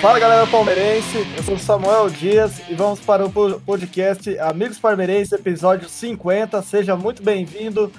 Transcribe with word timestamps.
Fala 0.00 0.20
galera 0.20 0.46
palmeirense, 0.46 1.26
eu 1.36 1.42
sou 1.42 1.58
Samuel 1.58 2.08
Dias 2.08 2.62
e 2.68 2.74
vamos 2.74 3.00
para 3.00 3.26
o 3.26 3.60
podcast 3.60 4.38
Amigos 4.38 4.78
Palmeirenses, 4.78 5.32
episódio 5.32 5.88
50. 5.88 6.62
Seja 6.62 6.94
muito 6.94 7.20
bem-vindo. 7.20 7.90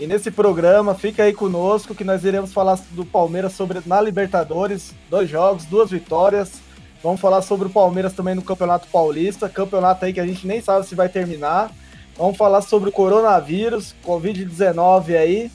E 0.00 0.04
nesse 0.04 0.32
programa, 0.32 0.96
fica 0.96 1.22
aí 1.22 1.32
conosco 1.32 1.94
que 1.94 2.02
nós 2.02 2.24
iremos 2.24 2.52
falar 2.52 2.76
do 2.90 3.04
Palmeiras 3.06 3.52
sobre 3.52 3.80
na 3.86 4.00
Libertadores, 4.00 4.92
dois 5.08 5.30
jogos, 5.30 5.64
duas 5.64 5.92
vitórias. 5.92 6.60
Vamos 7.00 7.20
falar 7.20 7.40
sobre 7.40 7.68
o 7.68 7.70
Palmeiras 7.70 8.14
também 8.14 8.34
no 8.34 8.42
Campeonato 8.42 8.88
Paulista, 8.88 9.48
campeonato 9.48 10.04
aí 10.04 10.12
que 10.12 10.18
a 10.18 10.26
gente 10.26 10.44
nem 10.48 10.60
sabe 10.60 10.84
se 10.84 10.96
vai 10.96 11.08
terminar. 11.08 11.70
Vamos 12.18 12.36
falar 12.36 12.62
sobre 12.62 12.88
o 12.88 12.92
coronavírus, 12.92 13.94
Covid-19 14.04 15.16
aí. 15.16 15.52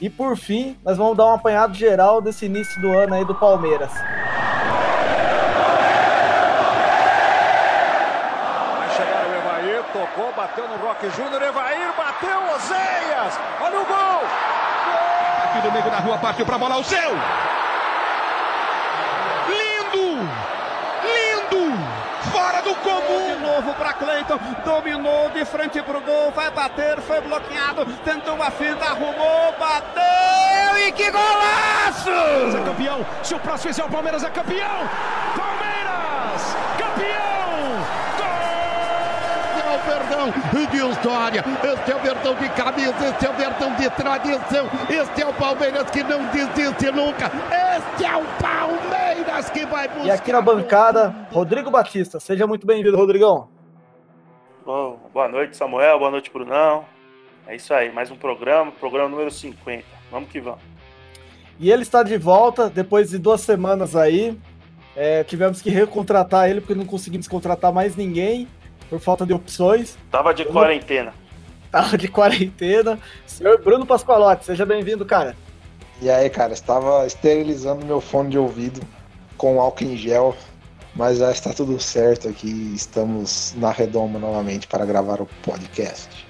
E 0.00 0.10
por 0.10 0.36
fim, 0.36 0.76
nós 0.84 0.96
vamos 0.96 1.16
dar 1.16 1.26
um 1.26 1.34
apanhado 1.34 1.74
geral 1.74 2.20
desse 2.20 2.46
início 2.46 2.80
do 2.82 2.88
ano 2.88 3.14
aí 3.14 3.24
do 3.24 3.36
Palmeiras. 3.36 3.92
Bateu 10.58 10.68
no 10.68 10.76
Rock 10.84 11.08
Júnior, 11.10 11.42
Evair 11.42 11.92
bateu, 11.96 12.54
Oséias, 12.54 13.38
olha 13.60 13.80
o 13.80 13.84
gol! 13.84 13.96
gol! 13.96 14.22
Aqui 15.44 15.66
no 15.66 15.72
meio 15.72 15.90
da 15.90 15.98
rua, 15.98 16.18
partiu 16.18 16.44
pra 16.44 16.58
bola, 16.58 16.76
o 16.78 16.84
seu! 16.84 17.10
Lindo! 19.48 20.28
Lindo! 21.04 21.78
Fora 22.32 22.60
do 22.62 22.74
comum! 22.76 23.28
De 23.28 23.46
novo 23.46 23.74
para 23.74 23.92
Cleiton, 23.92 24.38
dominou 24.64 25.30
de 25.30 25.44
frente 25.44 25.80
pro 25.82 26.00
gol, 26.00 26.32
vai 26.32 26.50
bater, 26.50 27.00
foi 27.02 27.20
bloqueado, 27.20 27.86
tentou 28.04 28.34
uma 28.34 28.50
finta, 28.50 28.84
arrumou, 28.84 29.54
bateu 29.58 30.78
e 30.86 30.92
que 30.92 31.10
golaço! 31.10 32.10
É 32.10 32.64
campeão, 32.64 33.06
se 33.22 33.34
o 33.34 33.38
próximo 33.38 33.72
fizer 33.72 33.84
o 33.84 33.90
Palmeiras 33.90 34.24
é 34.24 34.30
campeão! 34.30 34.88
Palmeiras, 35.36 36.56
campeão! 36.78 37.37
O 40.18 40.32
Verdão 40.32 40.90
de 40.90 40.92
história. 40.92 41.44
Este 41.62 41.92
é 41.92 41.96
o 41.96 42.00
Verdão 42.00 42.34
de 42.34 42.48
camisa, 42.50 43.08
este 43.08 43.26
é 43.26 43.30
o 43.30 43.32
Verdão 43.34 43.74
de 43.76 43.90
tradição. 43.90 44.66
Este 44.88 45.22
é 45.22 45.26
o 45.26 45.34
Palmeiras 45.34 45.90
que 45.90 46.02
não 46.02 46.26
desiste 46.26 46.90
nunca. 46.90 47.30
Este 47.76 48.04
é 48.04 48.16
o 48.16 48.24
Palmeiras 48.42 49.50
que 49.50 49.64
vai 49.66 49.86
buscar. 49.88 50.06
E 50.06 50.10
aqui 50.10 50.32
na 50.32 50.40
bancada, 50.40 51.14
Rodrigo 51.30 51.70
Batista. 51.70 52.18
Seja 52.18 52.46
muito 52.46 52.66
bem-vindo, 52.66 52.96
Rodrigão. 52.96 53.48
Bom, 54.66 54.98
boa 55.14 55.28
noite, 55.28 55.56
Samuel. 55.56 55.98
Boa 55.98 56.10
noite, 56.10 56.30
Brunão. 56.32 56.84
É 57.46 57.54
isso 57.54 57.72
aí, 57.72 57.90
mais 57.92 58.10
um 58.10 58.16
programa, 58.16 58.72
programa 58.72 59.08
número 59.08 59.30
50. 59.30 59.84
Vamos 60.10 60.28
que 60.28 60.40
vamos. 60.40 60.60
E 61.60 61.70
ele 61.70 61.82
está 61.82 62.02
de 62.02 62.18
volta 62.18 62.68
depois 62.68 63.10
de 63.10 63.18
duas 63.18 63.40
semanas 63.40 63.96
aí. 63.96 64.38
É, 64.96 65.22
tivemos 65.22 65.62
que 65.62 65.70
recontratar 65.70 66.50
ele 66.50 66.60
porque 66.60 66.74
não 66.74 66.84
conseguimos 66.84 67.28
contratar 67.28 67.72
mais 67.72 67.94
ninguém 67.94 68.48
por 68.88 69.00
falta 69.00 69.26
de 69.26 69.32
opções. 69.32 69.96
Tava 70.10 70.32
de 70.32 70.44
quarentena. 70.44 71.12
Tava 71.70 71.98
de 71.98 72.08
quarentena. 72.08 72.98
Senhor 73.26 73.60
Bruno 73.62 73.84
Pascoalotti, 73.84 74.44
seja 74.44 74.64
bem-vindo, 74.64 75.04
cara. 75.04 75.36
E 76.00 76.10
aí, 76.10 76.30
cara, 76.30 76.52
estava 76.52 77.06
esterilizando 77.06 77.84
meu 77.84 78.00
fone 78.00 78.30
de 78.30 78.38
ouvido 78.38 78.80
com 79.36 79.60
álcool 79.60 79.84
em 79.84 79.96
gel, 79.96 80.34
mas 80.94 81.18
já 81.18 81.30
está 81.30 81.52
tudo 81.52 81.78
certo 81.80 82.28
aqui. 82.28 82.72
Estamos 82.74 83.54
na 83.56 83.70
redoma 83.70 84.18
novamente 84.18 84.66
para 84.66 84.86
gravar 84.86 85.20
o 85.20 85.26
podcast. 85.42 86.26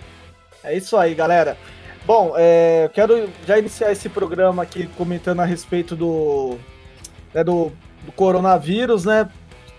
É 0.65 0.77
isso 0.77 0.97
aí, 0.97 1.15
galera. 1.15 1.56
Bom, 2.06 2.33
é, 2.37 2.91
quero 2.95 3.28
já 3.47 3.59
iniciar 3.59 3.93
esse 3.93 4.09
programa 4.09 4.62
aqui 4.62 4.87
comentando 4.97 5.41
a 5.41 5.45
respeito 5.45 5.95
do, 5.95 6.56
né, 7.34 7.45
do, 7.45 7.70
do 8.05 8.12
coronavírus, 8.12 9.05
né? 9.05 9.28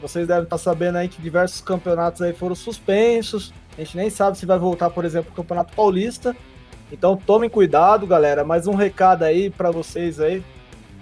Vocês 0.01 0.27
devem 0.27 0.43
estar 0.43 0.57
sabendo 0.57 0.97
aí 0.97 1.07
que 1.09 1.21
diversos 1.21 1.61
campeonatos 1.61 2.21
aí 2.21 2.33
foram 2.33 2.55
suspensos. 2.55 3.53
A 3.77 3.81
gente 3.81 3.97
nem 3.97 4.09
sabe 4.09 4.37
se 4.37 4.45
vai 4.45 4.57
voltar, 4.57 4.89
por 4.89 5.05
exemplo, 5.05 5.31
o 5.31 5.35
Campeonato 5.35 5.75
Paulista. 5.75 6.35
Então 6.91 7.17
tomem 7.17 7.49
cuidado, 7.49 8.07
galera. 8.07 8.43
Mais 8.43 8.65
um 8.65 8.75
recado 8.75 9.23
aí 9.23 9.49
para 9.49 9.71
vocês 9.71 10.19
aí. 10.19 10.43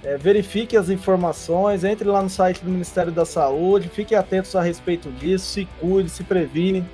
É, 0.04 0.16
verifiquem 0.16 0.78
as 0.78 0.90
informações, 0.90 1.84
entre 1.84 2.08
lá 2.08 2.22
no 2.22 2.30
site 2.30 2.64
do 2.64 2.70
Ministério 2.70 3.12
da 3.12 3.26
Saúde, 3.26 3.90
fiquem 3.90 4.18
atentos 4.18 4.56
a 4.56 4.62
respeito 4.62 5.12
disso, 5.12 5.46
se 5.46 5.68
cuide, 5.80 6.10
se 6.10 6.24
previnem, 6.24 6.88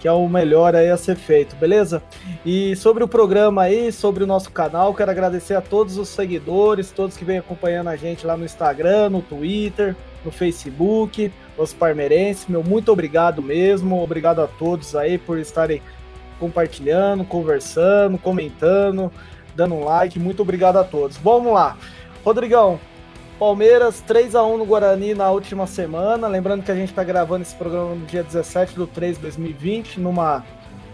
que 0.00 0.08
é 0.08 0.12
o 0.12 0.28
melhor 0.28 0.74
aí 0.74 0.90
a 0.90 0.96
ser 0.96 1.14
feito, 1.14 1.54
beleza? 1.54 2.02
E 2.44 2.74
sobre 2.74 3.04
o 3.04 3.08
programa 3.08 3.62
aí, 3.62 3.92
sobre 3.92 4.24
o 4.24 4.26
nosso 4.26 4.50
canal, 4.50 4.92
quero 4.92 5.12
agradecer 5.12 5.54
a 5.54 5.60
todos 5.60 5.96
os 5.96 6.08
seguidores, 6.08 6.90
todos 6.90 7.16
que 7.16 7.24
vêm 7.24 7.38
acompanhando 7.38 7.88
a 7.88 7.96
gente 7.96 8.26
lá 8.26 8.36
no 8.36 8.44
Instagram, 8.44 9.10
no 9.10 9.22
Twitter, 9.22 9.94
no 10.24 10.30
Facebook, 10.30 11.32
os 11.56 11.72
parmeirenses. 11.72 12.46
Meu 12.46 12.62
muito 12.62 12.92
obrigado 12.92 13.42
mesmo. 13.42 14.02
Obrigado 14.02 14.40
a 14.40 14.46
todos 14.46 14.94
aí 14.94 15.18
por 15.18 15.38
estarem 15.38 15.82
compartilhando, 16.38 17.24
conversando, 17.24 18.18
comentando, 18.18 19.12
dando 19.54 19.74
um 19.74 19.84
like. 19.84 20.18
Muito 20.18 20.42
obrigado 20.42 20.76
a 20.76 20.84
todos. 20.84 21.16
Vamos 21.16 21.52
lá. 21.52 21.76
Rodrigão, 22.24 22.78
Palmeiras 23.38 24.00
3 24.00 24.34
a 24.34 24.44
1 24.44 24.58
no 24.58 24.64
Guarani 24.64 25.14
na 25.14 25.30
última 25.30 25.66
semana. 25.66 26.28
Lembrando 26.28 26.62
que 26.62 26.70
a 26.70 26.74
gente 26.74 26.90
está 26.90 27.02
gravando 27.02 27.42
esse 27.42 27.54
programa 27.54 27.94
no 27.94 28.06
dia 28.06 28.22
17 28.22 28.74
do 28.74 28.86
3 28.86 29.16
de 29.16 29.22
2020, 29.22 30.00
numa 30.00 30.44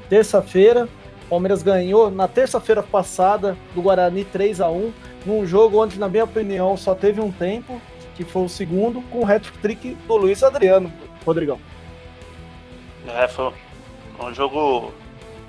terça-feira. 0.08 0.88
Palmeiras 1.28 1.62
ganhou 1.62 2.10
na 2.10 2.26
terça-feira 2.26 2.82
passada 2.82 3.56
do 3.74 3.82
Guarani 3.82 4.24
3 4.24 4.62
a 4.62 4.70
1 4.70 4.92
num 5.26 5.46
jogo 5.46 5.82
onde, 5.82 5.98
na 5.98 6.08
minha 6.08 6.24
opinião, 6.24 6.74
só 6.76 6.94
teve 6.94 7.20
um 7.20 7.30
tempo 7.30 7.80
que 8.18 8.24
foi 8.24 8.42
o 8.42 8.48
segundo, 8.48 9.00
com 9.02 9.20
o 9.20 9.24
hat-trick 9.24 9.94
do 9.94 10.16
Luiz 10.16 10.42
Adriano, 10.42 10.92
Rodrigão. 11.24 11.60
É, 13.06 13.28
foi 13.28 13.52
um 14.18 14.34
jogo 14.34 14.92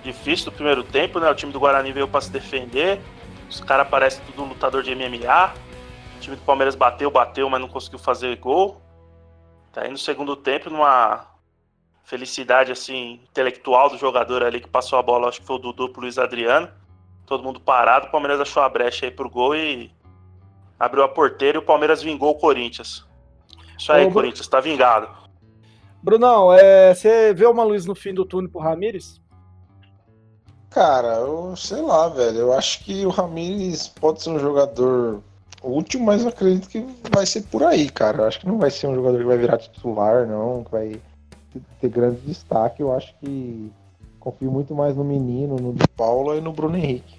difícil 0.04 0.46
do 0.46 0.52
primeiro 0.52 0.84
tempo, 0.84 1.20
né? 1.20 1.28
O 1.32 1.34
time 1.34 1.52
do 1.52 1.60
Guarani 1.60 1.92
veio 1.92 2.08
para 2.08 2.22
se 2.22 2.30
defender, 2.30 3.02
os 3.50 3.60
caras 3.60 3.90
parecem 3.90 4.24
tudo 4.28 4.44
lutador 4.44 4.84
de 4.84 4.94
MMA. 4.94 5.54
O 6.16 6.20
time 6.20 6.36
do 6.36 6.44
Palmeiras 6.44 6.76
bateu, 6.76 7.10
bateu, 7.10 7.50
mas 7.50 7.60
não 7.60 7.68
conseguiu 7.68 7.98
fazer 7.98 8.38
gol. 8.38 8.80
Tá 9.74 9.82
aí 9.82 9.90
no 9.90 9.98
segundo 9.98 10.36
tempo, 10.36 10.70
numa 10.70 11.26
felicidade 12.04 12.72
assim 12.72 13.20
intelectual 13.32 13.90
do 13.90 13.98
jogador 13.98 14.44
ali 14.44 14.62
que 14.62 14.70
passou 14.70 15.00
a 15.00 15.02
bola, 15.02 15.28
acho 15.28 15.42
que 15.42 15.48
foi 15.48 15.56
o 15.56 15.60
Dudu 15.60 15.90
pro 15.90 16.02
Luiz 16.02 16.20
Adriano. 16.20 16.70
Todo 17.26 17.44
mundo 17.44 17.60
parado, 17.60 18.08
o 18.08 18.12
Palmeiras 18.12 18.40
achou 18.40 18.62
a 18.62 18.70
brecha 18.70 19.08
aí 19.08 19.12
pro 19.12 19.30
gol 19.30 19.56
e 19.56 19.92
abriu 20.80 21.04
a 21.04 21.10
porteira 21.10 21.58
e 21.58 21.62
o 21.62 21.66
Palmeiras 21.66 22.02
vingou 22.02 22.32
o 22.32 22.40
Corinthians. 22.40 23.06
Isso 23.78 23.92
aí, 23.92 24.06
Ô, 24.06 24.12
Corinthians, 24.12 24.48
tá 24.48 24.60
vingado. 24.60 25.08
Brunão, 26.02 26.54
é, 26.54 26.94
você 26.94 27.34
vê 27.34 27.46
uma 27.46 27.64
luz 27.64 27.86
no 27.86 27.94
fim 27.94 28.14
do 28.14 28.26
túnel 28.26 28.50
pro 28.50 28.62
Ramires? 28.62 29.22
Cara, 30.70 31.16
eu 31.16 31.56
sei 31.56 31.82
lá, 31.82 32.08
velho. 32.08 32.38
Eu 32.38 32.54
acho 32.54 32.84
que 32.84 33.06
o 33.06 33.10
Ramires 33.10 33.88
pode 33.88 34.22
ser 34.22 34.30
um 34.30 34.40
jogador 34.40 35.22
útil, 35.62 36.00
mas 36.00 36.22
eu 36.22 36.30
acredito 36.30 36.70
que 36.70 36.86
vai 37.12 37.26
ser 37.26 37.42
por 37.44 37.64
aí, 37.64 37.90
cara. 37.90 38.20
Eu 38.20 38.28
acho 38.28 38.40
que 38.40 38.48
não 38.48 38.58
vai 38.58 38.72
ser 38.72 38.88
um 38.88 38.96
jogador 38.96 39.18
que 39.18 39.26
vai 39.26 39.38
virar 39.38 39.58
titular, 39.58 40.28
não, 40.28 40.64
que 40.64 40.72
vai 40.72 41.02
ter 41.82 41.90
grande 41.90 42.22
destaque. 42.22 42.82
Eu 42.82 42.94
acho 42.94 43.14
que 43.20 43.72
confio 44.20 44.52
muito 44.52 44.76
mais 44.76 44.96
no 44.96 45.04
menino, 45.04 45.56
no 45.56 45.74
de 45.74 45.88
Paula 45.98 46.36
e 46.36 46.42
no 46.42 46.54
Bruno 46.54 46.78
Henrique. 46.78 47.19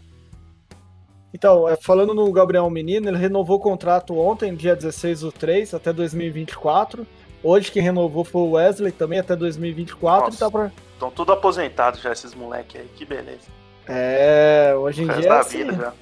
Então, 1.32 1.68
é, 1.68 1.76
falando 1.76 2.12
no 2.12 2.30
Gabriel 2.32 2.68
Menino, 2.68 3.08
ele 3.08 3.16
renovou 3.16 3.56
o 3.56 3.60
contrato 3.60 4.18
ontem, 4.18 4.54
dia 4.54 4.74
16 4.74 5.20
do 5.20 5.32
3, 5.32 5.74
até 5.74 5.92
2024. 5.92 7.06
Hoje 7.42 7.70
quem 7.70 7.82
renovou 7.82 8.24
foi 8.24 8.42
o 8.42 8.50
Wesley, 8.52 8.92
também 8.92 9.18
até 9.18 9.34
2024. 9.36 10.26
Nossa, 10.26 10.38
tá 10.38 10.50
pra... 10.50 10.70
Estão 10.92 11.10
tudo 11.10 11.32
aposentados 11.32 12.00
já, 12.02 12.12
esses 12.12 12.34
moleques 12.34 12.80
aí, 12.80 12.86
que 12.94 13.04
beleza. 13.04 13.48
É, 13.88 14.74
hoje 14.76 15.02
em 15.02 15.06
dia 15.06 15.28
é 15.28 15.38
assim. 15.38 15.58
Vida, 15.58 15.72
já. 15.72 15.92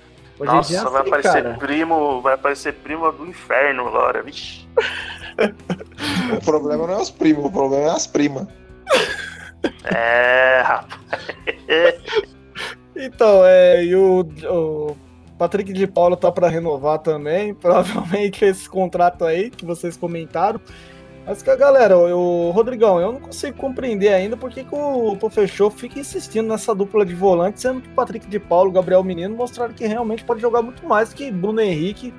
Hoje 0.41 0.53
Nossa, 0.53 0.69
dia 0.69 0.79
é 0.79 0.83
vai 0.83 1.01
assim, 1.01 1.09
aparecer 1.09 1.43
cara. 1.43 1.57
primo, 1.57 2.21
vai 2.21 2.35
aparecer 2.35 2.75
primo 2.75 3.13
do 3.13 3.27
inferno 3.27 3.87
agora, 3.87 4.23
vixi. 4.23 4.69
o 6.37 6.45
problema 6.45 6.87
não 6.87 6.95
é 6.95 7.01
os 7.01 7.11
primos, 7.11 7.45
o 7.45 7.51
problema 7.51 7.87
é 7.87 7.91
as 7.91 8.07
primas. 8.07 8.47
É, 9.85 10.63
rapaz. 10.65 11.01
então, 12.97 13.45
é, 13.45 13.85
e 13.85 13.97
o, 13.97 14.21
o 14.21 14.97
Patrick 15.39 15.73
de 15.73 15.87
Paula 15.87 16.17
tá 16.17 16.31
para 16.33 16.49
renovar 16.49 16.99
também, 16.99 17.55
provavelmente 17.55 18.45
esse 18.45 18.69
contrato 18.69 19.25
aí 19.25 19.51
que 19.51 19.65
vocês 19.65 19.97
comentaram. 19.97 20.61
Mas 21.27 21.43
que 21.43 21.51
a 21.51 21.57
galera, 21.57 21.97
o 21.99 22.51
Rodrigão, 22.51 22.99
eu 22.99 23.13
não 23.13 23.21
consigo 23.21 23.57
compreender 23.59 24.09
ainda 24.15 24.35
porque 24.35 24.65
que 24.65 24.75
o 24.75 25.31
Fechou 25.31 25.71
fica 25.71 25.99
insistindo 26.01 26.49
nessa 26.49 26.75
dupla 26.75 27.05
de 27.05 27.15
volante, 27.15 27.61
sendo 27.61 27.83
que 27.83 27.89
o 27.89 27.93
Patrick 27.93 28.27
de 28.27 28.41
Paulo, 28.41 28.73
Gabriel 28.73 29.05
Menino 29.05 29.37
mostraram 29.37 29.75
que 29.75 29.87
realmente 29.87 30.25
pode 30.25 30.41
jogar 30.41 30.63
muito 30.63 30.87
mais 30.87 31.13
que 31.13 31.31
Bruno 31.31 31.61
Henrique, 31.61 32.15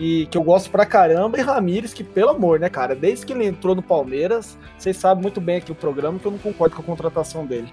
e 0.00 0.24
que 0.30 0.38
eu 0.38 0.42
gosto 0.42 0.70
pra 0.70 0.86
caramba, 0.86 1.38
e 1.38 1.42
Ramires, 1.42 1.92
que 1.92 2.02
pelo 2.02 2.30
amor, 2.30 2.58
né, 2.58 2.70
cara, 2.70 2.94
desde 2.94 3.26
que 3.26 3.34
ele 3.34 3.44
entrou 3.44 3.74
no 3.74 3.82
Palmeiras, 3.82 4.58
vocês 4.78 4.96
sabem 4.96 5.20
muito 5.20 5.42
bem 5.42 5.58
aqui 5.58 5.70
o 5.70 5.74
programa 5.74 6.18
que 6.18 6.24
eu 6.24 6.32
não 6.32 6.38
concordo 6.38 6.74
com 6.74 6.80
a 6.80 6.84
contratação 6.86 7.44
dele. 7.44 7.70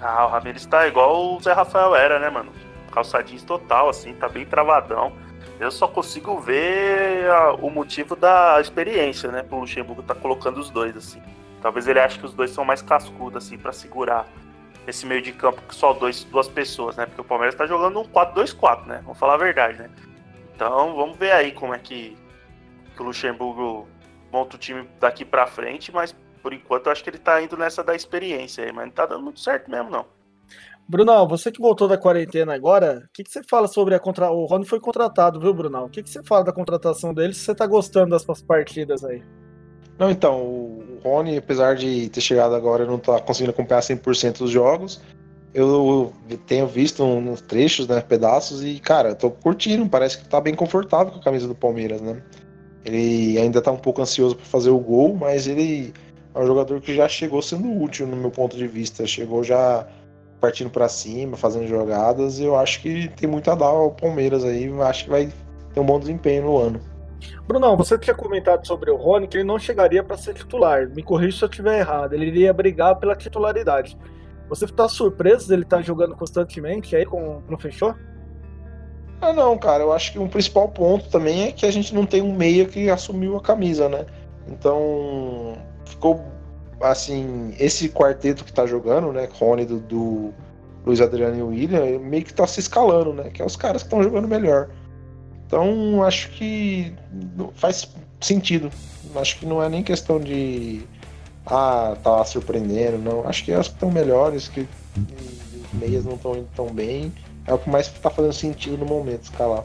Ah, 0.00 0.26
o 0.26 0.28
Ramires 0.28 0.64
tá 0.66 0.86
igual 0.86 1.34
o 1.34 1.40
Zé 1.40 1.52
Rafael 1.52 1.96
era, 1.96 2.20
né, 2.20 2.30
mano? 2.30 2.52
Calça 2.94 3.20
jeans 3.22 3.42
total, 3.42 3.88
assim, 3.88 4.14
tá 4.14 4.28
bem 4.28 4.46
travadão. 4.46 5.12
Eu 5.58 5.70
só 5.70 5.88
consigo 5.88 6.38
ver 6.38 7.28
a, 7.28 7.52
o 7.54 7.68
motivo 7.68 8.14
da 8.14 8.60
experiência, 8.60 9.30
né? 9.30 9.42
Pro 9.42 9.58
Luxemburgo 9.58 10.02
tá 10.02 10.14
colocando 10.14 10.58
os 10.58 10.70
dois, 10.70 10.96
assim. 10.96 11.20
Talvez 11.60 11.88
ele 11.88 11.98
ache 11.98 12.18
que 12.18 12.26
os 12.26 12.34
dois 12.34 12.50
são 12.50 12.64
mais 12.64 12.80
cascudos, 12.80 13.44
assim, 13.44 13.58
para 13.58 13.72
segurar 13.72 14.26
esse 14.86 15.06
meio 15.06 15.22
de 15.22 15.32
campo 15.32 15.62
que 15.62 15.74
só 15.74 15.92
dois, 15.92 16.24
duas 16.24 16.48
pessoas, 16.48 16.96
né? 16.96 17.06
Porque 17.06 17.20
o 17.20 17.24
Palmeiras 17.24 17.54
tá 17.54 17.66
jogando 17.66 18.00
um 18.00 18.04
4-2-4, 18.04 18.86
né? 18.86 19.00
Vamos 19.02 19.18
falar 19.18 19.34
a 19.34 19.38
verdade, 19.38 19.78
né? 19.78 19.90
Então 20.54 20.94
vamos 20.94 21.16
ver 21.16 21.32
aí 21.32 21.52
como 21.52 21.74
é 21.74 21.78
que, 21.78 22.16
que 22.94 23.02
o 23.02 23.06
Luxemburgo 23.06 23.88
monta 24.30 24.56
o 24.56 24.58
time 24.58 24.88
daqui 25.00 25.24
para 25.24 25.46
frente, 25.46 25.90
mas 25.92 26.14
por 26.42 26.52
enquanto 26.52 26.86
eu 26.86 26.92
acho 26.92 27.02
que 27.02 27.10
ele 27.10 27.18
tá 27.18 27.40
indo 27.40 27.56
nessa 27.56 27.82
da 27.82 27.94
experiência 27.94 28.64
aí, 28.64 28.72
mas 28.72 28.84
não 28.84 28.92
tá 28.92 29.06
dando 29.06 29.22
muito 29.22 29.40
certo 29.40 29.70
mesmo, 29.70 29.90
não. 29.90 30.06
Brunão, 30.86 31.26
você 31.26 31.50
que 31.50 31.60
voltou 31.60 31.88
da 31.88 31.96
quarentena 31.96 32.54
agora, 32.54 33.04
o 33.06 33.12
que, 33.12 33.24
que 33.24 33.30
você 33.30 33.42
fala 33.42 33.66
sobre 33.66 33.94
a 33.94 33.98
contra... 33.98 34.30
O 34.30 34.44
Rony 34.44 34.66
foi 34.66 34.78
contratado, 34.78 35.40
viu, 35.40 35.54
Brunão? 35.54 35.86
O 35.86 35.88
que, 35.88 36.02
que 36.02 36.10
você 36.10 36.22
fala 36.22 36.44
da 36.44 36.52
contratação 36.52 37.14
dele 37.14 37.32
se 37.32 37.40
você 37.40 37.54
tá 37.54 37.66
gostando 37.66 38.10
das 38.10 38.22
suas 38.22 38.42
partidas 38.42 39.02
aí? 39.02 39.22
Não, 39.98 40.10
então, 40.10 40.42
o 40.42 40.98
Rony, 41.02 41.38
apesar 41.38 41.74
de 41.76 42.08
ter 42.10 42.20
chegado 42.20 42.54
agora, 42.54 42.84
não 42.84 42.98
tá 42.98 43.18
conseguindo 43.20 43.52
acompanhar 43.52 43.80
100% 43.80 44.38
dos 44.38 44.50
jogos. 44.50 45.00
Eu 45.54 46.12
tenho 46.46 46.66
visto 46.66 47.02
uns 47.04 47.40
trechos, 47.40 47.86
né, 47.86 48.00
pedaços, 48.00 48.62
e, 48.62 48.80
cara, 48.80 49.14
tô 49.14 49.30
curtindo, 49.30 49.88
parece 49.88 50.18
que 50.18 50.28
tá 50.28 50.40
bem 50.40 50.54
confortável 50.54 51.12
com 51.12 51.20
a 51.20 51.22
camisa 51.22 51.46
do 51.46 51.54
Palmeiras, 51.54 52.00
né? 52.00 52.20
Ele 52.84 53.38
ainda 53.38 53.62
tá 53.62 53.70
um 53.70 53.78
pouco 53.78 54.02
ansioso 54.02 54.36
para 54.36 54.44
fazer 54.44 54.70
o 54.70 54.78
gol, 54.78 55.14
mas 55.14 55.46
ele 55.46 55.94
é 56.34 56.38
um 56.38 56.46
jogador 56.46 56.80
que 56.80 56.94
já 56.94 57.08
chegou 57.08 57.40
sendo 57.40 57.80
útil 57.80 58.06
no 58.06 58.16
meu 58.16 58.30
ponto 58.30 58.56
de 58.56 58.66
vista. 58.66 59.06
Chegou 59.06 59.44
já 59.44 59.86
partindo 60.44 60.68
para 60.68 60.90
cima, 60.90 61.38
fazendo 61.38 61.66
jogadas. 61.66 62.38
Eu 62.38 62.54
acho 62.54 62.82
que 62.82 63.08
tem 63.16 63.26
muito 63.26 63.50
a 63.50 63.54
dar 63.54 63.64
ao 63.64 63.90
Palmeiras 63.90 64.44
aí. 64.44 64.70
Acho 64.82 65.04
que 65.04 65.10
vai 65.10 65.32
ter 65.72 65.80
um 65.80 65.86
bom 65.86 65.98
desempenho 65.98 66.44
no 66.44 66.58
ano. 66.58 66.80
Brunão, 67.48 67.78
você 67.78 67.98
tinha 67.98 68.14
comentado 68.14 68.66
sobre 68.66 68.90
o 68.90 68.96
Rony 68.96 69.26
que 69.26 69.38
ele 69.38 69.44
não 69.44 69.58
chegaria 69.58 70.04
para 70.04 70.18
ser 70.18 70.34
titular. 70.34 70.86
Me 70.90 71.02
corrija 71.02 71.38
se 71.38 71.44
eu 71.44 71.48
estiver 71.48 71.78
errado. 71.78 72.12
Ele 72.12 72.26
iria 72.26 72.52
brigar 72.52 72.96
pela 72.96 73.16
titularidade. 73.16 73.96
Você 74.50 74.66
está 74.66 74.86
surpreso 74.86 75.48
dele 75.48 75.62
estar 75.62 75.78
tá 75.78 75.82
jogando 75.82 76.14
constantemente 76.14 76.94
aí 76.94 77.06
com 77.06 77.38
o 77.38 77.40
professor? 77.40 77.98
Ah, 79.22 79.32
não, 79.32 79.56
cara. 79.56 79.82
Eu 79.82 79.94
acho 79.94 80.12
que 80.12 80.18
um 80.18 80.28
principal 80.28 80.68
ponto 80.68 81.08
também 81.08 81.44
é 81.44 81.52
que 81.52 81.64
a 81.64 81.70
gente 81.70 81.94
não 81.94 82.04
tem 82.04 82.20
um 82.20 82.34
meia 82.34 82.66
que 82.66 82.90
assumiu 82.90 83.38
a 83.38 83.40
camisa, 83.40 83.88
né? 83.88 84.04
Então, 84.46 85.56
ficou 85.86 86.22
assim, 86.80 87.54
esse 87.58 87.88
quarteto 87.88 88.44
que 88.44 88.52
tá 88.52 88.66
jogando, 88.66 89.12
né, 89.12 89.28
Rony, 89.32 89.64
do, 89.64 89.80
do 89.80 90.34
Luiz 90.84 91.00
Adriano 91.00 91.36
e 91.36 91.42
William, 91.42 91.98
meio 91.98 92.24
que 92.24 92.34
tá 92.34 92.46
se 92.46 92.60
escalando, 92.60 93.12
né, 93.12 93.30
que 93.30 93.40
é 93.40 93.44
os 93.44 93.56
caras 93.56 93.82
que 93.82 93.86
estão 93.86 94.02
jogando 94.02 94.28
melhor. 94.28 94.68
Então, 95.46 96.02
acho 96.02 96.30
que 96.30 96.94
faz 97.54 97.88
sentido. 98.20 98.70
Acho 99.14 99.38
que 99.38 99.46
não 99.46 99.62
é 99.62 99.68
nem 99.68 99.82
questão 99.82 100.18
de 100.18 100.82
ah, 101.46 101.96
tá 102.02 102.24
surpreendendo, 102.24 102.98
não. 102.98 103.26
Acho 103.28 103.44
que 103.44 103.52
é 103.52 103.56
as 103.56 103.68
que 103.68 103.74
estão 103.74 103.90
melhores, 103.90 104.48
que 104.48 104.60
os 104.62 105.78
meias 105.78 106.04
não 106.04 106.14
estão 106.14 106.32
indo 106.32 106.48
tão 106.54 106.66
bem. 106.66 107.12
É 107.46 107.52
o 107.52 107.58
que 107.58 107.68
mais 107.68 107.88
tá 107.88 108.10
fazendo 108.10 108.32
sentido 108.32 108.78
no 108.78 108.86
momento, 108.86 109.24
escalar. 109.24 109.64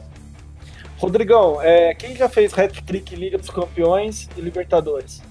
Rodrigão, 0.98 1.62
é, 1.62 1.94
quem 1.94 2.14
já 2.14 2.28
fez 2.28 2.56
hat-trick 2.56 3.16
Liga 3.16 3.38
dos 3.38 3.48
Campeões 3.48 4.28
e 4.36 4.40
Libertadores? 4.40 5.22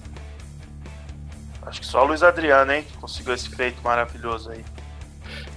Acho 1.70 1.80
que 1.82 1.86
só 1.86 2.02
o 2.02 2.06
Luiz 2.08 2.20
Adriano, 2.24 2.72
hein? 2.72 2.84
Conseguiu 3.00 3.32
esse 3.32 3.48
feito 3.48 3.80
maravilhoso 3.80 4.50
aí. 4.50 4.64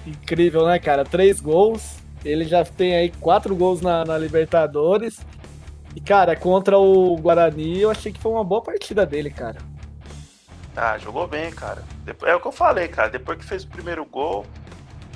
Incrível, 0.06 0.68
né, 0.68 0.78
cara? 0.78 1.04
Três 1.04 1.40
gols. 1.40 1.98
Ele 2.24 2.46
já 2.46 2.64
tem 2.64 2.96
aí 2.96 3.10
quatro 3.10 3.56
gols 3.56 3.82
na, 3.82 4.06
na 4.06 4.16
Libertadores. 4.16 5.26
E, 5.96 6.00
cara, 6.00 6.36
contra 6.36 6.78
o 6.78 7.18
Guarani, 7.18 7.82
eu 7.82 7.90
achei 7.90 8.12
que 8.12 8.22
foi 8.22 8.32
uma 8.32 8.44
boa 8.44 8.62
partida 8.62 9.08
dele, 9.08 9.32
cara. 9.32 9.58
Ah, 10.78 11.00
jogou 11.00 11.26
bem, 11.26 11.50
cara. 11.50 11.84
É 12.22 12.36
o 12.36 12.40
que 12.40 12.48
eu 12.48 12.52
falei, 12.52 12.88
cara. 12.88 13.10
Depois 13.10 13.40
que 13.40 13.46
fez 13.46 13.64
o 13.64 13.68
primeiro 13.68 14.06
gol, 14.06 14.46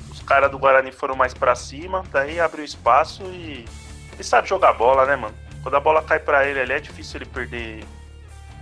os 0.09 0.19
caras 0.23 0.50
do 0.50 0.57
Guarani 0.57 0.91
foram 0.91 1.15
mais 1.15 1.31
para 1.31 1.53
cima, 1.53 2.03
daí 2.11 2.39
abriu 2.39 2.65
espaço 2.65 3.21
e. 3.25 3.65
Ele 4.13 4.23
sabe 4.23 4.50
jogar 4.50 4.73
bola, 4.73 5.05
né, 5.05 5.15
mano? 5.15 5.35
Quando 5.61 5.75
a 5.75 5.79
bola 5.79 6.01
cai 6.01 6.17
para 6.17 6.43
ele, 6.47 6.73
é 6.73 6.79
difícil 6.79 7.19
ele 7.19 7.25
perder 7.25 7.85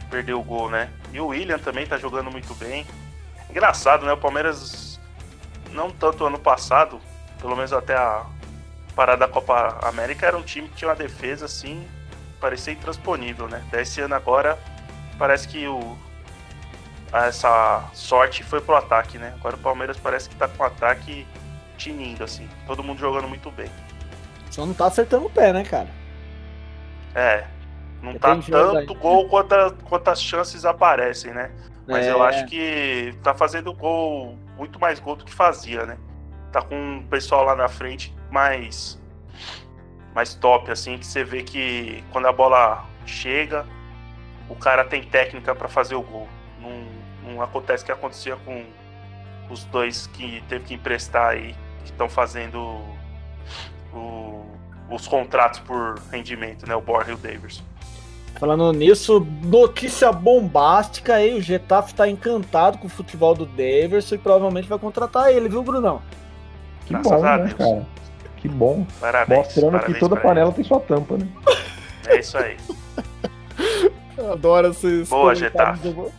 perder 0.05 0.33
o 0.33 0.43
gol, 0.43 0.69
né? 0.69 0.89
E 1.11 1.19
o 1.19 1.27
William 1.27 1.59
também 1.59 1.85
tá 1.85 1.97
jogando 1.97 2.31
muito 2.31 2.53
bem. 2.55 2.85
Engraçado, 3.49 4.05
né? 4.05 4.13
O 4.13 4.17
Palmeiras, 4.17 4.99
não 5.71 5.89
tanto 5.89 6.25
ano 6.25 6.39
passado, 6.39 6.99
pelo 7.39 7.55
menos 7.55 7.73
até 7.73 7.95
a 7.95 8.25
parada 8.95 9.25
da 9.25 9.27
Copa 9.27 9.79
América, 9.83 10.25
era 10.25 10.37
um 10.37 10.41
time 10.41 10.69
que 10.69 10.75
tinha 10.75 10.89
uma 10.89 10.95
defesa 10.95 11.45
assim, 11.45 11.87
parecia 12.39 12.73
intransponível, 12.73 13.47
né? 13.47 13.63
Desse 13.69 14.01
ano 14.01 14.15
agora, 14.15 14.57
parece 15.17 15.47
que 15.47 15.67
o, 15.67 15.97
essa 17.11 17.89
sorte 17.93 18.43
foi 18.43 18.61
pro 18.61 18.75
ataque, 18.75 19.17
né? 19.17 19.33
Agora 19.37 19.55
o 19.55 19.59
Palmeiras 19.59 19.97
parece 19.97 20.29
que 20.29 20.35
tá 20.35 20.47
com 20.47 20.63
o 20.63 20.65
ataque 20.65 21.27
tinindo, 21.77 22.23
assim. 22.23 22.49
Todo 22.65 22.83
mundo 22.83 22.99
jogando 22.99 23.27
muito 23.27 23.51
bem. 23.51 23.69
Só 24.49 24.65
não 24.65 24.73
tá 24.73 24.87
acertando 24.87 25.25
o 25.25 25.29
pé, 25.29 25.51
né, 25.51 25.63
cara? 25.63 25.89
É, 27.13 27.45
não 28.01 28.13
tá 28.15 28.37
tanto 28.37 28.93
gol 28.95 29.27
quanto, 29.27 29.53
a, 29.53 29.71
quanto 29.71 30.07
as 30.09 30.21
chances 30.21 30.65
aparecem, 30.65 31.33
né? 31.33 31.51
Mas 31.87 32.05
é. 32.05 32.11
eu 32.11 32.23
acho 32.23 32.45
que 32.45 33.15
tá 33.21 33.33
fazendo 33.33 33.73
gol, 33.73 34.37
muito 34.57 34.79
mais 34.79 34.99
gol 34.99 35.15
do 35.15 35.25
que 35.25 35.33
fazia, 35.33 35.85
né? 35.85 35.97
Tá 36.51 36.61
com 36.61 36.99
o 36.99 37.03
pessoal 37.03 37.43
lá 37.43 37.55
na 37.55 37.67
frente 37.67 38.15
mais, 38.31 39.01
mais 40.13 40.33
top, 40.33 40.71
assim, 40.71 40.97
que 40.97 41.05
você 41.05 41.23
vê 41.23 41.43
que 41.43 42.03
quando 42.11 42.27
a 42.27 42.31
bola 42.31 42.85
chega, 43.05 43.65
o 44.49 44.55
cara 44.55 44.83
tem 44.83 45.03
técnica 45.03 45.53
para 45.53 45.67
fazer 45.67 45.95
o 45.95 46.01
gol. 46.01 46.27
Não, 46.59 47.31
não 47.33 47.41
acontece 47.41 47.83
o 47.83 47.85
que 47.85 47.91
acontecia 47.91 48.35
com 48.37 48.65
os 49.49 49.63
dois 49.65 50.07
que 50.07 50.43
teve 50.47 50.65
que 50.65 50.73
emprestar 50.73 51.31
aí, 51.31 51.55
que 51.83 51.91
estão 51.91 52.09
fazendo 52.09 52.59
o, 53.93 54.45
os 54.89 55.07
contratos 55.07 55.59
por 55.59 55.99
rendimento, 56.11 56.67
né? 56.67 56.75
O 56.75 56.81
Borja 56.81 57.11
e 57.11 57.13
o 57.13 57.17
Davidson. 57.17 57.63
Falando 58.39 58.73
nisso, 58.73 59.25
notícia 59.43 60.11
bombástica 60.11 61.15
aí, 61.15 61.33
o 61.33 61.41
Getafe 61.41 61.93
tá 61.93 62.07
encantado 62.07 62.77
com 62.77 62.87
o 62.87 62.89
futebol 62.89 63.33
do 63.33 63.45
Daverson 63.45 64.15
e 64.15 64.17
provavelmente 64.17 64.67
vai 64.67 64.77
contratar 64.77 65.31
ele, 65.31 65.47
viu, 65.47 65.63
Brunão? 65.63 66.01
Que 66.85 66.93
Graças 66.93 67.11
bom, 67.11 67.21
né, 67.21 67.53
cara? 67.57 67.85
Que 68.37 68.47
bom. 68.49 68.85
Parabéns, 68.99 69.45
Mostrando 69.45 69.71
parabéns 69.71 69.93
que 69.93 69.99
toda 69.99 70.17
panela 70.17 70.49
ele. 70.49 70.55
tem 70.55 70.65
sua 70.65 70.79
tampa, 70.81 71.17
né? 71.17 71.27
É 72.07 72.19
isso 72.19 72.37
aí. 72.37 72.57
Adoro 74.31 74.69
esses 74.69 75.09
Boa, 75.09 75.33
Getafe. 75.33 75.89
Do... 75.89 76.11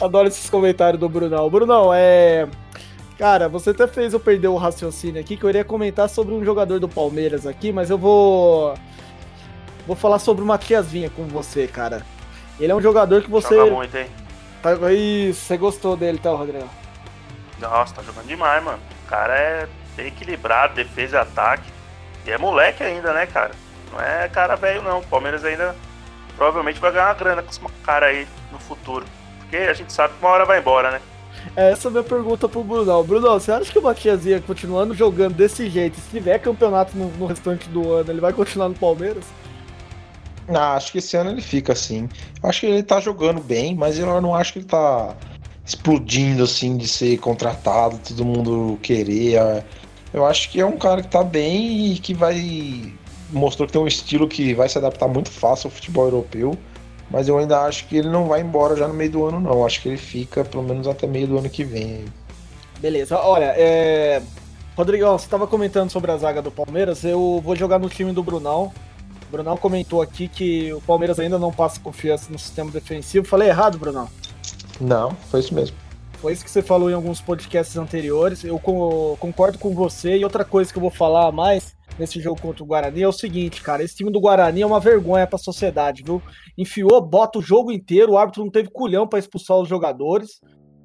Adoro 0.00 0.28
esses 0.28 0.48
comentários 0.48 0.98
do 0.98 1.08
Brunão. 1.08 1.48
Brunão, 1.50 1.92
é... 1.92 2.48
Cara, 3.18 3.48
você 3.48 3.70
até 3.70 3.86
fez 3.86 4.14
eu 4.14 4.20
perder 4.20 4.48
o 4.48 4.56
raciocínio 4.56 5.20
aqui, 5.20 5.36
que 5.36 5.44
eu 5.44 5.50
iria 5.50 5.62
comentar 5.62 6.08
sobre 6.08 6.32
um 6.32 6.42
jogador 6.42 6.80
do 6.80 6.88
Palmeiras 6.88 7.46
aqui, 7.46 7.70
mas 7.70 7.90
eu 7.90 7.98
vou 7.98 8.74
Vou 9.90 9.96
falar 9.96 10.20
sobre 10.20 10.44
o 10.44 10.46
Matias 10.46 10.86
Vinha 10.86 11.10
com 11.10 11.24
você, 11.24 11.66
cara. 11.66 12.06
Ele 12.60 12.70
é 12.70 12.74
um 12.76 12.80
jogador 12.80 13.22
que 13.22 13.28
você. 13.28 13.56
Joga 13.56 13.72
muito, 13.72 13.96
hein? 13.96 14.06
Tá, 14.62 14.72
isso, 14.92 15.40
você 15.40 15.56
gostou 15.56 15.96
dele, 15.96 16.16
tá, 16.16 16.30
Rodrigo? 16.30 16.70
Nossa, 17.58 17.96
tá 17.96 18.02
jogando 18.04 18.28
demais, 18.28 18.62
mano. 18.62 18.78
O 19.04 19.08
cara 19.08 19.34
é 19.36 19.68
bem 19.96 20.06
equilibrado, 20.06 20.76
defesa 20.76 21.16
e 21.16 21.20
ataque. 21.20 21.64
E 22.24 22.30
é 22.30 22.38
moleque 22.38 22.84
ainda, 22.84 23.12
né, 23.12 23.26
cara? 23.26 23.50
Não 23.90 24.00
é 24.00 24.28
cara 24.28 24.54
velho, 24.54 24.80
não. 24.80 25.00
O 25.00 25.06
Palmeiras 25.08 25.44
ainda 25.44 25.74
provavelmente 26.36 26.78
vai 26.78 26.92
ganhar 26.92 27.08
uma 27.08 27.14
grana 27.14 27.42
com 27.42 27.50
esse 27.50 27.60
cara 27.82 28.06
aí 28.06 28.28
no 28.52 28.60
futuro. 28.60 29.04
Porque 29.40 29.56
a 29.56 29.72
gente 29.72 29.92
sabe 29.92 30.14
que 30.14 30.24
uma 30.24 30.30
hora 30.30 30.44
vai 30.44 30.60
embora, 30.60 30.92
né? 30.92 31.00
Essa 31.56 31.88
é 31.88 31.90
a 31.90 31.90
minha 31.90 32.04
pergunta 32.04 32.48
pro 32.48 32.62
Bruno. 32.62 33.02
Bruno, 33.02 33.28
você 33.28 33.50
acha 33.50 33.72
que 33.72 33.78
o 33.80 33.82
Matias 33.82 34.22
continuando 34.46 34.94
jogando 34.94 35.34
desse 35.34 35.68
jeito, 35.68 35.98
se 35.98 36.10
tiver 36.10 36.38
campeonato 36.38 36.96
no, 36.96 37.10
no 37.10 37.26
restante 37.26 37.68
do 37.68 37.92
ano, 37.92 38.08
ele 38.08 38.20
vai 38.20 38.32
continuar 38.32 38.68
no 38.68 38.76
Palmeiras? 38.76 39.24
Ah, 40.54 40.74
acho 40.74 40.92
que 40.92 40.98
esse 40.98 41.16
ano 41.16 41.30
ele 41.30 41.40
fica 41.40 41.72
assim. 41.72 42.08
Acho 42.42 42.60
que 42.60 42.66
ele 42.66 42.82
tá 42.82 43.00
jogando 43.00 43.40
bem, 43.40 43.74
mas 43.74 43.98
eu 43.98 44.20
não 44.20 44.34
acho 44.34 44.52
que 44.52 44.58
ele 44.60 44.66
tá 44.66 45.14
explodindo 45.64 46.42
assim 46.42 46.76
de 46.76 46.88
ser 46.88 47.18
contratado, 47.18 47.98
todo 47.98 48.24
mundo 48.24 48.78
querer. 48.82 49.64
Eu 50.12 50.26
acho 50.26 50.50
que 50.50 50.60
é 50.60 50.66
um 50.66 50.76
cara 50.76 51.02
que 51.02 51.08
tá 51.08 51.22
bem 51.22 51.92
e 51.92 51.98
que 51.98 52.14
vai. 52.14 52.92
Mostrou 53.30 53.66
que 53.66 53.72
tem 53.72 53.80
um 53.80 53.86
estilo 53.86 54.26
que 54.26 54.54
vai 54.54 54.68
se 54.68 54.76
adaptar 54.76 55.06
muito 55.06 55.30
fácil 55.30 55.68
ao 55.68 55.70
futebol 55.70 56.04
europeu. 56.06 56.58
Mas 57.10 57.26
eu 57.26 57.38
ainda 57.38 57.60
acho 57.62 57.86
que 57.86 57.96
ele 57.96 58.08
não 58.08 58.26
vai 58.26 58.40
embora 58.40 58.76
já 58.76 58.86
no 58.86 58.94
meio 58.94 59.10
do 59.10 59.24
ano, 59.24 59.40
não. 59.40 59.66
Acho 59.66 59.82
que 59.82 59.88
ele 59.88 59.96
fica 59.96 60.44
pelo 60.44 60.62
menos 60.62 60.86
até 60.86 61.06
meio 61.06 61.26
do 61.26 61.38
ano 61.38 61.48
que 61.48 61.64
vem. 61.64 62.04
Beleza, 62.78 63.18
olha, 63.18 63.52
é. 63.56 64.22
Rodrigão, 64.76 65.18
você 65.18 65.26
estava 65.26 65.46
comentando 65.46 65.90
sobre 65.90 66.10
a 66.10 66.16
zaga 66.16 66.40
do 66.40 66.50
Palmeiras. 66.50 67.04
Eu 67.04 67.40
vou 67.44 67.54
jogar 67.54 67.78
no 67.78 67.88
time 67.88 68.12
do 68.12 68.22
Brunão. 68.22 68.72
Brunão 69.30 69.56
comentou 69.56 70.02
aqui 70.02 70.28
que 70.28 70.72
o 70.72 70.80
Palmeiras 70.80 71.18
ainda 71.20 71.38
não 71.38 71.52
passa 71.52 71.80
confiança 71.80 72.30
no 72.32 72.38
sistema 72.38 72.70
defensivo. 72.70 73.26
Falei 73.26 73.48
errado, 73.48 73.78
Brunão? 73.78 74.08
Não, 74.80 75.12
foi 75.30 75.40
isso 75.40 75.54
mesmo. 75.54 75.76
Foi 76.18 76.32
isso 76.32 76.44
que 76.44 76.50
você 76.50 76.60
falou 76.60 76.90
em 76.90 76.94
alguns 76.94 77.20
podcasts 77.20 77.76
anteriores. 77.76 78.44
Eu 78.44 78.58
concordo 78.58 79.58
com 79.58 79.74
você. 79.74 80.18
E 80.18 80.24
outra 80.24 80.44
coisa 80.44 80.70
que 80.70 80.78
eu 80.78 80.82
vou 80.82 80.90
falar 80.90 81.28
a 81.28 81.32
mais, 81.32 81.74
nesse 81.98 82.20
jogo 82.20 82.40
contra 82.40 82.62
o 82.62 82.66
Guarani 82.66 83.02
é 83.02 83.08
o 83.08 83.12
seguinte, 83.12 83.62
cara. 83.62 83.82
Esse 83.82 83.94
time 83.96 84.10
do 84.10 84.20
Guarani 84.20 84.60
é 84.62 84.66
uma 84.66 84.80
vergonha 84.80 85.26
pra 85.26 85.38
sociedade, 85.38 86.02
viu? 86.04 86.20
Enfiou, 86.58 87.00
bota 87.00 87.38
o 87.38 87.42
jogo 87.42 87.72
inteiro, 87.72 88.12
o 88.12 88.18
árbitro 88.18 88.44
não 88.44 88.50
teve 88.50 88.68
culhão 88.70 89.06
para 89.06 89.18
expulsar 89.18 89.56
os 89.58 89.68
jogadores, 89.68 90.40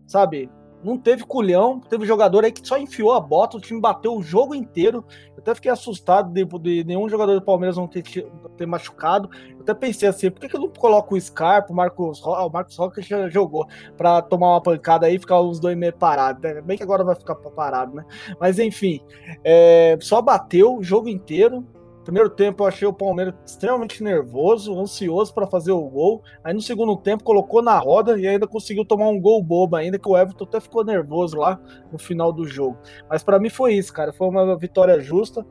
sabe? 0.07 0.49
Não 0.85 0.99
teve 0.99 1.23
culhão, 1.23 1.79
teve 1.79 2.05
jogador 2.05 2.45
aí 2.45 2.51
que 2.51 2.65
só 2.65 2.77
enfiou 2.77 3.11
a 3.13 3.19
bota, 3.19 3.57
o 3.57 3.59
time 3.59 3.81
bateu 3.81 4.15
o 4.15 4.21
jogo 4.21 4.53
inteiro. 4.53 5.03
Eu 5.29 5.39
até 5.39 5.55
fiquei 5.55 5.71
assustado 5.71 6.31
de, 6.31 6.45
de 6.45 6.83
nenhum 6.83 7.09
jogador 7.09 7.33
do 7.33 7.41
Palmeiras 7.41 7.75
não 7.75 7.87
ter, 7.87 8.03
ter 8.03 8.65
machucado. 8.67 9.27
Eu 9.49 9.61
até 9.61 9.73
pensei 9.73 10.07
assim, 10.07 10.29
por 10.29 10.39
que, 10.39 10.47
que 10.47 10.55
eu 10.55 10.61
não 10.61 10.69
coloco 10.69 11.15
o 11.15 11.19
Scarpa, 11.19 11.73
o 11.73 11.75
Marcos, 11.75 12.21
o 12.23 12.49
Marcos 12.49 12.77
Rocha 12.77 13.01
já 13.01 13.27
jogou 13.29 13.67
para 13.97 14.21
tomar 14.21 14.51
uma 14.51 14.61
pancada 14.61 15.07
aí 15.07 15.15
e 15.15 15.19
ficar 15.19 15.41
uns 15.41 15.59
dois 15.59 15.75
meses 15.75 15.95
parados. 15.97 16.39
Né? 16.39 16.61
Bem 16.61 16.77
que 16.77 16.83
agora 16.83 17.03
vai 17.03 17.15
ficar 17.15 17.33
parado, 17.33 17.95
né? 17.95 18.05
Mas 18.39 18.59
enfim, 18.59 19.01
é, 19.43 19.97
só 19.99 20.21
bateu 20.21 20.77
o 20.77 20.83
jogo 20.83 21.09
inteiro. 21.09 21.65
Primeiro 22.05 22.29
tempo 22.29 22.61
eu 22.63 22.67
achei 22.67 22.87
o 22.87 22.93
Palmeiras 22.93 23.33
extremamente 23.43 24.03
nervoso, 24.03 24.79
ansioso 24.79 25.33
para 25.33 25.47
fazer 25.47 25.71
o 25.71 25.81
gol. 25.81 26.23
Aí 26.43 26.53
no 26.53 26.61
segundo 26.61 26.95
tempo 26.95 27.23
colocou 27.23 27.63
na 27.63 27.79
roda 27.79 28.17
e 28.19 28.27
ainda 28.27 28.47
conseguiu 28.47 28.85
tomar 28.85 29.07
um 29.07 29.19
gol 29.19 29.41
bobo 29.41 29.75
ainda 29.75 29.97
que 29.97 30.07
o 30.07 30.15
Everton 30.15 30.43
até 30.43 30.59
ficou 30.59 30.85
nervoso 30.85 31.35
lá 31.35 31.59
no 31.91 31.97
final 31.97 32.31
do 32.31 32.47
jogo. 32.47 32.77
Mas 33.09 33.23
para 33.23 33.39
mim 33.39 33.49
foi 33.49 33.73
isso, 33.73 33.91
cara. 33.91 34.13
Foi 34.13 34.27
uma 34.27 34.55
vitória 34.55 34.99
justa. 34.99 35.43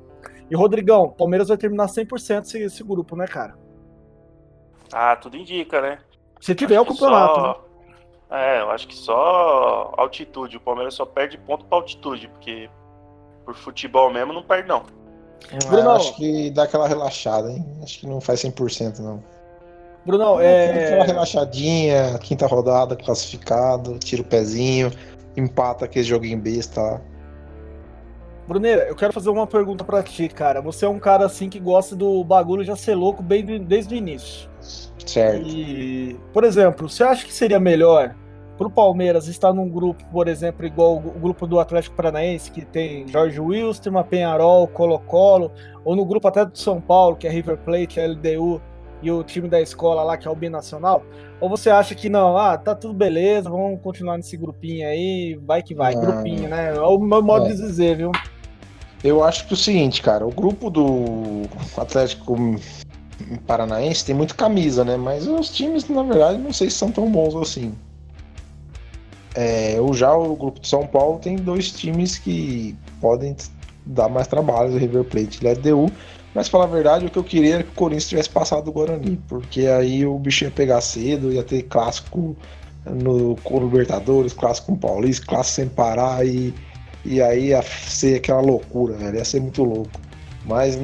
E 0.49 0.55
Rodrigão, 0.55 1.11
Palmeiras 1.11 1.49
vai 1.49 1.57
terminar 1.57 1.87
100% 1.87 2.43
esse, 2.43 2.63
esse 2.63 2.85
grupo, 2.85 3.17
né, 3.17 3.27
cara? 3.27 3.59
Ah, 4.93 5.17
tudo 5.17 5.37
indica, 5.37 5.81
né? 5.81 5.99
Se 6.41 6.55
tiver 6.55 6.81
o 6.81 6.87
campeonato. 6.87 7.35
Só... 7.35 7.65
Né? 8.31 8.57
É, 8.57 8.61
eu 8.61 8.71
acho 8.71 8.87
que 8.87 8.95
só 8.95 9.93
altitude. 9.97 10.57
O 10.57 10.61
Palmeiras 10.61 10.95
só 10.95 11.05
perde 11.05 11.37
ponto 11.37 11.65
pra 11.65 11.79
altitude, 11.79 12.29
porque 12.29 12.71
por 13.45 13.57
futebol 13.57 14.13
mesmo 14.13 14.33
não 14.33 14.43
perde, 14.45 14.69
não. 14.69 14.85
Bruno, 15.69 15.91
acho 15.91 16.17
que 16.17 16.51
dá 16.51 16.65
aquela 16.65 16.89
relaxada, 16.89 17.51
hein? 17.51 17.65
Acho 17.83 18.01
que 18.01 18.07
não 18.07 18.21
faz 18.21 18.43
100% 18.43 18.99
não. 18.99 19.23
Bruno, 20.05 20.41
é. 20.41 20.87
Aquela 20.87 21.05
relaxadinha, 21.05 22.19
quinta 22.19 22.47
rodada, 22.47 22.97
classificado, 22.97 23.99
tira 23.99 24.23
o 24.23 24.25
pezinho, 24.25 24.91
empata 25.37 25.85
aquele 25.85 26.05
joguinho 26.05 26.39
besta 26.39 26.81
lá. 26.81 27.01
Bruneira, 28.47 28.83
eu 28.83 28.95
quero 28.95 29.13
fazer 29.13 29.31
uma 29.31 29.47
pergunta 29.47 29.85
para 29.85 30.03
ti, 30.03 30.29
cara. 30.29 30.61
Você 30.61 30.85
é 30.85 30.89
um 30.89 30.99
cara 30.99 31.25
assim 31.25 31.49
que 31.49 31.59
gosta 31.59 31.97
do 31.97 32.23
bagulho 32.23 32.63
já 32.63 32.77
ser 32.77 32.95
louco 32.95 33.23
bem 33.23 33.43
desde 33.65 33.95
o 33.95 33.97
início. 33.97 34.51
Certo. 35.07 35.47
E, 35.47 36.19
por 36.33 36.45
exemplo, 36.45 36.89
você 36.89 37.03
acha 37.03 37.25
que 37.25 37.33
seria 37.33 37.59
melhor 37.59 38.15
para 38.57 38.67
o 38.67 38.71
Palmeiras 38.71 39.27
estar 39.27 39.53
num 39.53 39.69
grupo, 39.69 40.05
por 40.13 40.29
exemplo, 40.29 40.65
igual 40.65 40.97
o 40.97 41.19
grupo 41.19 41.47
do 41.47 41.59
Atlético 41.59 41.97
Paranaense, 41.97 42.51
que 42.51 42.65
tem 42.65 43.07
Jorge 43.09 43.41
Wilstermann, 43.41 44.05
Penharol, 44.05 44.69
Colo-Colo, 44.69 45.51
ou 45.85 45.97
no 45.97 46.05
grupo 46.05 46.29
até 46.29 46.45
do 46.45 46.57
São 46.57 46.81
Paulo, 46.81 47.17
que 47.17 47.27
é 47.27 47.31
River 47.31 47.59
Plate, 47.59 48.01
LDU 48.01 48.61
e 49.03 49.11
o 49.11 49.23
time 49.23 49.49
da 49.49 49.61
escola 49.61 50.03
lá, 50.03 50.17
que 50.17 50.27
é 50.27 50.31
o 50.31 50.35
Binacional? 50.37 51.05
Ou 51.41 51.49
você 51.49 51.69
acha 51.69 51.95
que 51.95 52.09
não, 52.09 52.39
ah, 52.39 52.57
tá 52.57 52.75
tudo 52.75 52.95
beleza, 52.95 53.51
vamos 53.51 53.81
continuar 53.83 54.17
nesse 54.17 54.37
grupinho 54.37 54.87
aí, 54.89 55.39
vai 55.45 55.63
que 55.63 55.75
vai, 55.75 55.95
grupinho, 55.95 56.49
né? 56.49 56.75
É 56.75 56.81
o 56.81 56.99
meu 56.99 57.23
modo 57.23 57.47
é. 57.47 57.49
de 57.51 57.57
dizer, 57.57 57.97
viu? 57.97 58.13
Eu 59.03 59.23
acho 59.23 59.47
que 59.47 59.53
é 59.53 59.55
o 59.55 59.59
seguinte, 59.59 60.01
cara, 60.01 60.27
o 60.27 60.31
grupo 60.31 60.71
do 60.71 61.43
Atlético 61.77 62.37
Paranaense 63.47 64.07
tem 64.07 64.15
muito 64.15 64.35
camisa, 64.35 64.85
né? 64.85 64.97
Mas 64.97 65.27
os 65.27 65.51
times, 65.51 65.87
na 65.89 66.03
verdade, 66.03 66.39
não 66.39 66.53
sei 66.53 66.71
se 66.71 66.77
são 66.77 66.91
tão 66.91 67.11
bons 67.11 67.35
assim. 67.37 67.75
É, 69.35 69.77
já 69.95 70.15
o 70.15 70.37
grupo 70.37 70.61
de 70.61 70.69
São 70.69 70.87
Paulo 70.87 71.19
tem 71.19 71.37
dois 71.37 71.71
times 71.71 72.19
que 72.19 72.77
podem 73.01 73.37
dar 73.85 74.09
mais 74.09 74.27
trabalho, 74.27 74.73
o 74.73 74.79
River 74.79 75.05
Plate 75.05 75.41
e 75.43 75.47
o 75.47 75.51
LDU. 75.51 75.93
Mas, 76.35 76.49
falar 76.49 76.65
a 76.65 76.69
verdade, 76.69 77.07
o 77.07 77.11
que 77.11 77.19
eu 77.19 77.25
queria 77.25 77.55
era 77.55 77.63
que 77.63 77.71
o 77.71 77.75
Corinthians 77.75 78.09
tivesse 78.09 78.31
passado 78.31 78.69
o 78.69 78.73
Guarani, 78.73 79.21
porque 79.29 79.67
aí 79.67 80.05
o 80.05 80.19
bicho 80.19 80.45
ia 80.45 80.51
pegar 80.51 80.81
cedo, 80.81 81.33
ia 81.33 81.45
ter 81.45 81.63
clássico 81.63 82.37
no, 82.85 83.37
com 83.37 83.61
Libertadores, 83.61 84.33
clássico 84.33 84.73
com 84.73 84.77
Paulista, 84.77 85.25
clássico 85.27 85.55
sem 85.55 85.69
parar, 85.69 86.27
e, 86.27 86.53
e 87.05 87.23
aí 87.23 87.49
ia 87.49 87.63
ser 87.63 88.17
aquela 88.17 88.41
loucura, 88.41 88.97
velho, 88.97 89.17
ia 89.17 89.25
ser 89.25 89.41
muito 89.41 89.63
louco. 89.63 90.01
Mas 90.45 90.77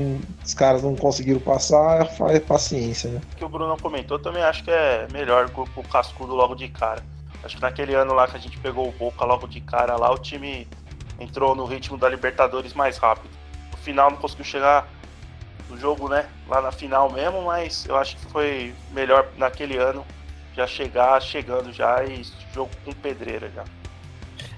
os 0.45 0.55
caras 0.55 0.83
não 0.83 0.95
conseguiram 0.95 1.41
passar, 1.41 2.07
faz 2.07 2.39
paciência, 2.39 3.11
né? 3.11 3.21
O 3.33 3.37
que 3.37 3.45
o 3.45 3.49
Bruno 3.49 3.77
comentou, 3.77 4.19
também 4.21 4.43
acho 4.43 4.63
que 4.65 4.71
é 4.71 5.07
melhor 5.13 5.51
o 5.77 5.83
cascudo 5.83 6.33
logo 6.33 6.55
de 6.55 6.69
cara. 6.69 7.03
Acho 7.43 7.57
que 7.57 7.63
naquele 7.63 7.95
ano 7.95 8.13
lá 8.13 8.27
que 8.27 8.37
a 8.37 8.41
gente 8.41 8.59
pegou 8.59 8.89
o 8.89 8.93
Boca 8.93 9.25
logo 9.25 9.47
de 9.47 9.61
cara 9.61 9.97
lá, 9.97 10.11
o 10.11 10.19
time 10.19 10.69
entrou 11.19 11.55
no 11.55 11.65
ritmo 11.65 11.97
da 11.97 12.09
Libertadores 12.09 12.75
mais 12.75 12.99
rápido. 12.99 13.31
No 13.71 13.79
final 13.79 14.11
não 14.11 14.19
conseguiu 14.19 14.45
chegar 14.45 14.89
no 15.69 15.79
jogo, 15.79 16.09
né? 16.09 16.29
Lá 16.49 16.61
na 16.61 16.73
final 16.73 17.11
mesmo, 17.11 17.43
mas 17.43 17.87
eu 17.87 17.97
acho 17.97 18.17
que 18.17 18.27
foi 18.27 18.75
melhor 18.93 19.29
naquele 19.37 19.77
ano 19.77 20.05
já 20.55 20.67
chegar 20.67 21.21
chegando 21.23 21.73
já 21.73 22.05
e 22.05 22.23
jogo 22.53 22.71
com 22.85 22.93
pedreira 22.93 23.51
já. 23.55 23.65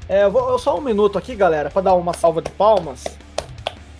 É, 0.08 0.24
eu 0.24 0.30
vou, 0.30 0.58
só 0.58 0.76
um 0.76 0.80
minuto 0.80 1.16
aqui, 1.16 1.34
galera, 1.34 1.70
para 1.70 1.82
dar 1.82 1.94
uma 1.94 2.12
salva 2.12 2.42
de 2.42 2.50
palmas 2.50 3.04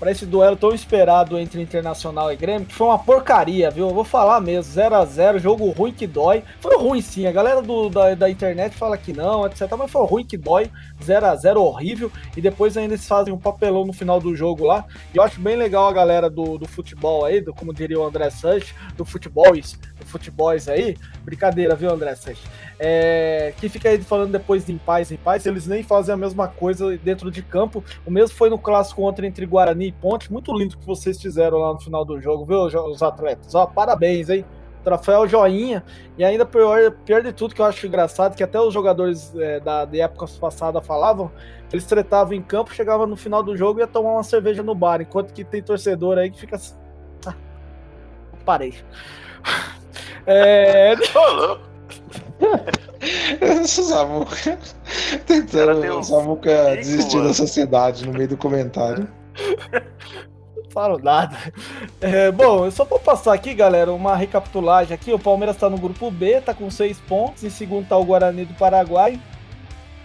para 0.03 0.11
esse 0.11 0.27
duelo 0.27 0.57
tão 0.57 0.75
esperado 0.75 1.39
entre 1.39 1.63
Internacional 1.63 2.33
e 2.33 2.35
Grêmio, 2.35 2.67
que 2.67 2.75
foi 2.75 2.89
uma 2.89 2.99
porcaria, 2.99 3.71
viu? 3.71 3.87
Eu 3.87 3.95
vou 3.95 4.03
falar 4.03 4.41
mesmo, 4.41 4.73
0 4.73 4.97
a 4.97 5.05
0 5.05 5.39
jogo 5.39 5.71
ruim 5.71 5.93
que 5.93 6.09
dói. 6.09 6.43
Foi 6.61 6.77
ruim 6.77 7.01
sim, 7.01 7.25
a 7.25 7.31
galera 7.31 7.63
do, 7.63 7.89
da, 7.89 8.13
da 8.17 8.29
internet 8.29 8.75
fala 8.75 8.99
que 8.99 9.13
não, 9.13 9.47
etc. 9.47 9.71
Mas 9.79 9.93
foi 9.93 10.05
ruim 10.05 10.25
que 10.25 10.37
dói, 10.37 10.69
0 11.05 11.27
a 11.27 11.37
0 11.37 11.63
horrível. 11.63 12.11
E 12.37 12.41
depois 12.41 12.77
ainda 12.77 12.95
eles 12.95 13.07
fazem 13.07 13.33
um 13.33 13.39
papelão 13.39 13.85
no 13.85 13.93
final 13.93 14.19
do 14.19 14.35
jogo 14.35 14.65
lá. 14.65 14.85
E 15.15 15.19
eu 15.19 15.23
acho 15.23 15.41
bem 15.41 15.55
legal 15.55 15.87
a 15.87 15.93
galera 15.93 16.29
do, 16.29 16.59
do 16.59 16.67
futebol 16.67 17.25
aí, 17.25 17.41
do, 17.41 17.55
como 17.55 17.73
diria 17.73 18.01
o 18.01 18.05
André 18.05 18.29
Sanches, 18.31 18.75
do 18.97 19.05
futebol, 19.05 19.53
do 19.53 19.92
futebol 20.05 20.51
aí. 20.51 20.97
Brincadeira, 21.25 21.75
viu, 21.75 21.91
André? 21.91 22.15
É, 22.79 23.55
que 23.57 23.69
fica 23.69 23.89
aí 23.89 24.03
falando 24.03 24.33
depois 24.33 24.67
de 24.67 24.73
em 24.73 24.79
paz, 24.79 25.11
em 25.13 25.17
paz, 25.17 25.47
eles 25.47 25.67
nem 25.67 25.83
fazem 25.83 26.13
a 26.15 26.17
mesma 26.17 26.49
coisa 26.49 26.97
dentro 26.99 27.31
de 27.31 27.43
campo. 27.43 27.85
O 28.07 28.11
mesmo 28.11 28.37
foi 28.37 28.51
no 28.51 28.59
clássico 28.59 29.03
ontem 29.03 29.27
entre 29.27 29.47
Guarani 29.47 29.89
e 29.89 29.93
Ponte. 29.93 30.33
Muito 30.33 30.53
lindo 30.57 30.77
que 30.77 30.87
vocês 30.87 31.21
fizeram 31.21 31.59
lá 31.59 31.73
no 31.73 31.81
final 31.81 32.05
do 32.05 32.21
jogo, 32.21 32.45
viu, 32.45 32.63
os 32.63 33.03
atletas? 33.03 33.55
Ó, 33.55 33.67
parabéns, 33.67 34.29
hein? 34.29 34.45
Troféu 34.83 35.29
joinha. 35.29 35.85
E 36.19 36.25
ainda 36.25 36.45
pior, 36.45 36.91
pior 37.05 37.23
de 37.23 37.33
tudo 37.33 37.55
que 37.55 37.61
eu 37.61 37.67
acho 37.67 37.87
engraçado, 37.87 38.35
que 38.35 38.43
até 38.43 38.61
os 38.61 38.75
jogadores 38.75 39.33
é, 39.37 39.61
da, 39.61 39.85
de 39.85 40.01
épocas 40.01 40.37
passadas 40.37 40.85
falavam, 40.85 41.31
eles 41.73 41.85
tretavam 41.85 42.35
em 42.35 42.43
campo, 42.43 42.75
chegavam 42.75 43.07
no 43.07 43.17
final 43.17 43.43
do 43.43 43.57
jogo 43.57 43.79
e 43.79 43.83
ia 43.83 43.87
tomar 43.87 44.13
uma 44.13 44.25
cerveja 44.25 44.63
no 44.63 44.75
bar, 44.75 45.01
enquanto 45.01 45.33
que 45.33 45.45
tem 45.45 45.63
torcedor 45.63 46.19
aí 46.19 46.31
que 46.31 46.39
fica 46.39 46.57
assim. 46.57 46.75
Ah, 47.27 47.35
parei. 48.45 48.75
É. 50.27 50.95
Samuca. 53.67 54.59
Tentando 55.27 55.99
o 55.99 56.03
Samuca 56.03 56.77
desistir 56.77 57.23
da 57.23 57.35
sociedade 57.35 58.07
no 58.07 58.13
meio 58.13 58.29
do 58.29 58.37
comentário. 58.37 59.09
Não 60.57 60.71
falo 60.71 60.99
nada. 60.99 61.37
É, 62.01 62.31
bom, 62.31 62.65
eu 62.65 62.71
só 62.71 62.85
vou 62.85 62.99
passar 62.99 63.35
aqui, 63.35 63.55
galera, 63.55 63.93
uma 63.93 64.17
recapitulagem 64.17 64.95
aqui. 64.95 65.13
O 65.13 65.19
Palmeiras 65.19 65.57
está 65.57 65.69
no 65.69 65.79
grupo 65.79 66.11
B, 66.11 66.41
tá 66.41 66.55
com 66.55 66.71
seis 66.71 66.99
pontos. 66.99 67.43
Em 67.45 67.51
segundo 67.51 67.89
tá 67.89 67.97
o 67.97 68.05
Guarani 68.05 68.45
do 68.45 68.55
Paraguai. 68.55 69.21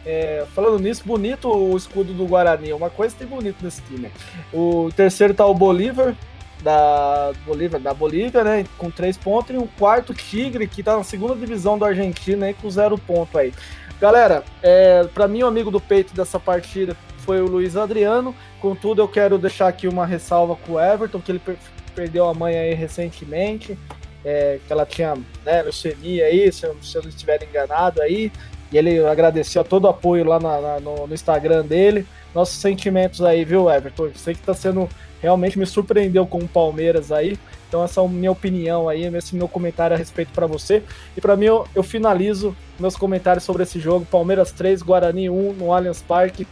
É, 0.05 0.45
falando 0.55 0.79
nisso, 0.79 1.03
bonito 1.05 1.49
o 1.49 1.75
escudo 1.75 2.13
do 2.13 2.25
Guarani. 2.25 2.71
Uma 2.71 2.89
coisa 2.89 3.13
tem 3.17 3.27
bonito 3.27 3.57
nesse 3.61 3.81
time. 3.81 4.09
O 4.53 4.89
terceiro 4.95 5.33
tá 5.33 5.45
o 5.45 5.53
Bolívar, 5.53 6.15
da 6.61 7.31
Bolívia, 7.45 7.79
da 7.79 7.93
Bolívia, 7.93 8.43
né, 8.43 8.65
com 8.77 8.89
três 8.89 9.17
pontos, 9.17 9.53
e 9.55 9.57
um 9.57 9.67
quarto 9.67 10.13
Tigre, 10.13 10.67
que 10.67 10.83
tá 10.83 10.97
na 10.97 11.03
segunda 11.03 11.35
divisão 11.35 11.77
da 11.77 11.87
Argentina, 11.87 12.45
aí, 12.45 12.53
com 12.53 12.69
zero 12.69 12.97
ponto 12.97 13.37
aí. 13.37 13.53
Galera, 13.99 14.43
é, 14.61 15.03
para 15.05 15.27
mim, 15.27 15.43
o 15.43 15.47
amigo 15.47 15.71
do 15.71 15.79
peito 15.79 16.13
dessa 16.13 16.39
partida 16.39 16.95
foi 17.19 17.41
o 17.41 17.47
Luiz 17.47 17.75
Adriano. 17.75 18.33
Contudo, 18.61 19.01
eu 19.01 19.07
quero 19.07 19.37
deixar 19.37 19.67
aqui 19.67 19.87
uma 19.87 20.05
ressalva 20.05 20.55
com 20.55 20.73
o 20.73 20.79
Everton, 20.79 21.19
que 21.19 21.31
ele 21.31 21.39
per 21.39 21.57
perdeu 21.95 22.29
a 22.29 22.33
mãe 22.33 22.55
aí 22.55 22.75
recentemente, 22.75 23.75
é, 24.23 24.59
que 24.67 24.71
ela 24.71 24.85
tinha 24.85 25.15
né, 25.43 25.63
leucemia 25.63 26.25
aí, 26.25 26.51
se 26.51 26.59
se 26.79 26.95
eu 26.95 27.01
não 27.01 27.09
estiver 27.09 27.41
enganado 27.41 28.03
aí. 28.03 28.31
E 28.71 28.77
ele 28.77 29.05
agradeceu 29.05 29.63
todo 29.63 29.85
o 29.85 29.89
apoio 29.89 30.25
lá 30.25 30.39
na, 30.39 30.61
na, 30.61 30.79
no, 30.79 31.07
no 31.07 31.13
Instagram 31.13 31.65
dele. 31.65 32.05
Nossos 32.35 32.57
sentimentos 32.57 33.21
aí, 33.21 33.45
viu, 33.45 33.69
Everton? 33.69 34.09
Sei 34.15 34.33
que 34.33 34.41
tá 34.41 34.53
sendo 34.53 34.89
realmente 35.21 35.57
me 35.57 35.65
surpreendeu 35.65 36.25
com 36.25 36.39
o 36.39 36.47
Palmeiras 36.47 37.11
aí. 37.11 37.37
Então 37.67 37.83
essa 37.83 38.01
é 38.01 38.05
a 38.05 38.07
minha 38.07 38.31
opinião 38.31 38.87
aí, 38.87 39.03
esse 39.15 39.35
meu 39.35 39.47
comentário 39.47 39.95
a 39.95 39.97
respeito 39.97 40.31
para 40.31 40.47
você. 40.47 40.83
E 41.15 41.21
para 41.21 41.35
mim 41.35 41.45
eu, 41.45 41.67
eu, 41.75 41.83
finalizo 41.83 42.55
meus 42.79 42.95
comentários 42.95 43.43
sobre 43.43 43.63
esse 43.63 43.79
jogo, 43.79 44.05
Palmeiras 44.05 44.51
3, 44.51 44.81
Guarani 44.81 45.29
1 45.29 45.53
no 45.53 45.73
Allianz 45.73 46.01
Parque. 46.01 46.47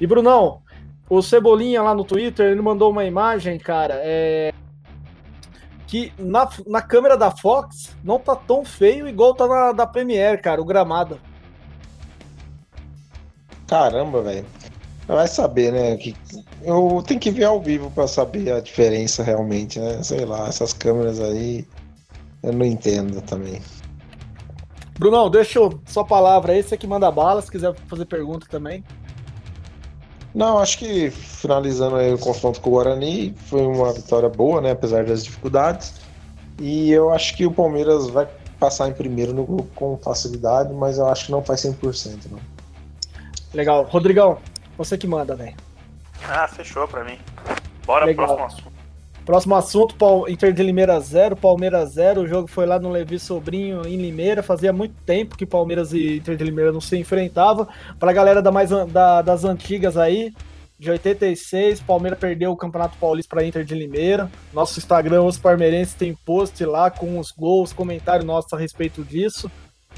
E 0.00 0.06
Brunão, 0.06 0.60
o 1.08 1.22
Cebolinha 1.22 1.82
lá 1.82 1.94
no 1.94 2.04
Twitter, 2.04 2.50
ele 2.50 2.62
mandou 2.62 2.90
uma 2.90 3.04
imagem, 3.04 3.58
cara, 3.58 3.94
é 4.02 4.52
que 5.86 6.12
na, 6.16 6.48
na 6.68 6.80
câmera 6.80 7.16
da 7.16 7.32
Fox 7.32 7.96
não 8.04 8.16
tá 8.16 8.36
tão 8.36 8.64
feio 8.64 9.08
igual 9.08 9.34
tá 9.34 9.48
na 9.48 9.72
da 9.72 9.84
Premiere, 9.84 10.40
cara, 10.40 10.60
o 10.60 10.64
gramado. 10.64 11.18
Caramba, 13.70 14.20
velho. 14.20 14.44
Vai 15.06 15.28
saber, 15.28 15.72
né? 15.72 15.96
Que 15.96 16.16
eu 16.64 17.00
tenho 17.06 17.20
que 17.20 17.30
ver 17.30 17.44
ao 17.44 17.62
vivo 17.62 17.88
pra 17.92 18.08
saber 18.08 18.52
a 18.52 18.58
diferença 18.58 19.22
realmente, 19.22 19.78
né? 19.78 20.02
Sei 20.02 20.24
lá, 20.24 20.48
essas 20.48 20.72
câmeras 20.72 21.20
aí 21.20 21.64
eu 22.42 22.52
não 22.52 22.66
entendo 22.66 23.22
também. 23.22 23.62
Brunão, 24.98 25.30
deixa 25.30 25.60
sua 25.86 26.04
palavra 26.04 26.52
aí, 26.52 26.64
você 26.64 26.76
que 26.76 26.86
manda 26.86 27.08
bala, 27.12 27.40
se 27.40 27.48
quiser 27.48 27.72
fazer 27.86 28.06
pergunta 28.06 28.44
também. 28.50 28.84
Não, 30.34 30.58
acho 30.58 30.76
que 30.76 31.08
finalizando 31.10 31.94
aí 31.94 32.12
o 32.12 32.18
confronto 32.18 32.60
com 32.60 32.70
o 32.70 32.72
Guarani, 32.72 33.32
foi 33.46 33.64
uma 33.64 33.92
vitória 33.92 34.28
boa, 34.28 34.60
né? 34.60 34.72
Apesar 34.72 35.04
das 35.04 35.22
dificuldades. 35.22 35.94
E 36.58 36.90
eu 36.90 37.10
acho 37.10 37.36
que 37.36 37.46
o 37.46 37.52
Palmeiras 37.52 38.08
vai 38.08 38.28
passar 38.58 38.88
em 38.88 38.92
primeiro 38.92 39.32
no 39.32 39.46
grupo 39.46 39.68
com 39.76 39.96
facilidade, 39.96 40.72
mas 40.74 40.98
eu 40.98 41.06
acho 41.06 41.26
que 41.26 41.32
não 41.32 41.42
faz 41.42 41.60
100%, 41.60 42.28
não. 42.30 42.49
Legal. 43.52 43.84
Rodrigão, 43.84 44.38
você 44.76 44.96
que 44.96 45.06
manda, 45.06 45.34
velho. 45.34 45.54
Ah, 46.28 46.46
fechou 46.48 46.86
pra 46.86 47.04
mim. 47.04 47.18
Bora 47.84 48.04
Legal. 48.04 48.26
pro 48.26 48.36
próximo 48.36 48.58
assunto. 48.58 48.80
Próximo 49.24 49.54
assunto, 49.54 50.28
Inter 50.28 50.52
de 50.52 50.62
Limeira 50.62 50.98
0, 50.98 51.36
Palmeiras 51.36 51.92
0. 51.92 52.22
O 52.22 52.26
jogo 52.28 52.48
foi 52.48 52.66
lá 52.66 52.78
no 52.80 52.90
Levi 52.90 53.18
Sobrinho, 53.18 53.86
em 53.86 53.96
Limeira. 53.96 54.42
Fazia 54.42 54.72
muito 54.72 54.94
tempo 55.04 55.36
que 55.36 55.46
Palmeiras 55.46 55.92
e 55.92 56.16
Inter 56.16 56.36
de 56.36 56.44
Limeira 56.44 56.72
não 56.72 56.80
se 56.80 56.96
enfrentavam. 56.96 57.68
Pra 57.98 58.12
galera 58.12 58.42
da 58.42 58.50
mais, 58.50 58.70
da- 58.70 59.22
das 59.22 59.44
antigas 59.44 59.96
aí, 59.96 60.32
de 60.78 60.90
86, 60.90 61.80
Palmeiras 61.80 62.18
perdeu 62.18 62.50
o 62.50 62.56
Campeonato 62.56 62.96
Paulista 62.98 63.34
para 63.36 63.44
Inter 63.44 63.64
de 63.64 63.74
Limeira. 63.74 64.30
Nosso 64.52 64.78
Instagram, 64.78 65.22
Os 65.22 65.38
Palmeirenses, 65.38 65.94
tem 65.94 66.16
post 66.24 66.64
lá 66.64 66.90
com 66.90 67.18
os 67.18 67.30
gols, 67.30 67.72
comentário 67.72 68.24
nosso 68.24 68.56
a 68.56 68.58
respeito 68.58 69.04
disso. 69.04 69.50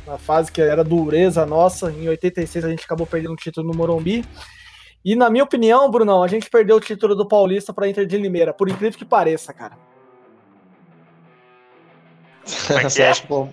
Na 0.06 0.18
fase 0.18 0.50
que 0.50 0.60
era 0.60 0.82
dureza 0.82 1.46
nossa, 1.46 1.90
em 1.90 2.08
86 2.08 2.64
a 2.64 2.70
gente 2.70 2.84
acabou 2.84 3.06
perdendo 3.06 3.32
o 3.32 3.36
título 3.36 3.68
no 3.68 3.74
Morumbi. 3.74 4.24
E 5.04 5.16
na 5.16 5.30
minha 5.30 5.44
opinião, 5.44 5.90
Brunão, 5.90 6.22
a 6.22 6.28
gente 6.28 6.48
perdeu 6.48 6.76
o 6.76 6.80
título 6.80 7.14
do 7.14 7.26
Paulista 7.26 7.72
para 7.72 7.88
Inter 7.88 8.06
de 8.06 8.16
Limeira, 8.16 8.52
por 8.52 8.68
incrível 8.68 8.98
que 8.98 9.04
pareça, 9.04 9.52
cara. 9.52 9.76
É 12.70 12.78
que 12.78 12.82
Você 12.90 13.02
é? 13.02 13.10
acha 13.10 13.26
que 13.26 13.48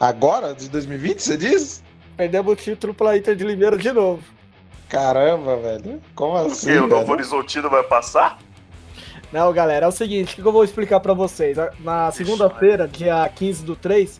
Agora, 0.00 0.54
de 0.54 0.68
2020, 0.68 1.20
você 1.20 1.36
diz? 1.36 1.82
Perdemos 2.16 2.52
o 2.52 2.56
título 2.56 2.94
para 2.94 3.16
Inter 3.16 3.34
de 3.34 3.44
Limeira 3.44 3.76
de 3.76 3.92
novo. 3.92 4.22
Caramba, 4.88 5.56
velho. 5.56 6.00
Como 6.14 6.36
assim? 6.36 6.70
E 6.70 6.78
o 6.78 6.86
Novo? 6.86 7.12
Horizontino 7.12 7.68
vai 7.68 7.82
passar? 7.82 8.38
Não, 9.30 9.52
galera, 9.52 9.84
é 9.84 9.88
o 9.88 9.92
seguinte, 9.92 10.32
o 10.32 10.42
que 10.42 10.48
eu 10.48 10.52
vou 10.52 10.64
explicar 10.64 11.00
para 11.00 11.12
vocês? 11.12 11.56
Na 11.80 12.10
segunda-feira, 12.10 12.88
dia 12.88 13.28
15 13.28 13.64
do 13.64 13.76
3, 13.76 14.18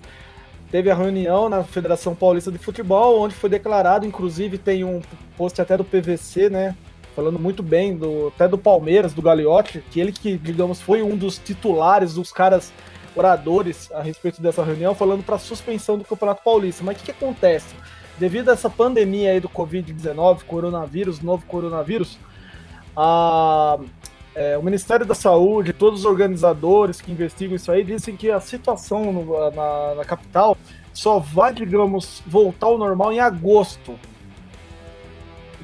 teve 0.70 0.90
a 0.90 0.94
reunião 0.94 1.48
na 1.48 1.64
Federação 1.64 2.14
Paulista 2.14 2.52
de 2.52 2.58
Futebol, 2.58 3.20
onde 3.20 3.34
foi 3.34 3.48
declarado, 3.50 4.06
inclusive 4.06 4.58
tem 4.58 4.84
um 4.84 5.00
post 5.36 5.60
até 5.60 5.76
do 5.76 5.84
PVC, 5.84 6.50
né? 6.50 6.76
Falando 7.14 7.38
muito 7.38 7.62
bem 7.62 7.96
do 7.96 8.28
até 8.28 8.46
do 8.46 8.58
Palmeiras, 8.58 9.12
do 9.12 9.22
Gagliotti, 9.22 9.82
que 9.90 9.98
ele 9.98 10.12
que, 10.12 10.36
digamos, 10.36 10.80
foi 10.80 11.02
um 11.02 11.16
dos 11.16 11.38
titulares, 11.38 12.14
dos 12.14 12.30
caras 12.30 12.72
oradores 13.16 13.90
a 13.92 14.02
respeito 14.02 14.40
dessa 14.40 14.62
reunião, 14.62 14.94
falando 14.94 15.24
para 15.24 15.38
suspensão 15.38 15.98
do 15.98 16.04
Campeonato 16.04 16.42
Paulista. 16.44 16.84
Mas 16.84 16.96
o 16.96 16.98
que, 17.00 17.06
que 17.06 17.10
acontece? 17.10 17.74
Devido 18.18 18.50
a 18.50 18.52
essa 18.52 18.70
pandemia 18.70 19.32
aí 19.32 19.40
do 19.40 19.48
Covid-19, 19.48 20.44
coronavírus, 20.44 21.20
novo 21.20 21.44
coronavírus, 21.46 22.18
a, 22.96 23.78
é, 24.38 24.56
o 24.56 24.62
Ministério 24.62 25.04
da 25.04 25.14
Saúde, 25.14 25.72
todos 25.72 26.00
os 26.00 26.06
organizadores 26.06 27.00
que 27.00 27.10
investigam 27.10 27.56
isso 27.56 27.72
aí, 27.72 27.82
dizem 27.82 28.16
que 28.16 28.30
a 28.30 28.38
situação 28.40 29.12
no- 29.12 29.50
na, 29.50 29.94
na 29.96 30.04
capital 30.04 30.56
só 30.92 31.18
vai, 31.18 31.52
digamos, 31.52 32.22
voltar 32.26 32.68
ao 32.68 32.78
normal 32.78 33.12
em 33.12 33.18
agosto. 33.20 33.98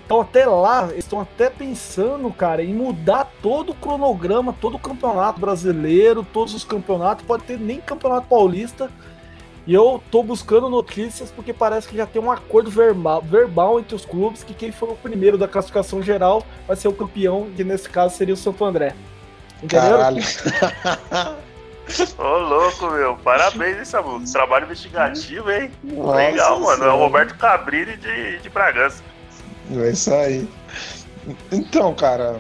Então 0.04 0.20
até 0.20 0.44
lá, 0.44 0.88
eles 0.90 1.04
estão 1.04 1.20
até 1.20 1.48
pensando, 1.48 2.30
cara, 2.30 2.62
em 2.62 2.74
mudar 2.74 3.30
todo 3.40 3.70
o 3.70 3.74
cronograma, 3.74 4.52
todo 4.60 4.74
o 4.74 4.78
campeonato 4.78 5.40
brasileiro, 5.40 6.26
todos 6.32 6.52
os 6.52 6.64
campeonatos, 6.64 7.24
pode 7.24 7.44
ter 7.44 7.58
nem 7.58 7.80
campeonato 7.80 8.26
paulista. 8.28 8.90
E 9.66 9.72
eu 9.72 10.02
tô 10.10 10.22
buscando 10.22 10.68
notícias 10.68 11.30
porque 11.30 11.52
parece 11.52 11.88
que 11.88 11.96
já 11.96 12.04
tem 12.06 12.20
um 12.20 12.30
acordo 12.30 12.70
verbal, 12.70 13.22
verbal 13.22 13.80
entre 13.80 13.94
os 13.94 14.04
clubes 14.04 14.44
que 14.44 14.52
quem 14.52 14.70
for 14.70 14.90
o 14.90 14.96
primeiro 14.96 15.38
da 15.38 15.48
classificação 15.48 16.02
geral 16.02 16.44
vai 16.66 16.76
ser 16.76 16.88
o 16.88 16.92
campeão, 16.92 17.48
que 17.56 17.64
nesse 17.64 17.88
caso 17.88 18.14
seria 18.14 18.34
o 18.34 18.36
Santo 18.36 18.62
André. 18.64 18.94
Entendeu? 19.62 19.96
Caralho. 19.96 20.22
Ô, 22.18 22.38
louco, 22.38 22.90
meu. 22.90 23.16
Parabéns, 23.16 23.78
hein, 23.78 23.84
Samu? 23.84 24.24
Trabalho 24.30 24.64
investigativo, 24.64 25.50
hein? 25.50 25.70
Nossa 25.82 26.16
Legal, 26.16 26.60
mano. 26.60 26.84
É 26.84 26.92
o. 26.92 26.96
Roberto 26.96 27.36
Cabrini 27.36 27.96
de, 27.96 28.38
de 28.38 28.48
Bragança. 28.50 29.02
É 29.70 29.90
isso 29.90 30.12
aí. 30.12 30.48
Então, 31.52 31.94
cara. 31.94 32.36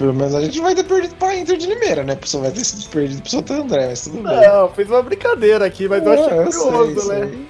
Pelo 0.00 0.14
menos 0.14 0.34
a 0.34 0.40
gente 0.40 0.58
vai 0.62 0.74
ter 0.74 0.84
perdido 0.84 1.14
pra 1.16 1.36
Inter 1.36 1.58
de 1.58 1.66
Limeira, 1.66 2.02
né? 2.02 2.14
A 2.14 2.16
pessoa 2.16 2.44
vai 2.44 2.52
ter 2.52 2.64
sido 2.64 2.88
perdido 2.88 3.20
pro 3.20 3.30
Santo 3.30 3.52
André, 3.52 3.88
mas 3.88 4.04
tudo 4.04 4.22
bem. 4.22 4.48
Não, 4.48 4.70
fez 4.70 4.88
uma 4.88 5.02
brincadeira 5.02 5.66
aqui, 5.66 5.86
mas 5.86 6.02
eu 6.02 6.12
achei 6.12 6.38
É, 6.38 6.46
eu 6.46 6.52
sei, 6.52 6.62
curioso, 6.62 7.08
né? 7.10 7.28
sei. 7.28 7.46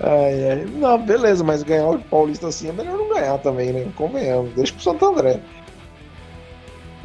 Ai, 0.00 0.50
ai. 0.50 0.66
Não, 0.74 0.98
beleza, 0.98 1.44
mas 1.44 1.62
ganhar 1.62 1.86
o 1.86 2.00
Paulista 2.00 2.48
assim 2.48 2.68
é 2.68 2.72
melhor 2.72 2.98
não 2.98 3.08
ganhar 3.10 3.38
também, 3.38 3.72
né? 3.72 3.92
Convenhamos. 3.94 4.52
Deixa 4.54 4.72
pro 4.72 4.82
Santo 4.82 5.06
André. 5.06 5.40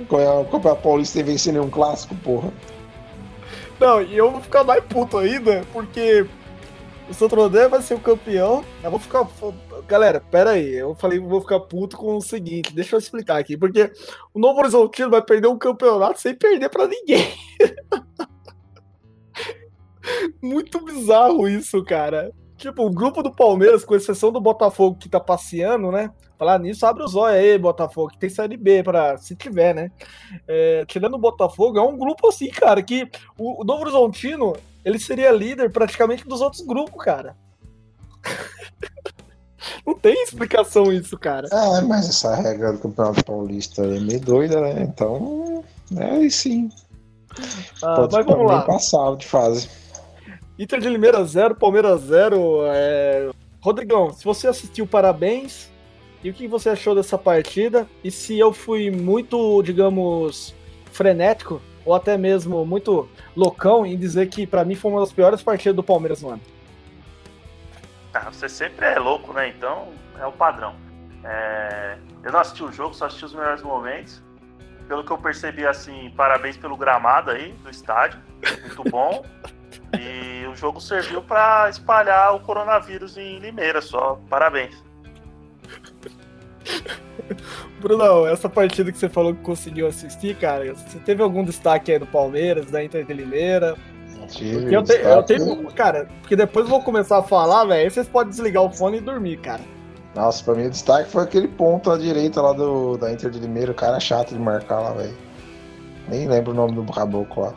Ganhar 0.10 0.34
o 0.34 0.46
Campeonato 0.46 0.82
Paulista 0.82 1.20
e 1.20 1.24
vencer 1.24 1.54
nenhum 1.54 1.70
clássico, 1.70 2.16
porra. 2.16 2.52
Não, 3.80 4.02
e 4.02 4.18
eu 4.18 4.32
vou 4.32 4.42
ficar 4.42 4.64
mais 4.64 4.84
puto 4.86 5.20
ainda, 5.20 5.62
porque 5.72 6.26
o 7.08 7.14
Santo 7.14 7.40
André 7.40 7.68
vai 7.68 7.84
ser 7.84 7.94
o 7.94 8.00
campeão. 8.00 8.66
Eu 8.84 8.90
vou 8.90 9.00
ficar. 9.00 9.28
Galera, 9.88 10.20
pera 10.20 10.52
aí. 10.52 10.76
Eu 10.76 10.94
falei 10.96 11.18
vou 11.18 11.40
ficar 11.40 11.62
puto 11.62 11.96
com 11.96 12.18
o 12.18 12.22
seguinte, 12.22 12.76
deixa 12.76 12.96
eu 12.96 13.00
explicar 13.00 13.38
aqui, 13.38 13.56
porque 13.56 13.90
o 14.34 14.40
Novo 14.40 14.60
Horizontino 14.60 15.10
vai 15.10 15.22
perder 15.22 15.48
um 15.48 15.58
campeonato 15.58 16.20
sem 16.20 16.36
perder 16.36 16.70
pra 16.70 16.88
ninguém. 16.88 17.34
Muito 20.44 20.84
bizarro 20.84 21.48
isso, 21.48 21.82
cara. 21.86 22.34
Tipo, 22.58 22.86
o 22.86 22.90
grupo 22.90 23.24
do 23.24 23.32
Palmeiras, 23.32 23.86
com 23.86 23.96
exceção 23.96 24.32
do 24.32 24.42
Botafogo 24.42 24.98
que 24.98 25.08
tá 25.08 25.20
passeando, 25.20 25.92
né? 25.92 26.12
Falar 26.38 26.60
nisso, 26.60 26.86
abre 26.86 27.04
os 27.04 27.16
olhos 27.16 27.38
aí, 27.38 27.58
Botafogo, 27.58 28.10
que 28.10 28.18
tem 28.18 28.30
Série 28.30 28.58
B, 28.58 28.84
pra, 28.84 29.18
se 29.18 29.36
tiver, 29.36 29.74
né? 29.74 29.92
É, 30.48 30.84
tirando 30.86 31.14
o 31.14 31.20
Botafogo, 31.20 31.78
é 31.78 31.82
um 31.82 31.98
grupo 31.98 32.28
assim, 32.28 32.50
cara, 32.50 32.82
que 32.82 33.10
o, 33.38 33.62
o 33.62 33.64
Novo 33.64 33.84
Horizontino, 33.84 34.56
ele 34.84 35.00
seria 35.00 35.32
líder 35.32 35.72
praticamente 35.72 36.28
dos 36.28 36.42
outros 36.42 36.62
grupos, 36.62 37.04
cara. 37.04 37.38
Não 39.86 39.96
tem 39.96 40.24
explicação 40.24 40.92
isso, 40.92 41.18
cara. 41.18 41.48
É, 41.52 41.82
mas 41.82 42.10
essa 42.10 42.36
regra 42.36 42.74
do 42.74 42.80
Campeonato 42.80 43.24
Paulista 43.24 43.84
é 43.84 44.00
meio 44.00 44.20
doida, 44.20 44.62
né? 44.62 44.84
Então, 44.84 45.64
é 45.96 46.12
aí 46.12 46.32
sim. 46.32 46.70
Ah, 47.84 47.96
Pode 47.96 48.16
mas 48.16 48.26
vamos 48.26 48.48
lá. 48.48 48.62
passado 48.62 49.18
de 49.18 49.28
fase. 49.28 49.70
Inter 50.58 50.80
de 50.80 50.90
Limeira 50.90 51.24
0, 51.24 51.56
Palmeiras 51.56 52.02
0. 52.02 52.62
É... 52.68 53.30
Rodrigão, 53.62 54.14
se 54.14 54.24
você 54.24 54.48
assistiu, 54.48 54.88
parabéns. 54.88 55.70
E 56.24 56.30
o 56.30 56.34
que 56.34 56.48
você 56.48 56.70
achou 56.70 56.96
dessa 56.96 57.18
partida? 57.18 57.88
E 58.04 58.10
se 58.10 58.38
eu 58.38 58.52
fui 58.52 58.90
muito, 58.90 59.62
digamos, 59.62 60.54
frenético, 60.92 61.62
ou 61.86 61.94
até 61.94 62.18
mesmo 62.18 62.66
muito 62.66 63.08
loucão 63.36 63.86
em 63.86 63.96
dizer 63.96 64.28
que 64.28 64.48
pra 64.48 64.66
mim 64.66 64.76
foi 64.76 64.92
uma 64.92 65.00
das 65.00 65.12
piores 65.12 65.42
partidas 65.42 65.76
do 65.76 65.84
Palmeiras 65.84 66.22
no 66.22 66.32
ano? 66.32 66.42
Você 68.26 68.50
sempre 68.50 68.86
é 68.86 69.00
louco, 69.00 69.34
né? 69.34 69.50
Então 69.50 69.94
é 70.20 70.26
o 70.26 70.32
padrão. 70.32 70.76
É, 71.24 71.98
Eu 72.24 72.32
não 72.32 72.40
assisti 72.40 72.64
o 72.64 72.72
jogo, 72.72 72.94
só 72.94 73.06
assisti 73.06 73.26
os 73.26 73.34
melhores 73.34 73.62
momentos. 73.62 74.22
Pelo 74.88 75.04
que 75.04 75.12
eu 75.12 75.18
percebi, 75.18 75.66
assim, 75.66 76.12
parabéns 76.16 76.56
pelo 76.58 76.78
gramado 76.78 77.32
aí 77.32 77.52
do 77.64 77.70
estádio. 77.70 78.20
Muito 78.62 78.84
bom. 78.90 79.26
E 80.00 80.46
o 80.48 80.56
jogo 80.56 80.80
serviu 80.80 81.22
pra 81.22 81.70
espalhar 81.70 82.34
o 82.36 82.40
coronavírus 82.40 83.18
em 83.18 83.40
Limeira 83.40 83.82
só. 83.82 84.20
Parabéns. 84.30 84.82
Brunão, 87.80 88.28
essa 88.28 88.50
partida 88.50 88.92
que 88.92 88.98
você 88.98 89.10
falou 89.10 89.34
que 89.36 89.42
conseguiu 89.42 89.88
assistir, 89.88 90.36
cara, 90.38 90.74
você 90.74 91.00
teve 91.00 91.22
algum 91.22 91.44
destaque 91.44 91.92
aí 91.92 92.00
do 92.00 92.06
Palmeiras, 92.06 92.72
da 92.72 92.84
Inter 92.84 93.06
de 93.06 93.14
Limeira? 93.14 93.78
Tive 94.28 94.74
eu, 94.74 94.84
te- 94.84 94.94
eu 94.94 95.24
tenho. 95.24 95.64
Cara, 95.74 96.08
porque 96.22 96.36
depois 96.36 96.66
eu 96.66 96.70
vou 96.72 96.82
começar 96.82 97.18
a 97.20 97.24
falar, 97.24 97.66
velho. 97.66 97.84
Aí 97.84 97.90
vocês 97.90 98.08
podem 98.08 98.30
desligar 98.30 98.64
o 98.64 98.70
fone 98.72 98.98
e 98.98 99.02
dormir, 99.02 99.38
cara. 99.38 99.62
Nossa, 100.16 100.44
pra 100.44 100.56
mim 100.56 100.66
o 100.66 100.70
destaque 100.70 101.10
foi 101.10 101.24
aquele 101.24 101.48
ponto 101.48 101.92
à 101.92 101.98
direita 101.98 102.42
lá 102.42 102.52
do, 102.54 102.98
da 102.98 103.12
Inter 103.12 103.30
de 103.30 103.40
Limeira, 103.40 103.72
o 103.72 103.76
cara 103.76 104.00
chato 104.00 104.30
de 104.34 104.40
marcar 104.40 104.80
lá, 104.80 104.92
velho. 104.94 105.14
Nem 106.10 106.28
lembro 106.28 106.52
o 106.52 106.56
nome 106.56 106.74
do 106.74 106.92
caboclo 106.92 107.44
lá. 107.44 107.54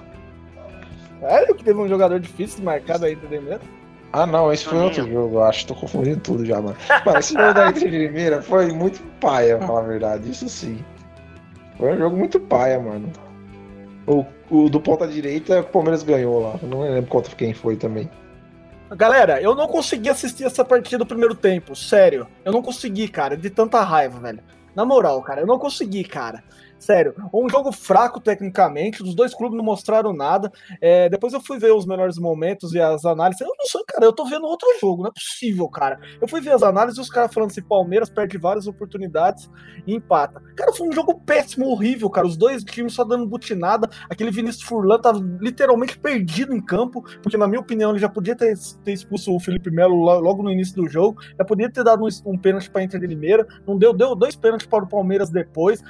Sério 1.21 1.55
que 1.55 1.65
teve 1.65 1.79
um 1.81 1.89
jogador 1.89 2.19
difícil 2.21 2.59
de 2.61 2.65
marcar 2.65 2.99
da 2.99 3.11
Inter 3.11 3.29
de 3.29 3.37
Limeira? 3.37 3.61
Ah 4.13 4.27
não, 4.27 4.53
esse 4.53 4.65
foi 4.65 4.79
outro 4.79 5.07
jogo, 5.09 5.37
eu 5.37 5.45
acho. 5.45 5.67
Tô 5.69 5.75
confundindo 5.75 6.19
tudo 6.21 6.45
já, 6.45 6.61
mano. 6.61 6.77
Mano, 7.07 7.19
esse 7.19 7.33
jogo 7.35 7.55
da 7.55 7.69
Inter 7.71 7.91
de 7.91 7.99
Limeira 7.99 8.43
foi 8.43 8.67
muito 8.73 9.01
paia, 9.21 9.57
pra 9.59 9.67
falar 9.67 9.81
a 9.81 9.85
verdade. 9.85 10.31
Isso 10.31 10.49
sim. 10.49 10.85
Foi 11.79 11.93
um 11.95 11.97
jogo 11.99 12.17
muito 12.17 12.41
paia, 12.41 12.81
mano. 12.81 13.09
O, 14.07 14.25
o 14.51 14.69
do 14.69 14.81
ponta 14.81 15.07
direita, 15.07 15.61
o 15.61 15.65
Palmeiras 15.65 16.03
ganhou 16.03 16.41
lá. 16.41 16.59
Não 16.63 16.83
lembro 16.83 17.09
contra 17.09 17.35
quem 17.35 17.55
foi 17.55 17.77
também. 17.77 18.11
Galera, 18.97 19.41
eu 19.41 19.55
não 19.55 19.69
consegui 19.69 20.09
assistir 20.09 20.45
essa 20.45 20.65
partida 20.65 20.99
do 20.99 21.07
primeiro 21.07 21.35
tempo, 21.35 21.77
sério. 21.77 22.27
Eu 22.45 22.53
não 22.53 22.61
consegui, 22.61 23.07
cara, 23.07 23.37
de 23.37 23.49
tanta 23.49 23.81
raiva, 23.83 24.19
velho. 24.19 24.41
Na 24.75 24.85
moral, 24.85 25.23
cara, 25.23 25.43
eu 25.43 25.47
não 25.47 25.59
consegui, 25.59 26.03
cara. 26.03 26.43
Sério, 26.81 27.15
um 27.33 27.47
jogo 27.47 27.71
fraco 27.73 28.19
tecnicamente, 28.19 29.03
os 29.03 29.15
dois 29.15 29.35
clubes 29.35 29.57
não 29.57 29.63
mostraram 29.63 30.15
nada. 30.15 30.51
É, 30.81 31.11
depois 31.11 31.35
eu 31.35 31.41
fui 31.41 31.59
ver 31.59 31.73
os 31.73 31.85
melhores 31.85 32.17
momentos 32.17 32.73
e 32.73 32.81
as 32.81 33.05
análises. 33.05 33.43
Eu 33.43 33.55
não 33.57 33.67
sei, 33.67 33.83
cara, 33.87 34.07
eu 34.07 34.13
tô 34.15 34.25
vendo 34.25 34.47
outro 34.47 34.67
jogo, 34.81 35.03
não 35.03 35.11
é 35.11 35.13
possível, 35.13 35.69
cara. 35.69 36.01
Eu 36.21 36.27
fui 36.27 36.41
ver 36.41 36.53
as 36.53 36.63
análises 36.63 36.99
e 36.99 37.03
os 37.03 37.11
caras 37.11 37.35
falando 37.35 37.51
assim: 37.51 37.63
Palmeiras 37.63 38.09
perde 38.09 38.39
várias 38.39 38.67
oportunidades 38.67 39.51
e 39.87 39.95
empata. 39.95 40.41
Cara, 40.57 40.73
foi 40.73 40.89
um 40.89 40.93
jogo 40.93 41.21
péssimo, 41.21 41.67
horrível, 41.67 42.09
cara. 42.09 42.27
Os 42.27 42.37
dois 42.37 42.65
times 42.65 42.95
só 42.95 43.05
dando 43.05 43.27
butinada. 43.27 43.87
Aquele 44.09 44.31
Vinícius 44.31 44.65
Furlan 44.65 44.99
tava 44.99 45.21
literalmente 45.39 45.99
perdido 45.99 46.55
em 46.55 46.65
campo, 46.65 47.03
porque, 47.23 47.37
na 47.37 47.47
minha 47.47 47.61
opinião, 47.61 47.91
ele 47.91 47.99
já 47.99 48.09
podia 48.09 48.35
ter, 48.35 48.57
ter 48.83 48.93
expulso 48.93 49.35
o 49.35 49.39
Felipe 49.39 49.71
Melo 49.71 49.97
logo 49.97 50.43
no 50.43 50.51
início 50.51 50.75
do 50.77 50.89
jogo, 50.89 51.21
já 51.39 51.45
podia 51.45 51.71
ter 51.71 51.85
dado 51.85 52.03
um, 52.03 52.09
um 52.33 52.39
pênalti 52.39 52.71
pra 52.71 52.83
Inter 52.83 52.99
de 52.99 53.07
Limeira, 53.07 53.47
não 53.67 53.77
deu, 53.77 53.93
deu 53.93 54.15
dois 54.15 54.35
pênaltis 54.35 54.67
para 54.67 54.85
o 54.85 54.89
Palmeiras 54.89 55.29
depois. 55.29 55.83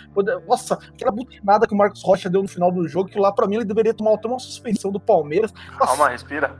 Nossa, 0.48 0.79
aquela 0.88 1.10
butinada 1.10 1.66
que 1.66 1.74
o 1.74 1.76
Marcos 1.76 2.02
Rocha 2.02 2.28
deu 2.28 2.42
no 2.42 2.48
final 2.48 2.70
do 2.70 2.86
jogo, 2.88 3.08
que 3.08 3.18
lá 3.18 3.32
para 3.32 3.46
mim 3.46 3.56
ele 3.56 3.64
deveria 3.64 3.94
tomar 3.94 4.14
até 4.14 4.28
uma 4.28 4.38
suspensão 4.38 4.90
do 4.90 5.00
Palmeiras. 5.00 5.52
Calma, 5.78 6.08
respira. 6.08 6.56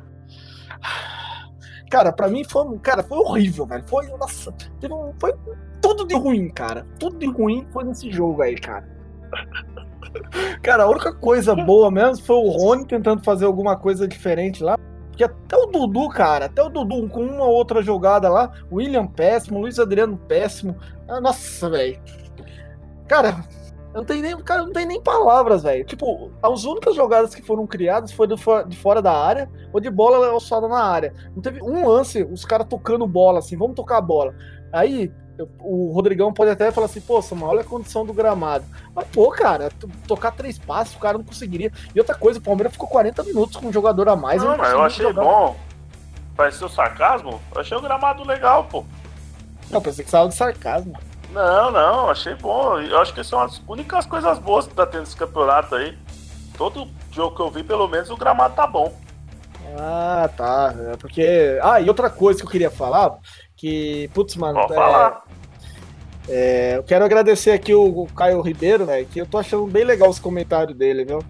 Cara, 1.91 2.13
para 2.13 2.29
mim 2.29 2.45
foi, 2.45 2.79
cara, 2.79 3.03
foi 3.03 3.19
horrível, 3.19 3.67
velho. 3.67 3.85
Foi, 3.89 4.07
nossa, 4.07 4.55
foi 5.19 5.35
tudo 5.83 6.07
de 6.07 6.15
ruim, 6.15 6.49
cara. 6.49 6.87
Tudo 6.99 7.19
de 7.19 7.27
ruim 7.27 7.67
foi 7.73 7.85
nesse 7.85 8.11
jogo 8.11 8.43
aí, 8.43 8.55
cara. 8.55 8.89
Cara, 10.61 10.83
a 10.83 10.91
única 10.91 11.13
coisa 11.13 11.55
boa 11.55 11.89
mesmo 11.89 12.25
foi 12.25 12.35
o 12.35 12.49
Rony 12.49 12.85
tentando 12.85 13.23
fazer 13.23 13.45
alguma 13.45 13.77
coisa 13.77 14.09
diferente 14.09 14.63
lá. 14.63 14.77
Porque 15.09 15.23
até 15.23 15.57
o 15.57 15.67
Dudu, 15.67 16.09
cara, 16.09 16.47
até 16.47 16.63
o 16.63 16.69
Dudu 16.69 17.09
com 17.09 17.25
uma 17.25 17.45
outra 17.45 17.81
jogada 17.81 18.29
lá, 18.29 18.51
William 18.73 19.07
péssimo, 19.07 19.61
Luiz 19.61 19.79
Adriano 19.79 20.17
péssimo. 20.17 20.77
Ah, 21.07 21.21
nossa, 21.21 21.71
velho. 21.71 22.01
Cara, 23.07 23.45
não 23.93 24.05
tem 24.05 24.23
nem, 24.23 24.37
cara, 24.39 24.63
não 24.63 24.73
tem 24.73 24.87
nem 24.87 25.01
palavras, 25.01 25.63
velho. 25.65 25.85
Tipo, 25.85 26.31
as 26.43 26.65
únicas 26.65 26.95
jogadas 26.95 27.35
que 27.35 27.43
foram 27.43 27.67
criadas 27.67 28.13
foi 28.13 28.27
de 28.27 28.77
fora 28.77 29.03
da 29.03 29.13
área 29.13 29.51
ou 29.73 29.81
de 29.81 29.91
bola 29.91 30.29
alçada 30.29 30.69
na 30.69 30.83
área. 30.83 31.13
Não 31.35 31.43
teve 31.43 31.63
um 31.63 31.89
lance, 31.89 32.23
os 32.23 32.45
caras 32.45 32.67
tocando 32.69 33.07
bola, 33.07 33.41
assim, 33.41 33.57
vamos 33.57 33.75
tocar 33.75 33.99
a 33.99 34.01
bola. 34.01 34.35
Aí, 34.73 35.13
o 35.59 35.93
Rodrigão 35.93 36.33
pode 36.33 36.51
até 36.51 36.71
falar 36.71 36.87
assim, 36.87 37.01
pô, 37.01 37.21
Samuel, 37.21 37.51
olha 37.51 37.61
a 37.63 37.65
condição 37.65 38.07
do 38.07 38.13
gramado. 38.13 38.65
Mas, 38.95 39.07
pô, 39.09 39.29
cara, 39.31 39.71
tocar 40.07 40.31
três 40.33 40.59
passos, 40.59 40.95
o 40.95 40.99
cara 41.01 41.19
não 41.19 41.25
conseguiria. 41.25 41.73
E 41.95 41.99
outra 41.99 42.15
coisa, 42.15 42.39
o 42.39 42.43
Palmeiras 42.43 42.73
ficou 42.73 42.89
40 42.89 43.25
minutos 43.25 43.57
com 43.57 43.67
um 43.67 43.73
jogador 43.73 44.09
a 44.09 44.15
mais. 44.15 44.43
Não, 44.43 44.57
mas 44.57 44.73
eu 44.73 44.83
achei 44.83 45.07
jogar. 45.07 45.23
bom. 45.23 45.57
Pareceu 46.37 46.69
sarcasmo? 46.69 47.41
Eu 47.55 47.61
achei 47.61 47.77
o 47.77 47.81
gramado 47.81 48.23
legal, 48.25 48.65
pô. 48.65 48.85
Não, 49.71 49.81
pensei 49.81 50.05
que 50.05 50.11
saiu 50.11 50.29
de 50.29 50.35
sarcasmo. 50.35 50.93
Não, 51.33 51.71
não, 51.71 52.11
achei 52.11 52.35
bom. 52.35 52.79
Eu 52.81 52.99
acho 52.99 53.15
que 53.15 53.23
são 53.23 53.41
as 53.41 53.61
únicas 53.67 54.05
coisas 54.07 54.39
boas 54.39 54.67
que 54.67 54.75
tá 54.75 54.87
tendo 54.87 55.05
esse 55.05 55.17
campeonato 55.17 55.75
aí. 55.75 55.97
Todo 56.57 56.89
jogo 57.13 57.37
que 57.37 57.43
eu 57.43 57.51
vi, 57.51 57.63
pelo 57.63 57.87
menos, 57.89 58.11
o 58.11 58.17
gramado 58.17 58.55
tá 58.55 58.67
bom. 58.67 58.93
Ah, 59.79 60.29
tá. 60.37 60.75
É 60.93 60.97
porque. 60.97 61.59
Ah, 61.63 61.81
e 61.81 61.89
outra 61.89 62.11
coisa 62.11 62.41
que 62.41 62.47
eu 62.47 62.51
queria 62.51 62.71
falar, 62.71 63.17
que, 63.57 64.11
putz, 64.13 64.37
mano. 64.37 64.61
Pode 64.61 64.73
é... 64.73 64.77
falar. 64.77 65.23
É, 66.29 66.77
eu 66.77 66.83
quero 66.83 67.05
agradecer 67.05 67.51
aqui 67.51 67.75
o, 67.75 68.03
o 68.03 68.07
Caio 68.07 68.41
Ribeiro, 68.41 68.87
velho, 68.87 69.07
que 69.07 69.21
eu 69.21 69.27
tô 69.27 69.39
achando 69.39 69.67
bem 69.67 69.85
legal 69.85 70.09
os 70.09 70.19
comentários 70.19 70.77
dele, 70.77 71.05
viu? 71.05 71.25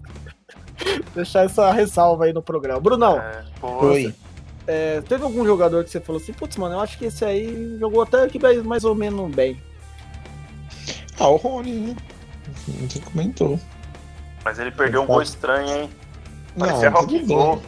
Deixar 1.14 1.44
essa 1.44 1.70
ressalva 1.70 2.24
aí 2.24 2.32
no 2.32 2.42
programa. 2.42 2.80
Brunão. 2.80 3.18
É, 3.18 3.44
Oi. 3.62 4.14
É, 4.66 5.00
teve 5.02 5.22
algum 5.22 5.44
jogador 5.44 5.84
que 5.84 5.90
você 5.90 6.00
falou 6.00 6.20
assim, 6.20 6.32
putz, 6.32 6.56
mano, 6.56 6.74
eu 6.74 6.80
acho 6.80 6.98
que 6.98 7.04
esse 7.04 7.24
aí 7.24 7.76
jogou 7.78 8.02
até 8.02 8.28
que 8.28 8.38
mais 8.62 8.84
ou 8.84 8.94
menos 8.94 9.32
bem. 9.34 9.60
Ah, 11.18 11.28
o 11.28 11.36
Rony, 11.36 11.72
né? 11.72 11.96
Você 12.88 13.00
comentou. 13.00 13.58
Mas 14.44 14.58
ele 14.58 14.70
perdeu 14.70 15.02
um 15.02 15.06
gol 15.06 15.22
estranho, 15.22 15.68
hein? 15.68 15.90
Parecia 16.58 16.90
não, 16.90 17.00
Rock 17.00 17.18
Gol. 17.24 17.62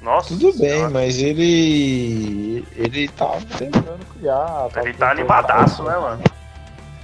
Nossa. 0.00 0.28
Tudo 0.28 0.52
senhora. 0.52 0.84
bem, 0.84 0.88
mas 0.90 1.18
ele. 1.18 2.64
Ele 2.76 3.08
tá 3.08 3.38
tentando 3.56 4.04
criar. 4.16 4.68
Tá 4.72 4.82
ele 4.82 4.94
tá 4.94 5.10
animadaço, 5.10 5.82
né, 5.84 5.96
mano? 5.96 6.22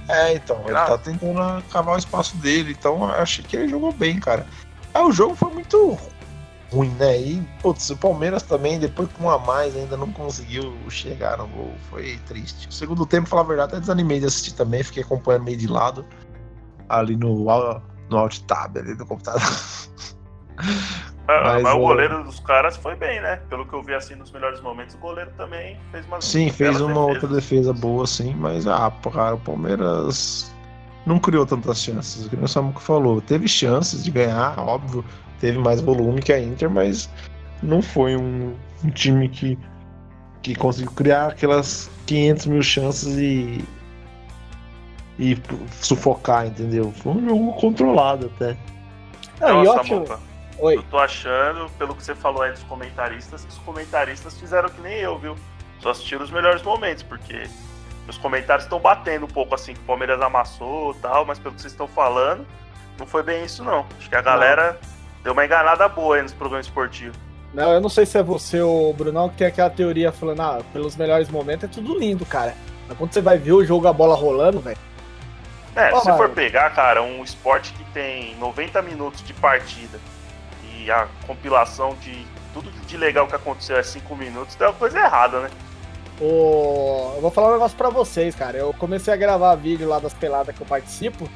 É, 0.09 0.33
então, 0.33 0.61
ele 0.65 0.73
tá 0.73 0.97
tentando 0.97 1.63
cavar 1.69 1.95
o 1.95 1.99
espaço 1.99 2.35
dele, 2.37 2.75
então 2.77 3.03
eu 3.03 3.21
achei 3.21 3.43
que 3.43 3.55
ele 3.55 3.67
jogou 3.67 3.93
bem, 3.93 4.19
cara. 4.19 4.45
Ah, 4.93 5.05
o 5.05 5.11
jogo 5.11 5.35
foi 5.35 5.53
muito 5.53 5.97
ruim, 6.71 6.89
né? 6.99 7.19
E, 7.19 7.41
putz, 7.61 7.89
o 7.89 7.97
Palmeiras 7.97 8.43
também, 8.43 8.79
depois 8.79 9.09
com 9.13 9.25
um 9.25 9.29
a 9.29 9.39
mais, 9.39 9.75
ainda 9.75 9.97
não 9.97 10.11
conseguiu 10.11 10.75
chegar 10.89 11.37
no 11.37 11.47
gol. 11.47 11.73
Foi 11.89 12.17
triste. 12.27 12.67
O 12.67 12.71
segundo 12.71 13.05
tempo, 13.05 13.27
falar 13.27 13.41
a 13.41 13.45
verdade, 13.45 13.71
até 13.73 13.79
desanimei 13.79 14.19
de 14.19 14.25
assistir 14.25 14.53
também, 14.53 14.83
fiquei 14.83 15.03
acompanhando 15.03 15.43
meio 15.43 15.57
de 15.57 15.67
lado, 15.67 16.05
ali 16.87 17.15
no, 17.15 17.45
no 18.09 18.17
alt 18.17 18.39
tab 18.41 18.77
ali 18.77 18.95
do 18.95 19.05
computador. 19.05 19.41
Mas, 21.27 21.61
mas, 21.61 21.75
o 21.75 21.77
goleiro 21.77 22.23
dos 22.23 22.39
caras 22.39 22.75
foi 22.75 22.95
bem, 22.95 23.21
né? 23.21 23.35
Pelo 23.49 23.63
que 23.63 23.73
eu 23.73 23.83
vi 23.83 23.93
assim 23.93 24.15
nos 24.15 24.31
melhores 24.31 24.59
momentos, 24.61 24.95
o 24.95 24.97
goleiro 24.97 25.29
também 25.37 25.77
fez 25.91 26.03
uma 26.07 26.19
Sim, 26.19 26.49
fez 26.49 26.81
uma 26.81 27.05
outra 27.05 27.27
defesa 27.27 27.71
boa, 27.71 28.07
sim, 28.07 28.33
mas 28.33 28.65
ah, 28.65 28.91
cara, 29.13 29.35
o 29.35 29.39
Palmeiras 29.39 30.51
não 31.05 31.19
criou 31.19 31.45
tantas 31.45 31.83
chances. 31.83 32.25
O 32.25 32.29
que 32.31 32.35
o 32.35 32.47
Samuco 32.47 32.81
falou, 32.81 33.21
teve 33.21 33.47
chances 33.47 34.03
de 34.03 34.09
ganhar, 34.09 34.57
óbvio, 34.57 35.05
teve 35.39 35.57
mais 35.57 35.81
volume 35.81 36.21
que 36.21 36.33
a 36.33 36.39
Inter, 36.39 36.69
mas 36.69 37.09
não 37.61 37.81
foi 37.81 38.15
um, 38.15 38.55
um 38.83 38.89
time 38.89 39.29
que, 39.29 39.57
que 40.41 40.55
conseguiu 40.55 40.91
criar 40.91 41.27
aquelas 41.27 41.89
500 42.05 42.45
mil 42.47 42.63
chances 42.63 43.17
e, 43.17 43.63
e 45.17 45.37
sufocar, 45.81 46.47
entendeu? 46.47 46.91
Foi 46.91 47.13
um 47.13 47.27
jogo 47.27 47.53
controlado 47.53 48.31
até. 48.35 48.57
Ah, 49.41 49.53
Nossa, 49.53 50.19
Oi. 50.61 50.75
Eu 50.75 50.83
tô 50.83 50.97
achando, 50.97 51.69
pelo 51.77 51.95
que 51.95 52.03
você 52.03 52.13
falou 52.13 52.41
aí 52.41 52.51
dos 52.51 52.63
comentaristas, 52.63 53.45
que 53.45 53.49
os 53.49 53.57
comentaristas 53.59 54.37
fizeram 54.37 54.67
que 54.67 54.81
nem 54.81 54.97
eu, 54.97 55.17
viu? 55.17 55.35
Só 55.79 55.91
assistiram 55.91 56.21
os 56.21 56.31
melhores 56.31 56.61
momentos, 56.61 57.01
porque 57.01 57.43
os 58.09 58.17
comentários 58.17 58.65
estão 58.65 58.77
batendo 58.77 59.25
um 59.25 59.29
pouco 59.29 59.55
assim, 59.55 59.73
que 59.73 59.79
o 59.79 59.83
Palmeiras 59.83 60.21
amassou 60.21 60.91
e 60.91 60.95
tal, 60.95 61.25
mas 61.25 61.39
pelo 61.39 61.55
que 61.55 61.61
vocês 61.61 61.71
estão 61.71 61.87
falando, 61.87 62.45
não 62.97 63.07
foi 63.07 63.23
bem 63.23 63.45
isso 63.45 63.63
não. 63.63 63.85
Acho 63.97 64.09
que 64.09 64.15
a 64.15 64.21
galera 64.21 64.77
não. 64.81 64.98
Deu 65.23 65.33
uma 65.33 65.45
enganada 65.45 65.87
boa 65.87 66.15
aí 66.15 66.21
nos 66.21 66.33
programas 66.33 66.65
esportivos. 66.65 67.17
Não, 67.53 67.71
eu 67.73 67.81
não 67.81 67.89
sei 67.89 68.05
se 68.05 68.17
é 68.17 68.23
você 68.23 68.61
ou 68.61 68.91
o 68.91 68.93
Brunão 68.93 69.29
que 69.29 69.37
tem 69.37 69.47
aquela 69.47 69.69
teoria 69.69 70.11
falando, 70.11 70.41
ah, 70.41 70.61
pelos 70.71 70.95
melhores 70.95 71.29
momentos 71.29 71.65
é 71.65 71.67
tudo 71.67 71.97
lindo, 71.97 72.25
cara. 72.25 72.55
Mas 72.87 72.97
quando 72.97 73.11
você 73.11 73.21
vai 73.21 73.37
ver 73.37 73.53
o 73.53 73.65
jogo, 73.65 73.87
a 73.87 73.93
bola 73.93 74.15
rolando, 74.15 74.59
velho. 74.59 74.77
É, 75.75 75.93
oh, 75.93 75.99
se 75.99 76.05
você 76.05 76.17
for 76.17 76.29
pegar, 76.29 76.69
cara, 76.71 77.01
um 77.01 77.23
esporte 77.23 77.73
que 77.73 77.83
tem 77.85 78.35
90 78.37 78.81
minutos 78.81 79.23
de 79.23 79.33
partida 79.33 79.99
e 80.75 80.89
a 80.91 81.07
compilação 81.25 81.95
de 82.01 82.25
tudo 82.53 82.71
de 82.71 82.97
legal 82.97 83.27
que 83.27 83.35
aconteceu 83.35 83.77
é 83.77 83.83
5 83.83 84.15
minutos, 84.15 84.55
tem 84.55 84.67
uma 84.67 84.73
coisa 84.73 84.99
errada, 84.99 85.41
né? 85.41 85.49
Oh, 86.21 87.13
eu 87.15 87.21
vou 87.21 87.31
falar 87.31 87.49
um 87.49 87.53
negócio 87.53 87.77
pra 87.77 87.89
vocês, 87.89 88.35
cara. 88.35 88.57
Eu 88.57 88.73
comecei 88.73 89.13
a 89.13 89.17
gravar 89.17 89.55
vídeo 89.55 89.87
lá 89.87 89.99
das 89.99 90.13
peladas 90.13 90.55
que 90.55 90.61
eu 90.61 90.67
participo 90.67 91.29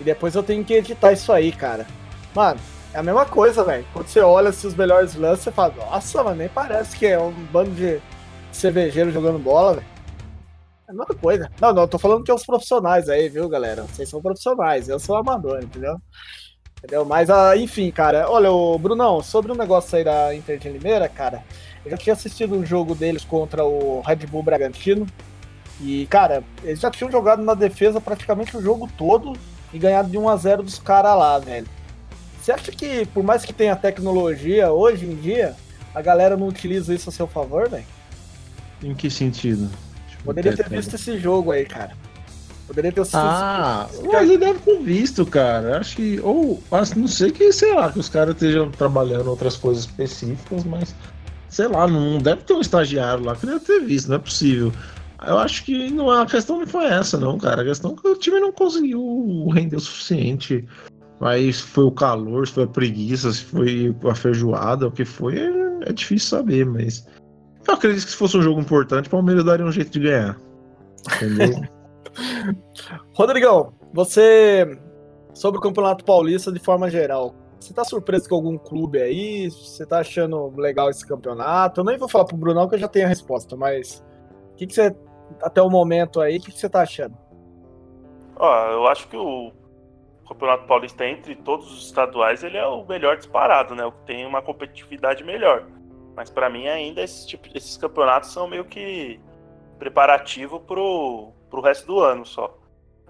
e 0.00 0.04
depois 0.04 0.34
eu 0.34 0.42
tenho 0.42 0.64
que 0.64 0.72
editar 0.72 1.12
isso 1.12 1.32
aí, 1.32 1.52
cara. 1.52 1.86
Mano, 2.34 2.58
é 2.92 2.98
a 2.98 3.02
mesma 3.02 3.24
coisa, 3.24 3.62
velho. 3.64 3.86
Quando 3.92 4.08
você 4.08 4.20
olha 4.20 4.50
assim, 4.50 4.66
os 4.66 4.74
melhores 4.74 5.14
lances, 5.14 5.44
você 5.44 5.52
fala, 5.52 5.74
nossa, 5.76 6.22
mano, 6.22 6.36
nem 6.36 6.48
parece 6.48 6.96
que 6.96 7.06
é 7.06 7.18
um 7.18 7.32
bando 7.52 7.70
de 7.70 8.00
cervejeiro 8.52 9.12
jogando 9.12 9.38
bola, 9.38 9.74
velho. 9.74 9.86
É 10.88 10.90
a 10.90 10.94
mesma 10.94 11.14
coisa. 11.14 11.50
Não, 11.60 11.72
não, 11.72 11.82
eu 11.82 11.88
tô 11.88 11.98
falando 11.98 12.24
que 12.24 12.30
é 12.30 12.34
os 12.34 12.44
profissionais 12.44 13.08
aí, 13.08 13.28
viu, 13.28 13.48
galera? 13.48 13.82
Vocês 13.82 14.08
são 14.08 14.20
profissionais, 14.20 14.88
eu 14.88 14.98
sou 14.98 15.16
amador, 15.16 15.62
entendeu? 15.62 15.96
Entendeu? 16.78 17.04
Mas, 17.04 17.30
ah, 17.30 17.56
enfim, 17.56 17.90
cara. 17.90 18.28
Olha, 18.28 18.50
o 18.50 18.76
Brunão, 18.78 19.22
sobre 19.22 19.52
o 19.52 19.54
negócio 19.54 19.96
aí 19.96 20.02
da 20.02 20.34
Inter 20.34 20.58
de 20.58 20.68
Limeira, 20.68 21.08
cara, 21.08 21.44
eu 21.84 21.90
já 21.90 21.96
tinha 21.96 22.14
assistido 22.14 22.56
um 22.56 22.66
jogo 22.66 22.94
deles 22.94 23.24
contra 23.24 23.64
o 23.64 24.00
Red 24.00 24.26
Bull 24.26 24.42
Bragantino. 24.42 25.06
E, 25.80 26.06
cara, 26.06 26.42
eles 26.64 26.80
já 26.80 26.90
tinham 26.90 27.10
jogado 27.10 27.42
na 27.42 27.54
defesa 27.54 28.00
praticamente 28.00 28.56
o 28.56 28.62
jogo 28.62 28.88
todo 28.98 29.34
e 29.72 29.78
ganhado 29.78 30.10
de 30.10 30.18
1 30.18 30.28
a 30.28 30.36
0 30.36 30.62
dos 30.62 30.78
caras 30.78 31.16
lá, 31.16 31.38
velho. 31.38 31.66
Você 32.50 32.52
acha 32.52 32.72
que, 32.72 33.06
por 33.06 33.22
mais 33.22 33.44
que 33.44 33.52
tenha 33.52 33.76
tecnologia, 33.76 34.72
hoje 34.72 35.06
em 35.06 35.14
dia, 35.14 35.54
a 35.94 36.02
galera 36.02 36.36
não 36.36 36.48
utiliza 36.48 36.92
isso 36.92 37.08
a 37.08 37.12
seu 37.12 37.28
favor, 37.28 37.68
velho? 37.68 37.84
Em 38.82 38.92
que 38.92 39.08
sentido? 39.08 39.70
Poderia 40.24 40.56
ter 40.56 40.68
visto 40.68 40.94
esse 40.94 41.16
jogo 41.16 41.52
aí, 41.52 41.64
cara. 41.64 41.92
Poderia 42.66 42.90
ter 42.90 43.02
assistido. 43.02 43.22
Ah, 43.22 43.88
mas 44.04 44.28
ele 44.28 44.38
deve 44.38 44.58
ter 44.60 44.78
visto, 44.80 45.24
cara. 45.24 45.78
Acho 45.78 45.96
que. 45.96 46.20
Ou, 46.20 46.60
não 46.96 47.06
sei 47.06 47.30
que, 47.30 47.52
sei 47.52 47.72
lá, 47.72 47.92
que 47.92 48.00
os 48.00 48.08
caras 48.08 48.34
estejam 48.34 48.68
trabalhando 48.70 49.28
outras 49.28 49.56
coisas 49.56 49.84
específicas, 49.84 50.64
mas. 50.64 50.94
Sei 51.48 51.68
lá, 51.68 51.86
não 51.86 52.18
deve 52.18 52.42
ter 52.42 52.54
um 52.54 52.60
estagiário 52.60 53.24
lá 53.24 53.36
que 53.36 53.46
deve 53.46 53.60
ter 53.60 53.80
visto, 53.80 54.08
não 54.08 54.16
é 54.16 54.20
possível. 54.20 54.72
Eu 55.24 55.38
acho 55.38 55.64
que 55.64 55.90
não, 55.90 56.10
a 56.10 56.24
questão 56.26 56.58
não 56.58 56.66
foi 56.66 56.86
essa, 56.86 57.18
não, 57.18 57.38
cara. 57.38 57.62
A 57.62 57.64
questão 57.64 57.92
é 57.92 58.00
que 58.00 58.08
o 58.08 58.16
time 58.16 58.40
não 58.40 58.52
conseguiu 58.52 59.48
render 59.52 59.76
o 59.76 59.80
suficiente 59.80 60.64
mas 61.20 61.60
foi 61.60 61.84
o 61.84 61.92
calor, 61.92 62.46
se 62.46 62.54
foi 62.54 62.64
a 62.64 62.68
preguiça, 62.68 63.30
se 63.30 63.44
foi 63.44 63.94
a 64.08 64.14
feijoada, 64.14 64.88
o 64.88 64.90
que 64.90 65.04
foi, 65.04 65.36
é 65.82 65.92
difícil 65.92 66.38
saber, 66.38 66.64
mas. 66.64 67.06
Eu 67.68 67.74
acredito 67.74 68.06
que 68.06 68.10
se 68.10 68.16
fosse 68.16 68.38
um 68.38 68.42
jogo 68.42 68.60
importante, 68.60 69.06
o 69.06 69.10
Palmeiras 69.10 69.44
daria 69.44 69.66
um 69.66 69.70
jeito 69.70 69.90
de 69.90 70.00
ganhar. 70.00 70.40
Entendeu? 71.16 71.60
Rodrigão, 73.12 73.74
você. 73.92 74.78
Sobre 75.34 75.58
o 75.58 75.62
Campeonato 75.62 76.04
Paulista 76.04 76.50
de 76.50 76.58
forma 76.58 76.90
geral, 76.90 77.34
você 77.58 77.72
tá 77.72 77.84
surpreso 77.84 78.28
com 78.28 78.34
algum 78.34 78.58
clube 78.58 79.00
aí? 79.00 79.48
Você 79.48 79.86
tá 79.86 80.00
achando 80.00 80.52
legal 80.56 80.90
esse 80.90 81.06
campeonato? 81.06 81.80
Eu 81.80 81.84
nem 81.84 81.96
vou 81.96 82.08
falar 82.08 82.24
pro 82.24 82.36
Brunão 82.36 82.68
que 82.68 82.74
eu 82.74 82.78
já 82.78 82.88
tenho 82.88 83.06
a 83.06 83.08
resposta, 83.08 83.56
mas. 83.56 84.02
O 84.52 84.56
que, 84.56 84.66
que 84.66 84.74
você. 84.74 84.96
Até 85.42 85.62
o 85.62 85.70
momento 85.70 86.20
aí, 86.20 86.38
o 86.38 86.40
que, 86.40 86.50
que 86.50 86.58
você 86.58 86.68
tá 86.68 86.80
achando? 86.80 87.16
Ó, 88.36 88.72
eu 88.72 88.86
acho 88.88 89.06
que 89.06 89.16
o 89.16 89.52
Campeonato 90.30 90.64
Paulista, 90.66 91.04
entre 91.04 91.34
todos 91.34 91.72
os 91.72 91.86
estaduais, 91.86 92.44
ele 92.44 92.56
é 92.56 92.64
o 92.64 92.86
melhor 92.86 93.16
disparado, 93.16 93.74
né? 93.74 93.84
O 93.84 93.90
que 93.90 94.06
tem 94.06 94.24
uma 94.24 94.40
competitividade 94.40 95.24
melhor. 95.24 95.66
Mas 96.14 96.30
para 96.30 96.48
mim 96.48 96.68
ainda 96.68 97.02
esses, 97.02 97.26
tipo, 97.26 97.48
esses 97.52 97.76
campeonatos 97.76 98.32
são 98.32 98.46
meio 98.46 98.64
que 98.64 99.20
preparativo 99.76 100.60
pro, 100.60 101.32
pro 101.50 101.60
resto 101.60 101.84
do 101.86 101.98
ano 101.98 102.24
só. 102.24 102.56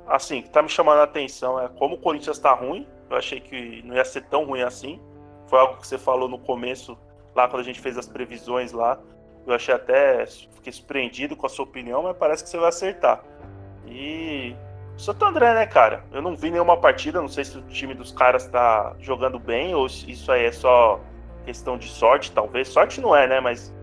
Assim, 0.06 0.40
que 0.40 0.48
tá 0.48 0.62
me 0.62 0.70
chamando 0.70 1.00
a 1.00 1.04
atenção 1.04 1.60
é 1.60 1.68
como 1.68 1.96
o 1.96 1.98
Corinthians 1.98 2.38
tá 2.38 2.54
ruim. 2.54 2.88
Eu 3.10 3.16
achei 3.16 3.38
que 3.38 3.82
não 3.84 3.94
ia 3.94 4.04
ser 4.04 4.22
tão 4.22 4.44
ruim 4.46 4.62
assim. 4.62 4.98
Foi 5.46 5.58
algo 5.58 5.76
que 5.76 5.86
você 5.86 5.98
falou 5.98 6.28
no 6.28 6.38
começo, 6.38 6.96
lá 7.34 7.48
quando 7.48 7.60
a 7.60 7.64
gente 7.64 7.80
fez 7.80 7.98
as 7.98 8.08
previsões 8.08 8.72
lá. 8.72 8.98
Eu 9.46 9.52
achei 9.52 9.74
até. 9.74 10.24
Fiquei 10.26 10.72
surpreendido 10.72 11.36
com 11.36 11.44
a 11.44 11.50
sua 11.50 11.64
opinião, 11.66 12.02
mas 12.02 12.16
parece 12.16 12.44
que 12.44 12.48
você 12.48 12.56
vai 12.56 12.68
acertar. 12.70 13.22
E. 13.86 14.56
Santo 15.00 15.24
André, 15.24 15.54
né, 15.54 15.66
cara? 15.66 16.04
Eu 16.12 16.20
não 16.20 16.36
vi 16.36 16.50
nenhuma 16.50 16.76
partida, 16.76 17.20
não 17.20 17.28
sei 17.28 17.44
se 17.44 17.56
o 17.56 17.62
time 17.62 17.94
dos 17.94 18.12
caras 18.12 18.46
tá 18.46 18.94
jogando 19.00 19.38
bem 19.38 19.74
ou 19.74 19.88
se 19.88 20.10
isso 20.10 20.30
aí 20.30 20.44
é 20.44 20.52
só 20.52 21.00
questão 21.44 21.78
de 21.78 21.88
sorte, 21.88 22.30
talvez. 22.32 22.68
Sorte 22.68 23.00
não 23.00 23.16
é, 23.16 23.26
né? 23.26 23.40
Mas 23.40 23.74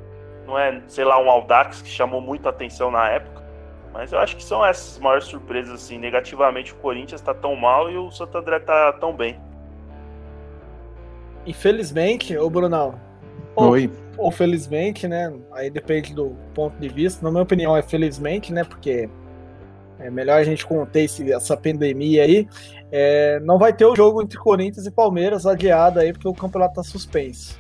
não 0.45 0.58
é, 0.58 0.80
sei 0.88 1.03
lá, 1.03 1.19
um 1.19 1.30
Audax 1.30 1.82
que 1.82 1.89
chamou 1.89 2.21
muito 2.21 2.47
atenção 2.47 2.91
na 2.91 3.10
época. 3.10 3.43
Mas 3.91 4.13
eu 4.13 4.19
acho 4.19 4.36
que 4.36 4.43
são 4.43 4.63
essas 4.63 4.99
maiores 4.99 5.25
surpresas, 5.25 5.73
assim. 5.73 5.97
Negativamente, 5.97 6.71
o 6.71 6.75
Corinthians 6.75 7.19
tá 7.19 7.34
tão 7.34 7.56
mal 7.56 7.89
e 7.89 7.97
o 7.97 8.12
Santo 8.12 8.38
André 8.38 8.60
tá 8.60 8.93
tão 8.93 9.12
bem. 9.12 9.39
Infelizmente, 11.47 12.38
ô 12.38 12.47
Brunão. 12.47 12.99
Ou, 13.56 13.71
Oi. 13.71 13.91
ou 14.17 14.30
felizmente, 14.30 15.08
né? 15.08 15.34
Aí 15.51 15.71
depende 15.71 16.13
do 16.13 16.36
ponto 16.53 16.77
de 16.80 16.89
vista. 16.89 17.25
Na 17.25 17.32
minha 17.32 17.41
opinião, 17.41 17.75
é 17.75 17.82
felizmente, 17.82 18.53
né? 18.53 18.63
Porque 18.63 19.10
é 19.99 20.10
melhor 20.10 20.39
a 20.39 20.43
gente 20.43 20.65
conter 20.65 21.03
esse, 21.03 21.31
essa 21.31 21.55
pandemia 21.57 22.23
aí. 22.23 22.47
É, 22.91 23.39
não 23.41 23.57
vai 23.57 23.73
ter 23.73 23.86
o 23.86 23.95
jogo 23.95 24.21
entre 24.21 24.38
Corinthians 24.38 24.86
e 24.86 24.91
Palmeiras 24.91 25.45
adiado 25.45 25.99
aí, 25.99 26.13
porque 26.13 26.27
o 26.27 26.33
campeonato 26.33 26.75
tá 26.75 26.83
suspenso. 26.83 27.57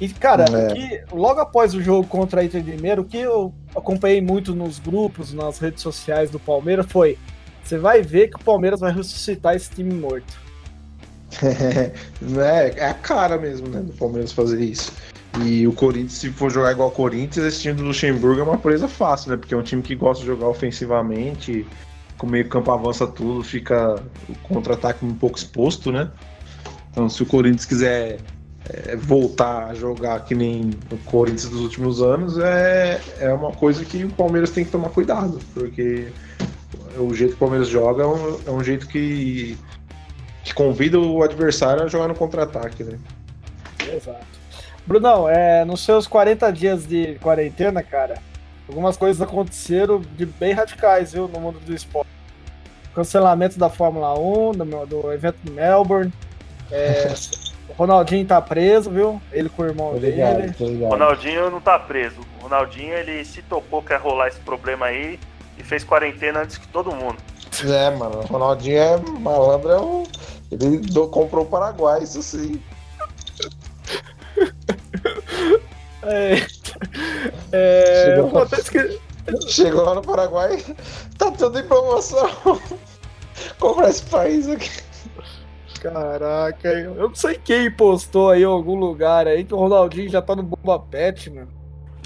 E, 0.00 0.08
cara, 0.08 0.44
É. 0.44 0.72
que- 0.72 1.02
logo 1.14 1.40
após 1.40 1.74
o 1.74 1.82
jogo 1.82 2.08
contra 2.08 2.40
a 2.40 2.44
Inter 2.44 2.62
de 2.62 2.70
Limeira, 2.70 3.00
o 3.00 3.04
que 3.04 3.18
eu 3.18 3.52
acompanhei 3.76 4.22
muito 4.22 4.54
nos 4.54 4.78
grupos, 4.78 5.32
nas 5.34 5.58
redes 5.58 5.82
sociais 5.82 6.30
do 6.30 6.40
Palmeiras 6.40 6.86
foi: 6.88 7.18
você 7.62 7.76
vai 7.76 8.00
ver 8.00 8.28
que 8.28 8.36
o 8.36 8.44
Palmeiras 8.44 8.80
vai 8.80 8.92
ressuscitar 8.92 9.54
esse 9.54 9.70
time 9.70 9.92
morto. 9.92 10.40
é, 11.42 12.80
é 12.80 12.86
a 12.88 12.94
cara 12.94 13.36
mesmo, 13.38 13.68
né, 13.68 13.80
do 13.80 13.92
Palmeiras 13.92 14.32
fazer 14.32 14.60
isso. 14.62 14.92
E 15.44 15.66
o 15.66 15.72
Corinthians, 15.72 16.14
se 16.14 16.30
for 16.30 16.50
jogar 16.50 16.72
igual 16.72 16.88
o 16.88 16.92
Corinthians, 16.92 17.46
esse 17.46 17.60
time 17.62 17.74
do 17.74 17.84
Luxemburgo 17.84 18.40
é 18.40 18.44
uma 18.44 18.58
presa 18.58 18.88
fácil, 18.88 19.30
né? 19.30 19.36
Porque 19.36 19.54
é 19.54 19.56
um 19.56 19.62
time 19.62 19.82
que 19.82 19.94
gosta 19.94 20.22
de 20.22 20.26
jogar 20.26 20.48
ofensivamente, 20.48 21.66
com 22.18 22.26
meio 22.26 22.48
campo 22.48 22.70
avança 22.70 23.06
tudo, 23.06 23.42
fica 23.42 24.02
o 24.28 24.34
contra-ataque 24.42 25.04
um 25.04 25.14
pouco 25.14 25.38
exposto, 25.38 25.90
né? 25.90 26.10
Então, 26.90 27.08
se 27.08 27.22
o 27.22 27.26
Corinthians 27.26 27.64
quiser 27.64 28.18
é, 28.68 28.96
voltar 28.96 29.68
a 29.68 29.74
jogar 29.74 30.24
que 30.24 30.34
nem 30.34 30.70
o 30.90 30.96
Corinthians 30.98 31.48
dos 31.48 31.60
últimos 31.60 32.02
anos, 32.02 32.38
é, 32.38 33.00
é 33.20 33.32
uma 33.32 33.52
coisa 33.52 33.84
que 33.84 34.04
o 34.04 34.10
Palmeiras 34.10 34.50
tem 34.50 34.64
que 34.64 34.70
tomar 34.70 34.90
cuidado, 34.90 35.38
porque 35.54 36.08
o 36.98 37.14
jeito 37.14 37.30
que 37.30 37.36
o 37.36 37.38
Palmeiras 37.38 37.68
joga 37.68 38.02
é 38.02 38.06
um, 38.06 38.40
é 38.46 38.50
um 38.50 38.62
jeito 38.62 38.86
que, 38.86 39.56
que 40.44 40.52
convida 40.52 40.98
o 40.98 41.22
adversário 41.22 41.84
a 41.84 41.86
jogar 41.86 42.08
no 42.08 42.14
contra-ataque, 42.14 42.84
né? 42.84 42.98
Exato. 43.92 44.39
Brunão, 44.90 45.28
é, 45.28 45.64
nos 45.64 45.84
seus 45.84 46.08
40 46.08 46.52
dias 46.52 46.84
de 46.84 47.14
quarentena, 47.20 47.80
cara, 47.80 48.20
algumas 48.68 48.96
coisas 48.96 49.22
aconteceram 49.22 50.00
de 50.00 50.26
bem 50.26 50.52
radicais, 50.52 51.12
viu, 51.12 51.28
no 51.28 51.38
mundo 51.38 51.60
do 51.60 51.72
esporte. 51.72 52.10
Cancelamento 52.92 53.56
da 53.56 53.70
Fórmula 53.70 54.18
1, 54.18 54.50
do, 54.50 54.86
do 54.86 55.12
evento 55.12 55.36
de 55.44 55.52
Melbourne. 55.52 56.12
É, 56.72 57.14
o 57.70 57.72
Ronaldinho 57.74 58.26
tá 58.26 58.42
preso, 58.42 58.90
viu? 58.90 59.22
Ele 59.30 59.48
com 59.48 59.62
o 59.62 59.66
irmão 59.66 59.96
dele. 59.96 60.52
ligado. 60.58 60.90
Ronaldinho 60.90 61.52
não 61.52 61.60
tá 61.60 61.78
preso. 61.78 62.20
O 62.40 62.42
Ronaldinho, 62.42 62.92
ele 62.92 63.24
se 63.24 63.42
tocou 63.42 63.84
que 63.84 63.92
ia 63.92 63.98
rolar 63.98 64.26
esse 64.26 64.40
problema 64.40 64.86
aí 64.86 65.20
e 65.56 65.62
fez 65.62 65.84
quarentena 65.84 66.40
antes 66.40 66.58
que 66.58 66.66
todo 66.66 66.90
mundo. 66.90 67.18
É, 67.64 67.90
mano, 67.90 68.22
o 68.22 68.26
Ronaldinho 68.26 68.78
é 68.78 68.96
malandro, 69.20 69.70
é 69.70 69.80
um... 69.80 70.02
ele 70.50 70.80
comprou 71.12 71.44
o 71.44 71.48
Paraguai, 71.48 72.02
isso 72.02 72.20
sim. 72.24 72.60
É, 76.02 76.34
é, 77.52 78.04
Chegou. 78.16 78.30
eu 78.30 78.38
até 78.42 78.56
esque- 78.56 79.00
Chegou 79.48 79.84
lá 79.84 79.94
no 79.94 80.02
Paraguai, 80.02 80.64
tá 81.18 81.30
tudo 81.30 81.58
em 81.58 81.62
promoção. 81.66 82.28
Comprar 83.58 83.90
esse 83.90 84.02
país 84.04 84.48
aqui. 84.48 84.70
Caraca, 85.80 86.68
eu 86.68 86.94
não 87.08 87.14
sei 87.14 87.36
quem 87.42 87.70
postou 87.70 88.30
aí 88.30 88.42
em 88.42 88.46
algum 88.46 88.74
lugar 88.74 89.26
aí 89.26 89.44
que 89.44 89.54
o 89.54 89.56
Ronaldinho 89.58 90.10
já 90.10 90.20
tá 90.20 90.34
no 90.36 90.42
Bomba 90.42 90.78
Pet, 90.78 91.30
mano. 91.30 91.48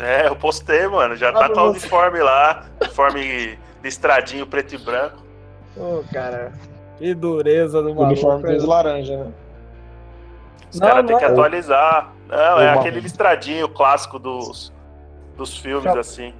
É, 0.01 0.29
eu 0.29 0.37
postei, 0.37 0.87
mano. 0.87 1.17
Já 1.17 1.31
Ah, 1.31 1.33
tá 1.33 1.49
com 1.49 1.61
o 1.61 1.71
uniforme 1.71 2.21
lá. 2.21 2.67
Uniforme 2.83 3.59
listradinho 3.83 4.47
preto 4.47 4.75
e 4.75 4.79
branco. 4.79 5.23
Ô, 5.77 6.03
cara, 6.13 6.53
que 6.99 7.15
dureza 7.15 7.81
do 7.83 7.91
O 7.93 7.95
maluco. 7.95 8.13
uniforme 8.27 8.59
laranja, 8.59 9.17
né? 9.25 9.33
Os 10.75 10.81
caras 10.81 11.07
têm 11.07 11.17
que 11.19 11.25
é. 11.25 11.29
atualizar. 11.29 12.13
Não, 12.29 12.61
é 12.61 12.71
aquele 12.71 13.01
listradinho 13.01 13.69
clássico 13.69 14.19
dos, 14.19 14.73
dos 15.37 15.57
filmes, 15.57 15.85
Chap- 15.85 15.99
assim. 15.99 16.35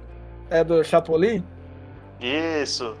É 0.49 0.63
do 0.63 0.83
Chapolin? 0.83 1.43
Isso. 2.19 2.95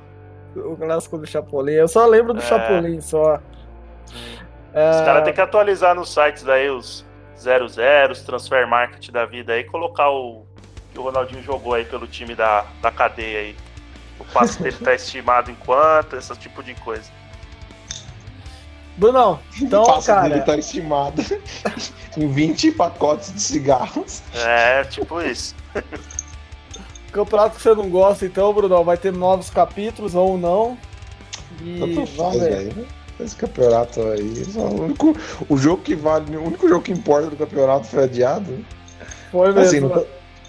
O 0.55 0.75
clássico 0.75 1.17
do 1.17 1.25
Chapolin. 1.27 1.73
Eu 1.73 1.87
só 1.87 2.05
lembro 2.05 2.33
do 2.33 2.39
É. 2.39 2.43
Chapolin, 2.43 3.01
só. 3.01 3.35
Os 4.05 4.11
É, 4.73 5.05
caras 5.05 5.23
têm 5.23 5.33
que 5.33 5.41
atualizar 5.41 5.95
nos 5.95 6.13
sites 6.13 6.47
aí 6.47 6.69
os 6.69 7.05
00, 7.37 8.11
os 8.11 8.21
transfer 8.23 8.67
market 8.67 9.09
da 9.11 9.25
vida 9.25 9.53
aí, 9.53 9.63
colocar 9.63 10.09
o 10.09 10.45
que 10.91 10.99
o 10.99 11.03
Ronaldinho 11.03 11.41
jogou 11.43 11.73
aí 11.73 11.83
pelo 11.85 12.07
time 12.07 12.33
da, 12.35 12.65
da 12.81 12.91
cadeia 12.91 13.39
aí. 13.39 13.55
O 14.19 14.23
passe 14.25 14.61
dele 14.61 14.77
tá 14.77 14.93
estimado 14.95 15.51
em 15.51 15.55
quanto, 15.55 16.15
esse 16.15 16.33
tipo 16.37 16.63
de 16.63 16.73
coisa. 16.75 17.09
Brunão, 18.97 19.39
então, 19.61 19.83
o 19.83 19.85
passe 19.87 20.07
cara, 20.07 20.29
dele 20.29 20.41
tá 20.41 20.55
estimado 20.57 21.21
em 22.17 22.27
20 22.27 22.71
pacotes 22.71 23.33
de 23.33 23.41
cigarros. 23.41 24.21
É, 24.33 24.83
tipo 24.85 25.21
isso. 25.21 25.53
campeonato 27.11 27.55
que 27.57 27.61
você 27.61 27.73
não 27.75 27.89
gosta, 27.89 28.25
então, 28.25 28.53
Brunão, 28.53 28.83
vai 28.83 28.97
ter 28.97 29.11
novos 29.11 29.49
capítulos 29.49 30.15
ou 30.15 30.37
não. 30.37 30.77
E 31.61 31.79
Tanto 31.79 31.93
vamos 31.95 32.09
faz, 32.15 32.39
ver. 32.39 32.49
velho. 32.69 32.87
Esse 33.19 33.35
campeonato 33.35 34.01
aí. 34.01 34.43
O, 34.55 34.81
único, 34.83 35.15
o 35.47 35.57
jogo 35.57 35.81
que 35.81 35.95
vale, 35.95 36.35
o 36.35 36.43
único 36.43 36.67
jogo 36.67 36.81
que 36.81 36.91
importa 36.91 37.29
do 37.29 37.37
campeonato 37.37 37.87
foi 37.87 38.03
adiado. 38.03 38.65
Foi 39.31 39.53
mesmo. 39.53 39.59
Assim, 39.61 39.79
não 39.79 39.89
tô, 39.89 40.05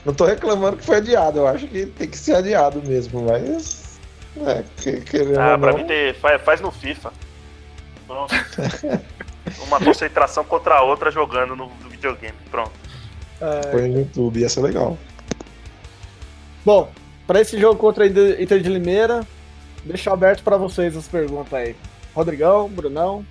não 0.06 0.14
tô 0.14 0.24
reclamando 0.24 0.76
que 0.76 0.84
foi 0.84 0.96
adiado. 0.96 1.38
Eu 1.38 1.46
acho 1.46 1.66
que 1.68 1.86
tem 1.86 2.08
que 2.08 2.18
ser 2.18 2.34
adiado 2.34 2.82
mesmo, 2.84 3.22
mas. 3.22 3.98
É, 4.44 4.64
que, 4.76 5.00
querendo 5.00 5.38
Ah, 5.38 5.56
pra 5.56 5.70
não, 5.72 5.78
mim 5.78 5.86
ter, 5.86 6.14
faz, 6.16 6.42
faz 6.42 6.60
no 6.60 6.72
FIFA. 6.72 7.12
Pronto. 8.06 8.34
Uma 9.66 9.78
concentração 9.80 10.44
contra 10.44 10.76
a 10.76 10.82
outra 10.82 11.10
jogando 11.10 11.54
no, 11.54 11.66
no 11.66 11.88
videogame. 11.88 12.36
Pronto. 12.50 12.72
É, 13.40 13.60
põe 13.70 13.88
no 13.88 13.98
YouTube, 14.00 14.40
ia 14.40 14.48
ser 14.48 14.60
legal. 14.60 14.98
Bom, 16.64 16.90
pra 17.26 17.40
esse 17.40 17.58
jogo 17.58 17.78
contra 17.78 18.04
a 18.04 18.06
Inter 18.06 18.60
de 18.60 18.68
Limeira, 18.68 19.24
deixo 19.84 20.10
aberto 20.10 20.42
pra 20.42 20.56
vocês 20.56 20.96
as 20.96 21.06
perguntas 21.06 21.52
aí. 21.52 21.76
Rodrigão, 22.14 22.68
Brunão. 22.68 23.24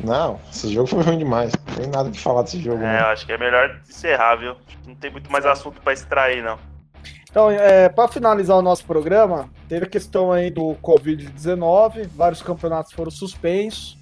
Não, 0.00 0.38
esse 0.50 0.72
jogo 0.72 0.86
foi 0.86 1.02
ruim 1.02 1.18
demais. 1.18 1.52
Não 1.66 1.74
tem 1.74 1.86
nada 1.86 2.10
que 2.10 2.20
falar 2.20 2.42
desse 2.42 2.60
jogo. 2.60 2.78
É, 2.78 2.86
né? 2.86 3.00
eu 3.00 3.06
acho 3.06 3.26
que 3.26 3.32
é 3.32 3.38
melhor 3.38 3.80
encerrar, 3.88 4.36
viu? 4.36 4.56
Não 4.86 4.94
tem 4.94 5.10
muito 5.10 5.30
mais 5.30 5.44
assunto 5.46 5.80
pra 5.80 5.92
extrair, 5.92 6.42
não. 6.42 6.58
Então, 7.30 7.50
é, 7.50 7.88
para 7.88 8.08
finalizar 8.08 8.56
o 8.56 8.62
nosso 8.62 8.84
programa, 8.84 9.50
teve 9.68 9.84
a 9.84 9.88
questão 9.88 10.32
aí 10.32 10.50
do 10.50 10.74
Covid-19, 10.82 12.08
vários 12.08 12.42
campeonatos 12.42 12.92
foram 12.92 13.10
suspensos. 13.10 13.98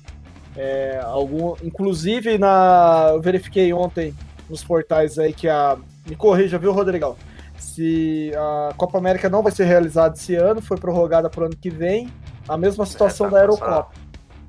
É, 0.56 1.00
algum, 1.02 1.54
inclusive, 1.62 2.38
na, 2.38 3.10
eu 3.12 3.20
verifiquei 3.20 3.72
ontem 3.72 4.14
nos 4.48 4.64
portais 4.64 5.18
aí 5.18 5.32
que 5.32 5.48
a. 5.48 5.76
Me 6.06 6.14
corrija, 6.14 6.56
viu, 6.56 6.72
Rodrigão? 6.72 7.16
Se 7.58 8.30
a 8.36 8.72
Copa 8.76 8.96
América 8.96 9.28
não 9.28 9.42
vai 9.42 9.50
ser 9.50 9.64
realizada 9.64 10.14
esse 10.14 10.34
ano, 10.34 10.62
foi 10.62 10.78
prorrogada 10.78 11.28
para 11.28 11.42
o 11.42 11.46
ano 11.46 11.56
que 11.56 11.68
vem. 11.68 12.10
A 12.48 12.56
mesma 12.56 12.86
situação 12.86 13.28
tá 13.28 13.36
da. 13.36 13.42
Eurocopa. 13.42 13.90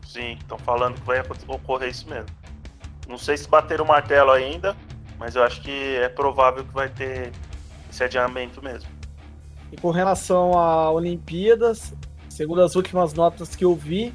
Sim, 0.05 0.37
estão 0.39 0.57
falando 0.59 0.95
que 0.95 1.05
vai 1.05 1.21
ocorrer 1.47 1.89
isso 1.89 2.07
mesmo. 2.07 2.29
Não 3.07 3.17
sei 3.17 3.35
se 3.35 3.49
bater 3.49 3.81
o 3.81 3.85
martelo 3.85 4.31
ainda, 4.31 4.75
mas 5.17 5.35
eu 5.35 5.43
acho 5.43 5.61
que 5.61 5.95
é 5.97 6.07
provável 6.09 6.63
que 6.63 6.73
vai 6.73 6.89
ter 6.89 7.31
esse 7.89 8.03
adiamento 8.03 8.61
mesmo. 8.63 8.96
E 9.71 9.77
com 9.77 9.91
relação 9.91 10.57
a 10.57 10.91
Olimpíadas, 10.91 11.93
segundo 12.29 12.61
as 12.61 12.75
últimas 12.75 13.13
notas 13.13 13.55
que 13.55 13.65
eu 13.65 13.75
vi, 13.75 14.13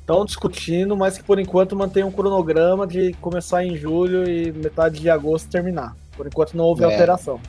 estão 0.00 0.24
discutindo, 0.24 0.96
mas 0.96 1.18
que 1.18 1.24
por 1.24 1.38
enquanto 1.38 1.74
mantém 1.74 2.04
um 2.04 2.12
cronograma 2.12 2.86
de 2.86 3.12
começar 3.14 3.64
em 3.64 3.76
julho 3.76 4.28
e 4.28 4.52
metade 4.52 5.00
de 5.00 5.10
agosto 5.10 5.50
terminar. 5.50 5.96
Por 6.16 6.26
enquanto 6.26 6.56
não 6.56 6.64
houve 6.64 6.82
é. 6.82 6.86
alteração. 6.86 7.40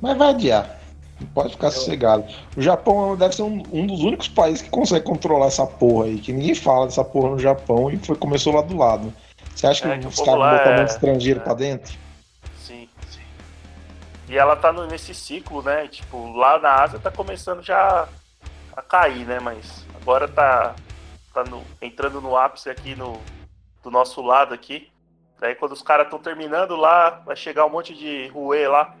Mas 0.00 0.16
vai 0.16 0.30
adiar. 0.30 0.78
Não 1.20 1.26
pode 1.28 1.50
ficar 1.50 1.68
eu... 1.68 1.72
sossegado. 1.72 2.24
O 2.56 2.62
Japão 2.62 3.16
deve 3.16 3.34
ser 3.34 3.42
um, 3.42 3.62
um, 3.72 3.86
dos 3.86 4.00
únicos 4.00 4.28
países 4.28 4.62
que 4.62 4.70
consegue 4.70 5.04
controlar 5.04 5.46
essa 5.46 5.66
porra 5.66 6.06
aí, 6.06 6.18
que 6.18 6.32
ninguém 6.32 6.54
fala 6.54 6.86
dessa 6.86 7.04
porra 7.04 7.30
no 7.30 7.38
Japão 7.38 7.90
e 7.90 7.98
foi, 7.98 8.16
começou 8.16 8.54
lá 8.54 8.62
do 8.62 8.76
lado. 8.76 9.12
Você 9.54 9.66
acha 9.66 9.86
é, 9.88 9.94
que, 9.94 10.00
que 10.00 10.06
os 10.06 10.20
caras 10.20 10.40
vão 10.40 10.50
botar 10.58 10.70
é... 10.70 10.76
muito 10.76 10.90
estrangeiro 10.90 11.40
é... 11.40 11.42
pra 11.42 11.54
dentro? 11.54 12.03
E 14.34 14.36
ela 14.36 14.56
tá 14.56 14.72
no, 14.72 14.84
nesse 14.88 15.14
ciclo, 15.14 15.62
né? 15.62 15.86
Tipo, 15.86 16.36
lá 16.36 16.58
na 16.58 16.82
Ásia 16.82 16.98
tá 16.98 17.08
começando 17.08 17.62
já 17.62 18.08
a 18.76 18.82
cair, 18.82 19.24
né? 19.24 19.38
Mas 19.38 19.86
agora 19.94 20.26
tá, 20.26 20.74
tá 21.32 21.44
no, 21.44 21.62
entrando 21.80 22.20
no 22.20 22.36
ápice 22.36 22.68
aqui 22.68 22.96
no, 22.96 23.20
do 23.80 23.92
nosso 23.92 24.20
lado 24.20 24.52
aqui. 24.52 24.88
Daí 25.38 25.54
quando 25.54 25.70
os 25.70 25.82
caras 25.82 26.06
estão 26.06 26.18
terminando 26.18 26.74
lá, 26.74 27.22
vai 27.24 27.36
chegar 27.36 27.64
um 27.64 27.70
monte 27.70 27.94
de 27.94 28.26
ruê 28.26 28.66
lá, 28.66 28.92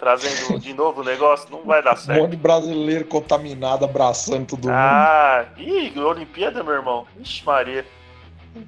trazendo 0.00 0.58
de 0.58 0.74
novo 0.74 1.02
o 1.02 1.04
negócio, 1.04 1.48
não 1.48 1.62
vai 1.62 1.80
dar 1.80 1.96
certo. 1.96 2.18
Um 2.18 2.22
monte 2.22 2.32
de 2.32 2.38
brasileiro 2.38 3.04
contaminado 3.04 3.84
abraçando 3.84 4.48
todo 4.48 4.62
mundo. 4.62 4.74
Ah, 4.74 5.46
ih, 5.58 5.96
Olimpíada, 5.96 6.64
meu 6.64 6.74
irmão. 6.74 7.06
Ixi, 7.20 7.46
Maria. 7.46 7.86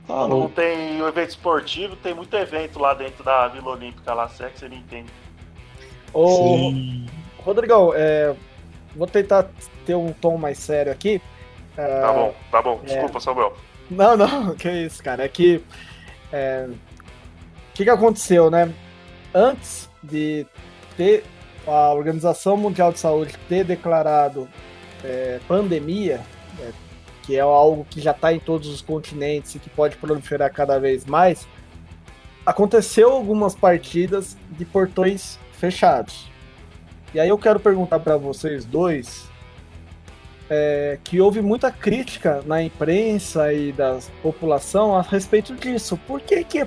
Tá 0.06 0.28
não 0.28 0.48
tem 0.48 1.00
evento 1.00 1.30
esportivo, 1.30 1.96
tem 1.96 2.14
muito 2.14 2.36
evento 2.36 2.78
lá 2.78 2.94
dentro 2.94 3.24
da 3.24 3.48
Vila 3.48 3.72
Olímpica 3.72 4.14
lá, 4.14 4.28
se 4.28 4.44
é 4.44 4.48
que 4.48 4.60
você 4.60 4.68
não 4.68 4.76
entende. 4.76 5.12
Ô, 6.14 6.72
Rodrigão, 7.42 7.92
é, 7.94 8.34
vou 8.94 9.06
tentar 9.06 9.48
ter 9.84 9.94
um 9.94 10.12
tom 10.12 10.38
mais 10.38 10.58
sério 10.58 10.92
aqui. 10.92 11.20
É, 11.76 12.00
tá 12.00 12.12
bom, 12.12 12.34
tá 12.50 12.62
bom. 12.62 12.80
É. 12.84 12.86
Desculpa, 12.86 13.18
é... 13.18 13.20
Samuel. 13.20 13.56
Não, 13.90 14.16
não, 14.16 14.54
que 14.56 14.70
isso, 14.70 15.02
cara. 15.02 15.24
É 15.24 15.28
que. 15.28 15.62
É... 16.32 16.68
O 16.68 17.74
que, 17.74 17.84
que 17.84 17.90
aconteceu, 17.90 18.50
né? 18.50 18.72
Antes 19.34 19.90
de 20.00 20.46
ter 20.96 21.24
a 21.66 21.92
Organização 21.92 22.56
Mundial 22.56 22.92
de 22.92 23.00
Saúde 23.00 23.36
ter 23.48 23.64
declarado 23.64 24.48
é, 25.02 25.40
pandemia, 25.48 26.20
é, 26.60 26.70
que 27.22 27.36
é 27.36 27.40
algo 27.40 27.84
que 27.90 28.00
já 28.00 28.12
está 28.12 28.32
em 28.32 28.38
todos 28.38 28.68
os 28.68 28.80
continentes 28.80 29.56
e 29.56 29.58
que 29.58 29.68
pode 29.68 29.96
proliferar 29.96 30.52
cada 30.52 30.78
vez 30.78 31.04
mais, 31.04 31.48
aconteceu 32.46 33.10
algumas 33.10 33.54
partidas 33.54 34.36
de 34.50 34.64
portões 34.64 35.38
fechados. 35.54 36.30
E 37.12 37.20
aí 37.20 37.28
eu 37.28 37.38
quero 37.38 37.60
perguntar 37.60 38.00
para 38.00 38.16
vocês 38.16 38.64
dois 38.64 39.28
é, 40.50 40.98
que 41.02 41.20
houve 41.20 41.40
muita 41.40 41.70
crítica 41.70 42.42
na 42.44 42.62
imprensa 42.62 43.52
e 43.52 43.72
da 43.72 43.98
população 44.22 44.96
a 44.96 45.02
respeito 45.02 45.54
disso. 45.54 45.96
Por 46.06 46.20
que, 46.20 46.42
que 46.44 46.66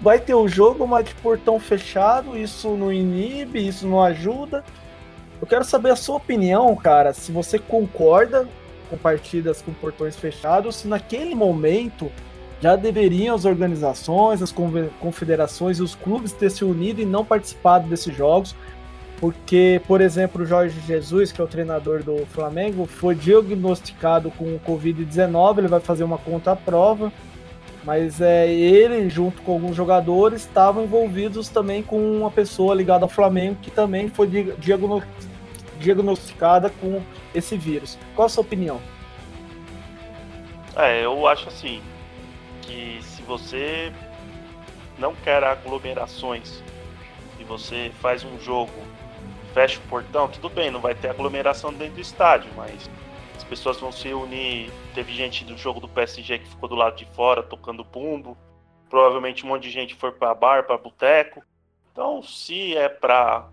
vai 0.00 0.18
ter 0.18 0.34
o 0.34 0.48
jogo, 0.48 0.86
mas 0.86 1.06
de 1.06 1.14
portão 1.16 1.58
fechado? 1.58 2.36
Isso 2.36 2.70
não 2.76 2.92
inibe, 2.92 3.66
isso 3.66 3.86
não 3.86 4.02
ajuda? 4.02 4.64
Eu 5.40 5.46
quero 5.46 5.64
saber 5.64 5.90
a 5.90 5.96
sua 5.96 6.16
opinião, 6.16 6.74
cara, 6.76 7.12
se 7.12 7.32
você 7.32 7.58
concorda 7.58 8.48
com 8.88 8.96
partidas 8.96 9.60
com 9.60 9.72
portões 9.72 10.16
fechados, 10.16 10.76
se 10.76 10.88
naquele 10.88 11.34
momento 11.34 12.10
já 12.64 12.76
deveriam 12.76 13.34
as 13.34 13.44
organizações, 13.44 14.40
as 14.40 14.50
confederações 14.98 15.78
e 15.78 15.82
os 15.82 15.94
clubes 15.94 16.32
ter 16.32 16.48
se 16.50 16.64
unido 16.64 16.98
e 16.98 17.04
não 17.04 17.22
participado 17.22 17.86
desses 17.86 18.16
jogos, 18.16 18.56
porque, 19.20 19.82
por 19.86 20.00
exemplo, 20.00 20.42
o 20.42 20.46
Jorge 20.46 20.80
Jesus, 20.80 21.30
que 21.30 21.42
é 21.42 21.44
o 21.44 21.46
treinador 21.46 22.02
do 22.02 22.24
Flamengo, 22.24 22.86
foi 22.86 23.14
diagnosticado 23.14 24.30
com 24.30 24.46
o 24.46 24.60
Covid-19, 24.66 25.58
ele 25.58 25.68
vai 25.68 25.80
fazer 25.80 26.04
uma 26.04 26.16
conta-prova, 26.16 27.12
mas 27.84 28.22
é, 28.22 28.50
ele, 28.50 29.10
junto 29.10 29.42
com 29.42 29.52
alguns 29.52 29.76
jogadores, 29.76 30.40
estavam 30.40 30.84
envolvidos 30.84 31.50
também 31.50 31.82
com 31.82 31.98
uma 32.18 32.30
pessoa 32.30 32.74
ligada 32.74 33.04
ao 33.04 33.10
Flamengo 33.10 33.58
que 33.60 33.70
também 33.70 34.08
foi 34.08 34.54
diagnosticada 35.78 36.70
com 36.80 37.02
esse 37.34 37.58
vírus. 37.58 37.98
Qual 38.16 38.24
a 38.24 38.28
sua 38.30 38.40
opinião? 38.40 38.80
É, 40.74 41.04
eu 41.04 41.26
acho 41.26 41.48
assim 41.48 41.82
que 42.64 43.00
se 43.02 43.22
você 43.22 43.92
não 44.98 45.14
quer 45.14 45.42
aglomerações 45.44 46.62
e 47.38 47.44
você 47.44 47.90
faz 48.00 48.24
um 48.24 48.38
jogo, 48.38 48.72
fecha 49.52 49.78
o 49.78 49.88
portão, 49.88 50.28
tudo 50.28 50.48
bem, 50.48 50.70
não 50.70 50.80
vai 50.80 50.94
ter 50.94 51.08
aglomeração 51.08 51.72
dentro 51.72 51.94
do 51.94 52.00
estádio, 52.00 52.50
mas 52.56 52.88
as 53.36 53.44
pessoas 53.44 53.78
vão 53.78 53.92
se 53.92 54.12
unir. 54.12 54.70
Teve 54.94 55.12
gente 55.12 55.44
do 55.44 55.56
jogo 55.56 55.80
do 55.80 55.88
PSG 55.88 56.38
que 56.38 56.48
ficou 56.48 56.68
do 56.68 56.74
lado 56.74 56.96
de 56.96 57.04
fora 57.06 57.42
tocando 57.42 57.84
bumbo. 57.84 58.36
Provavelmente 58.88 59.44
um 59.44 59.48
monte 59.48 59.64
de 59.64 59.70
gente 59.70 59.94
foi 59.94 60.12
para 60.12 60.34
bar, 60.34 60.64
para 60.64 60.78
boteco. 60.78 61.42
Então, 61.92 62.22
se 62.22 62.76
é 62.76 62.88
para 62.88 63.48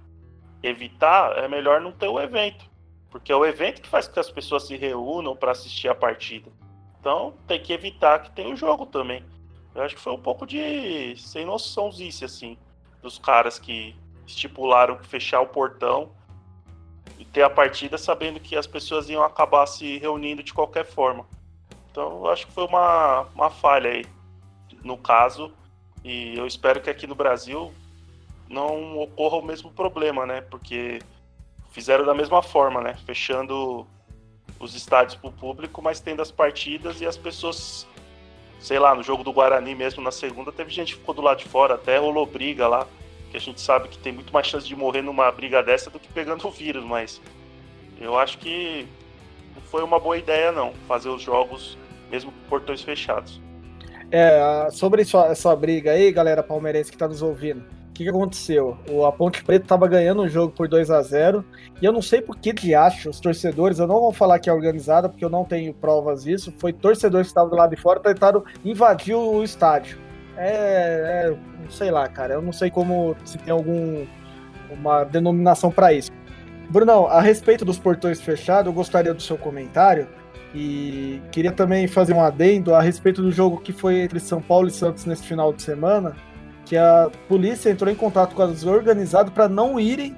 evitar, 0.64 1.38
é 1.38 1.48
melhor 1.48 1.82
não 1.82 1.92
ter 1.92 2.08
o 2.08 2.20
evento. 2.20 2.70
Porque 3.10 3.32
é 3.32 3.36
o 3.36 3.46
evento 3.46 3.82
que 3.82 3.90
faz 3.90 4.08
com 4.08 4.14
que 4.14 4.20
as 4.20 4.32
pessoas 4.32 4.68
se 4.68 4.76
reúnam 4.76 5.36
para 5.36 5.52
assistir 5.52 5.90
a 5.90 5.96
partida. 5.96 6.52
Então 7.02 7.34
tem 7.48 7.60
que 7.60 7.74
evitar 7.74 8.20
que 8.20 8.32
tenha 8.32 8.54
o 8.54 8.56
jogo 8.56 8.86
também. 8.86 9.26
Eu 9.74 9.82
acho 9.82 9.96
que 9.96 10.02
foi 10.02 10.14
um 10.14 10.22
pouco 10.22 10.46
de 10.46 11.16
sem 11.18 11.46
noçãozice, 11.46 12.24
assim, 12.24 12.58
dos 13.02 13.18
caras 13.18 13.58
que 13.58 13.96
estipularam 14.28 15.00
fechar 15.00 15.42
o 15.42 15.48
portão 15.48 16.12
e 17.18 17.26
ter 17.26 17.42
a 17.42 17.50
partida 17.50 17.98
sabendo 17.98 18.40
que 18.40 18.56
as 18.56 18.68
pessoas 18.68 19.10
iam 19.10 19.24
acabar 19.24 19.66
se 19.66 19.98
reunindo 19.98 20.44
de 20.44 20.54
qualquer 20.54 20.86
forma. 20.86 21.26
Então 21.90 22.20
eu 22.20 22.30
acho 22.30 22.46
que 22.46 22.54
foi 22.54 22.66
uma, 22.66 23.22
uma 23.34 23.50
falha 23.50 23.90
aí, 23.90 24.06
no 24.84 24.96
caso. 24.96 25.52
E 26.04 26.38
eu 26.38 26.46
espero 26.46 26.82
que 26.82 26.90
aqui 26.90 27.08
no 27.08 27.16
Brasil 27.16 27.74
não 28.48 29.00
ocorra 29.00 29.38
o 29.38 29.46
mesmo 29.46 29.72
problema, 29.72 30.26
né? 30.26 30.42
Porque 30.42 31.00
fizeram 31.72 32.06
da 32.06 32.14
mesma 32.14 32.44
forma, 32.44 32.80
né? 32.80 32.96
Fechando 33.06 33.88
os 34.62 34.76
estádios 34.76 35.16
para 35.16 35.30
o 35.30 35.34
público, 35.34 35.82
mas 35.82 36.00
tendo 36.00 36.22
as 36.22 36.32
partidas 36.32 37.02
e 37.02 37.06
as 37.06 37.18
pessoas, 37.18 37.88
sei 38.60 38.78
lá, 38.78 38.94
no 38.94 39.04
jogo 39.04 39.24
do 39.24 39.34
Guarani 39.34 39.74
mesmo 39.74 40.04
na 40.04 40.12
segunda, 40.12 40.52
teve 40.52 40.70
gente 40.70 40.94
que 40.94 41.00
ficou 41.00 41.16
do 41.16 41.22
lado 41.22 41.40
de 41.40 41.46
fora, 41.46 41.76
até 41.76 41.98
rolou 41.98 42.26
briga 42.26 42.68
lá, 42.68 42.88
que 43.32 43.38
a 43.38 43.40
gente 43.40 43.60
sabe 43.60 43.88
que 43.88 43.98
tem 43.98 44.14
muito 44.14 44.32
mais 44.32 44.48
chance 44.48 44.68
de 44.68 44.76
morrer 44.76 45.02
numa 45.02 45.32
briga 45.32 45.64
dessa 45.64 45.90
do 45.90 46.00
que 46.00 46.08
pegando 46.10 46.48
o 46.48 46.52
vírus, 46.52 46.84
mas 46.84 47.22
eu 48.00 48.18
acho 48.18 48.38
que 48.38 48.88
não 49.56 49.62
foi 49.64 49.84
uma 49.84 50.00
boa 50.00 50.18
ideia 50.18 50.52
não, 50.52 50.74
fazer 50.88 51.10
os 51.10 51.22
jogos 51.22 51.78
mesmo 52.10 52.32
com 52.32 52.50
portões 52.50 52.82
fechados. 52.82 53.42
É, 54.12 54.68
sobre 54.72 55.02
essa 55.02 55.56
briga 55.56 55.92
aí, 55.92 56.12
galera 56.12 56.44
palmeirense 56.44 56.92
que 56.92 56.98
está 56.98 57.08
nos 57.08 57.22
ouvindo, 57.22 57.64
que, 58.02 58.04
que 58.04 58.10
aconteceu? 58.10 58.78
O, 58.90 59.06
a 59.06 59.12
Ponte 59.12 59.44
Preta 59.44 59.66
estava 59.66 59.88
ganhando 59.88 60.24
o 60.24 60.28
jogo 60.28 60.54
por 60.54 60.68
2 60.68 60.90
a 60.90 61.02
0 61.02 61.46
e 61.82 61.86
eu 61.86 61.94
não 61.94 62.02
sei 62.02 62.22
por 62.22 62.38
que 62.38 62.52
de 62.52 62.74
acho 62.74 63.10
os 63.10 63.20
torcedores, 63.20 63.80
eu 63.80 63.88
não 63.88 64.00
vou 64.00 64.12
falar 64.12 64.40
que 64.40 64.50
é 64.50 64.54
organizada, 64.54 65.08
porque 65.08 65.24
eu 65.24 65.30
não 65.30 65.46
tenho 65.46 65.74
provas 65.74 66.24
disso, 66.24 66.54
foi 66.58 66.74
torcedores 66.74 67.28
que 67.28 67.32
estavam 67.32 67.50
do 67.50 67.56
lado 67.56 67.76
de 67.76 67.82
fora 67.82 68.00
tentaram 68.00 68.44
invadir 68.66 69.16
o 69.16 69.44
estádio. 69.44 70.00
É, 70.38 71.30
é, 71.32 71.38
sei 71.70 71.92
lá, 71.92 72.08
cara, 72.08 72.34
eu 72.34 72.42
não 72.42 72.52
sei 72.52 72.72
como, 72.72 73.16
se 73.24 73.38
tem 73.38 73.52
algum 73.52 74.06
uma 74.72 75.04
denominação 75.04 75.70
para 75.70 75.92
isso. 75.92 76.10
Brunão, 76.70 77.06
a 77.06 77.20
respeito 77.20 77.66
dos 77.66 77.78
portões 77.78 78.22
fechados, 78.22 78.68
eu 78.68 78.74
gostaria 78.74 79.14
do 79.14 79.22
seu 79.22 79.38
comentário 79.38 80.08
e 80.56 81.22
queria 81.30 81.52
também 81.52 81.86
fazer 81.88 82.14
um 82.14 82.24
adendo 82.24 82.74
a 82.74 82.82
respeito 82.82 83.22
do 83.22 83.32
jogo 83.32 83.58
que 83.58 83.74
foi 83.74 84.00
entre 84.00 84.20
São 84.22 84.42
Paulo 84.42 84.70
e 84.70 84.72
Santos 84.72 85.06
nesse 85.06 85.24
final 85.24 85.52
de 85.52 85.62
semana 85.62 86.16
que 86.72 86.78
a 86.78 87.12
polícia 87.28 87.70
entrou 87.70 87.92
em 87.92 87.96
contato 87.96 88.34
com 88.34 88.42
as 88.42 88.64
organizadas 88.64 89.34
para 89.34 89.50
não 89.50 89.78
irem 89.78 90.16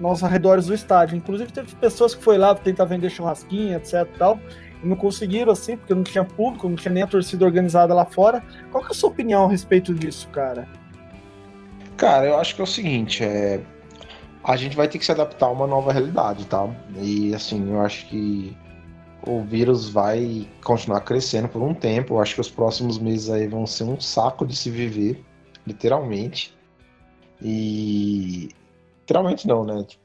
nos 0.00 0.24
arredores 0.24 0.64
do 0.64 0.72
estádio. 0.72 1.14
Inclusive 1.14 1.52
teve 1.52 1.76
pessoas 1.76 2.14
que 2.14 2.24
foi 2.24 2.38
lá 2.38 2.54
tentar 2.54 2.86
vender 2.86 3.10
churrasquinha, 3.10 3.76
etc 3.76 4.08
tal, 4.16 4.40
e 4.82 4.88
não 4.88 4.96
conseguiram 4.96 5.52
assim, 5.52 5.76
porque 5.76 5.94
não 5.94 6.02
tinha 6.02 6.24
público, 6.24 6.66
não 6.70 6.74
tinha 6.74 6.90
nem 6.90 7.02
a 7.02 7.06
torcida 7.06 7.44
organizada 7.44 7.92
lá 7.92 8.06
fora. 8.06 8.42
Qual 8.72 8.82
que 8.82 8.88
é 8.88 8.92
a 8.92 8.94
sua 8.94 9.10
opinião 9.10 9.44
a 9.44 9.50
respeito 9.50 9.92
disso, 9.92 10.26
cara? 10.28 10.66
Cara, 11.98 12.24
eu 12.24 12.38
acho 12.38 12.54
que 12.54 12.62
é 12.62 12.64
o 12.64 12.66
seguinte, 12.66 13.22
é 13.22 13.60
a 14.42 14.56
gente 14.56 14.74
vai 14.74 14.88
ter 14.88 14.98
que 14.98 15.04
se 15.04 15.12
adaptar 15.12 15.48
a 15.48 15.50
uma 15.50 15.66
nova 15.66 15.92
realidade, 15.92 16.46
tá? 16.46 16.66
E 16.96 17.34
assim, 17.34 17.70
eu 17.70 17.82
acho 17.82 18.06
que 18.06 18.56
o 19.26 19.42
vírus 19.42 19.90
vai 19.90 20.48
continuar 20.64 21.02
crescendo 21.02 21.46
por 21.46 21.60
um 21.60 21.74
tempo. 21.74 22.14
Eu 22.14 22.20
acho 22.20 22.36
que 22.36 22.40
os 22.40 22.48
próximos 22.48 22.98
meses 22.98 23.28
aí 23.28 23.46
vão 23.46 23.66
ser 23.66 23.84
um 23.84 24.00
saco 24.00 24.46
de 24.46 24.56
se 24.56 24.70
viver 24.70 25.22
literalmente. 25.70 26.56
E. 27.42 28.50
Literalmente 29.00 29.46
não, 29.46 29.64
né? 29.64 29.82
Tipo, 29.84 30.02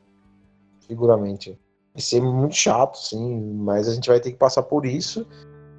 figuramente. 0.87 1.59
Vai 1.93 2.01
ser 2.01 2.21
muito 2.21 2.55
chato, 2.55 2.97
sim, 2.97 3.53
mas 3.55 3.87
a 3.87 3.93
gente 3.93 4.09
vai 4.09 4.19
ter 4.19 4.31
que 4.31 4.37
passar 4.37 4.63
por 4.63 4.85
isso. 4.85 5.25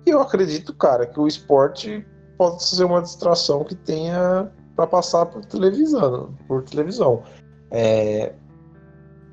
E 0.07 0.11
eu 0.11 0.21
acredito, 0.21 0.75
cara, 0.75 1.07
que 1.07 1.19
o 1.19 1.27
esporte 1.27 2.07
pode 2.39 2.63
ser 2.63 2.85
uma 2.85 3.03
distração 3.03 3.65
que 3.65 3.75
tenha 3.75 4.51
para 4.75 4.87
passar 4.87 5.27
por 5.27 5.45
televisão. 5.45 6.35
Por 6.47 6.63
televisão. 6.63 7.23
É, 7.71 8.33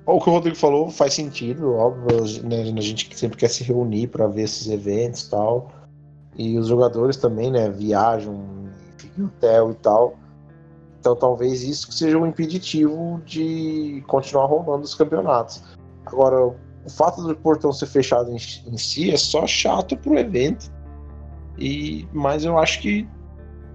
o 0.06 0.20
que 0.20 0.30
o 0.30 0.34
Rodrigo 0.34 0.58
falou 0.58 0.89
faz 0.89 1.14
sentido, 1.14 1.74
óbvio, 1.74 2.43
né, 2.43 2.62
a 2.62 2.82
gente 2.82 3.16
sempre 3.16 3.38
quer 3.38 3.49
se 3.49 3.64
reunir 3.64 4.08
para 4.08 4.28
ver 4.28 4.43
esses 4.43 4.68
eventos 4.68 5.24
e 5.24 5.30
tal. 5.30 5.72
E 6.36 6.58
os 6.58 6.68
jogadores 6.68 7.16
também, 7.18 7.51
né, 7.51 7.70
viajam, 7.70 8.43
ficam 8.97 9.26
em 9.26 9.28
hotel 9.28 9.72
e 9.72 9.76
tal. 9.76 10.16
Então 11.04 11.18
talvez 11.18 11.64
isso 11.64 11.91
seja 11.91 12.18
um 12.18 12.26
impeditivo 12.26 13.22
de 13.26 14.01
continuar 14.08 14.45
rolando 14.45 14.86
os 14.86 14.95
campeonatos. 14.95 15.62
Agora, 16.06 16.45
o 16.45 16.89
fato 16.89 17.22
do 17.22 17.36
portão 17.36 17.74
ser 17.74 17.88
fechado 17.88 18.32
em, 18.32 18.36
em 18.36 18.78
si 18.78 19.12
é 19.12 19.18
só 19.18 19.45
chato 19.45 19.97
pro 19.97 20.18
evento. 20.18 20.72
E, 21.60 22.08
mas 22.14 22.45
eu 22.45 22.58
acho 22.58 22.80
que 22.80 23.06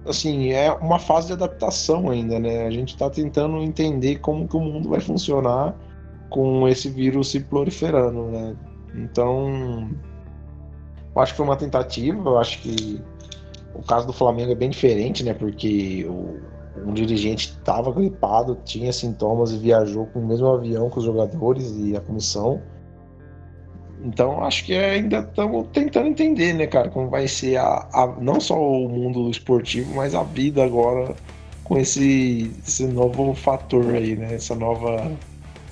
assim, 0.07 0.53
é 0.53 0.71
uma 0.71 0.97
fase 0.97 1.27
de 1.27 1.33
adaptação 1.33 2.09
ainda, 2.09 2.39
né? 2.39 2.65
A 2.65 2.71
gente 2.71 2.95
está 2.95 3.07
tentando 3.11 3.57
entender 3.57 4.15
como 4.21 4.47
que 4.47 4.57
o 4.57 4.59
mundo 4.59 4.89
vai 4.89 4.99
funcionar 4.99 5.75
com 6.31 6.67
esse 6.67 6.89
vírus 6.89 7.29
se 7.29 7.41
proliferando, 7.41 8.23
né? 8.23 8.55
Então, 8.95 9.87
acho 11.15 11.33
que 11.33 11.37
foi 11.37 11.45
uma 11.45 11.55
tentativa, 11.55 12.27
eu 12.27 12.39
acho 12.39 12.59
que 12.63 12.99
o 13.75 13.83
caso 13.83 14.07
do 14.07 14.13
Flamengo 14.13 14.51
é 14.51 14.55
bem 14.55 14.71
diferente, 14.71 15.23
né? 15.23 15.35
Porque 15.35 16.07
o, 16.09 16.39
um 16.85 16.93
dirigente 16.93 17.49
estava 17.49 17.91
gripado, 17.91 18.57
tinha 18.65 18.91
sintomas 18.91 19.51
e 19.51 19.57
viajou 19.57 20.05
com 20.07 20.19
o 20.19 20.27
mesmo 20.27 20.47
avião 20.47 20.89
que 20.89 20.99
os 20.99 21.05
jogadores 21.05 21.73
e 21.77 21.95
a 21.95 22.01
comissão. 22.01 22.61
Então 24.03 24.43
acho 24.43 24.65
que 24.65 24.73
ainda 24.73 25.19
estamos 25.19 25.67
tentando 25.73 26.07
entender, 26.07 26.53
né, 26.53 26.67
cara, 26.67 26.89
como 26.89 27.09
vai 27.09 27.27
ser 27.27 27.57
a, 27.57 27.87
a, 27.93 28.15
não 28.19 28.39
só 28.39 28.57
o 28.57 28.87
mundo 28.87 29.29
esportivo, 29.29 29.93
mas 29.95 30.15
a 30.15 30.23
vida 30.23 30.63
agora 30.63 31.15
com 31.69 31.77
esse, 31.77 32.51
esse 32.67 32.87
novo 32.87 33.35
fator 33.35 33.93
aí, 33.93 34.15
né? 34.15 34.33
Essa 34.33 34.55
nova, 34.55 35.11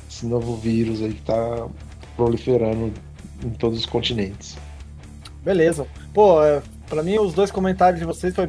esse 0.09 0.27
novo 0.27 0.55
vírus 0.55 1.01
aí 1.01 1.13
que 1.13 1.21
tá 1.23 1.67
proliferando 2.15 2.93
em 3.43 3.49
todos 3.49 3.79
os 3.79 3.85
continentes. 3.85 4.55
Beleza. 5.43 5.87
Pô, 6.13 6.43
é, 6.43 6.61
pra 6.87 7.01
mim 7.01 7.17
os 7.17 7.33
dois 7.33 7.49
comentários 7.49 7.99
de 7.99 8.05
vocês 8.05 8.35
foi 8.35 8.47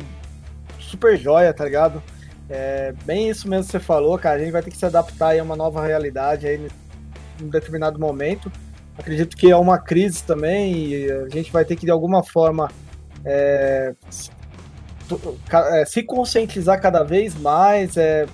super 0.79 1.17
joia, 1.17 1.55
tá 1.55 1.65
ligado? 1.65 2.03
É 2.49 2.93
bem 3.05 3.29
isso 3.29 3.49
mesmo 3.49 3.67
que 3.67 3.73
você 3.73 3.81
falou, 3.81 4.19
cara. 4.19 4.37
A 4.37 4.39
gente 4.39 4.53
vai 4.53 4.63
ter 4.63 4.71
que 4.71 4.77
se 4.77 4.87
adaptar 4.87 5.29
aí 5.29 5.39
a 5.39 5.43
uma 5.43 5.57
nova 5.57 5.87
realidade 5.87 6.47
aí 6.47 6.69
em 7.41 7.45
um 7.45 7.49
determinado 7.49 7.99
momento. 7.99 8.51
Acredito 8.97 9.37
que 9.37 9.51
é 9.51 9.57
uma 9.57 9.79
crise 9.79 10.25
também 10.25 10.75
e 10.75 11.11
a 11.11 11.29
gente 11.29 11.53
vai 11.53 11.65
ter 11.65 11.77
que, 11.77 11.85
de 11.85 11.93
alguma 11.93 12.25
forma, 12.25 12.71
é, 13.25 13.95
é, 15.73 15.85
se 15.85 16.03
conscientizar 16.03 16.81
cada 16.81 17.05
vez 17.05 17.35
mais, 17.35 17.97
é, 17.97 18.27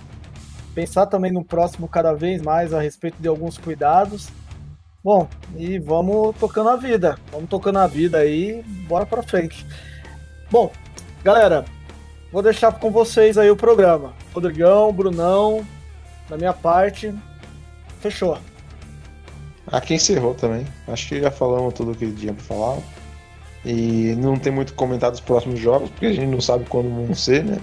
pensar 0.75 1.07
também 1.07 1.31
no 1.31 1.45
próximo 1.45 1.87
cada 1.87 2.15
vez 2.15 2.41
mais 2.41 2.73
a 2.73 2.81
respeito 2.81 3.21
de 3.21 3.29
alguns 3.29 3.59
cuidados. 3.59 4.29
Bom, 5.03 5.29
e 5.55 5.79
vamos 5.79 6.35
tocando 6.39 6.71
a 6.71 6.77
vida. 6.77 7.19
Vamos 7.31 7.51
tocando 7.51 7.79
a 7.79 7.87
vida 7.87 8.19
aí, 8.19 8.63
bora 8.89 9.05
pra 9.05 9.23
frente. 9.23 9.67
Bom, 10.51 10.73
galera, 11.23 11.65
vou 12.35 12.43
deixar 12.43 12.73
com 12.73 12.91
vocês 12.91 13.39
aí 13.39 13.49
o 13.49 13.55
programa. 13.55 14.13
Rodrigão, 14.35 14.93
Brunão, 14.93 15.65
da 16.29 16.37
minha 16.37 16.53
parte, 16.53 17.15
fechou. 18.01 18.37
Aqui 19.69 19.95
encerrou 19.95 20.35
também. 20.35 20.67
Acho 20.89 21.11
que 21.11 21.21
já 21.21 21.31
falamos 21.31 21.75
tudo 21.75 21.93
o 21.93 21.95
que 21.95 22.11
tinha 22.11 22.35
pra 22.35 22.43
falar. 22.43 22.79
E 23.65 24.17
não 24.19 24.37
tem 24.37 24.53
muito 24.53 24.75
comentário 24.75 25.13
dos 25.13 25.21
próximos 25.21 25.61
jogos, 25.61 25.89
porque 25.91 26.07
a 26.07 26.13
gente 26.13 26.27
não 26.27 26.41
sabe 26.41 26.65
quando 26.69 26.91
vão 26.91 27.15
ser, 27.15 27.45
né? 27.45 27.59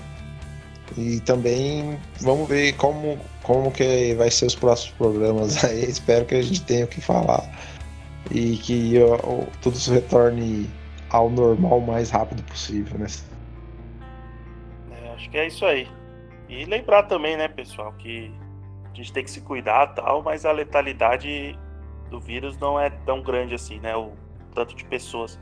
E 0.97 1.19
também 1.19 1.97
vamos 2.22 2.47
ver 2.47 2.72
como, 2.78 3.19
como 3.43 3.72
que 3.72 4.15
vai 4.15 4.32
ser 4.32 4.45
os 4.45 4.55
próximos 4.55 4.95
programas 4.97 5.65
aí. 5.65 5.84
Espero 5.91 6.24
que 6.24 6.36
a 6.36 6.41
gente 6.41 6.63
tenha 6.63 6.86
o 6.86 6.88
que 6.88 7.01
falar. 7.01 7.43
E 8.32 8.55
que 8.55 8.93
ó, 9.03 9.43
tudo 9.61 9.78
se 9.78 9.91
retorne 9.91 10.69
ao 11.09 11.30
normal 11.30 11.80
o 11.80 11.86
mais 11.86 12.09
rápido 12.09 12.41
possível, 12.43 12.97
né? 12.97 13.07
Que 15.32 15.38
é 15.38 15.48
isso 15.48 15.66
aí. 15.66 15.88
E 16.50 16.66
lembrar 16.66 17.04
também, 17.04 17.38
né, 17.38 17.48
pessoal, 17.48 17.94
que 17.94 18.32
a 18.92 18.96
gente 18.96 19.14
tem 19.14 19.24
que 19.24 19.32
se 19.32 19.42
cuidar 19.42 19.88
tal, 19.88 20.22
mas 20.22 20.46
a 20.46 20.52
letalidade 20.52 21.58
do 22.10 22.20
vírus 22.20 22.58
não 22.58 22.78
é 22.78 22.90
tão 22.90 23.22
grande 23.22 23.56
assim, 23.56 23.80
né? 23.80 23.96
O 23.96 24.12
tanto 24.54 24.76
de 24.76 24.84
pessoas. 24.84 25.40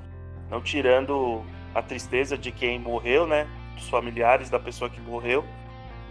Não 0.50 0.62
tirando 0.62 1.44
a 1.74 1.82
tristeza 1.82 2.38
de 2.38 2.52
quem 2.52 2.80
morreu, 2.80 3.26
né? 3.26 3.48
Dos 3.76 3.90
familiares 3.90 4.50
da 4.50 4.60
pessoa 4.60 4.90
que 4.90 5.02
morreu. 5.02 5.44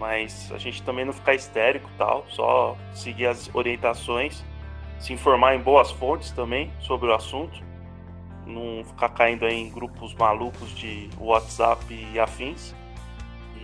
Mas 0.01 0.51
a 0.53 0.59
gente 0.59 0.83
também 0.83 1.05
não 1.05 1.13
ficar 1.13 1.35
histérico 1.35 1.89
tal, 1.97 2.25
só 2.29 2.77
seguir 2.93 3.27
as 3.27 3.53
orientações, 3.55 4.45
se 4.99 5.13
informar 5.13 5.55
em 5.55 5.61
boas 5.61 5.91
fontes 5.91 6.31
também 6.31 6.73
sobre 6.81 7.09
o 7.09 7.15
assunto, 7.15 7.61
não 8.47 8.85
ficar 8.85 9.09
caindo 9.11 9.47
em 9.47 9.69
grupos 9.71 10.15
malucos 10.15 10.71
de 10.75 11.09
WhatsApp 11.19 11.85
e 11.93 12.19
afins. 12.19 12.75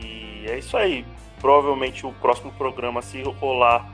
E 0.04 0.46
é 0.46 0.58
isso 0.58 0.76
aí. 0.76 1.04
Provavelmente 1.40 2.06
o 2.06 2.12
próximo 2.12 2.52
programa, 2.52 3.02
se 3.02 3.22
rolar 3.22 3.90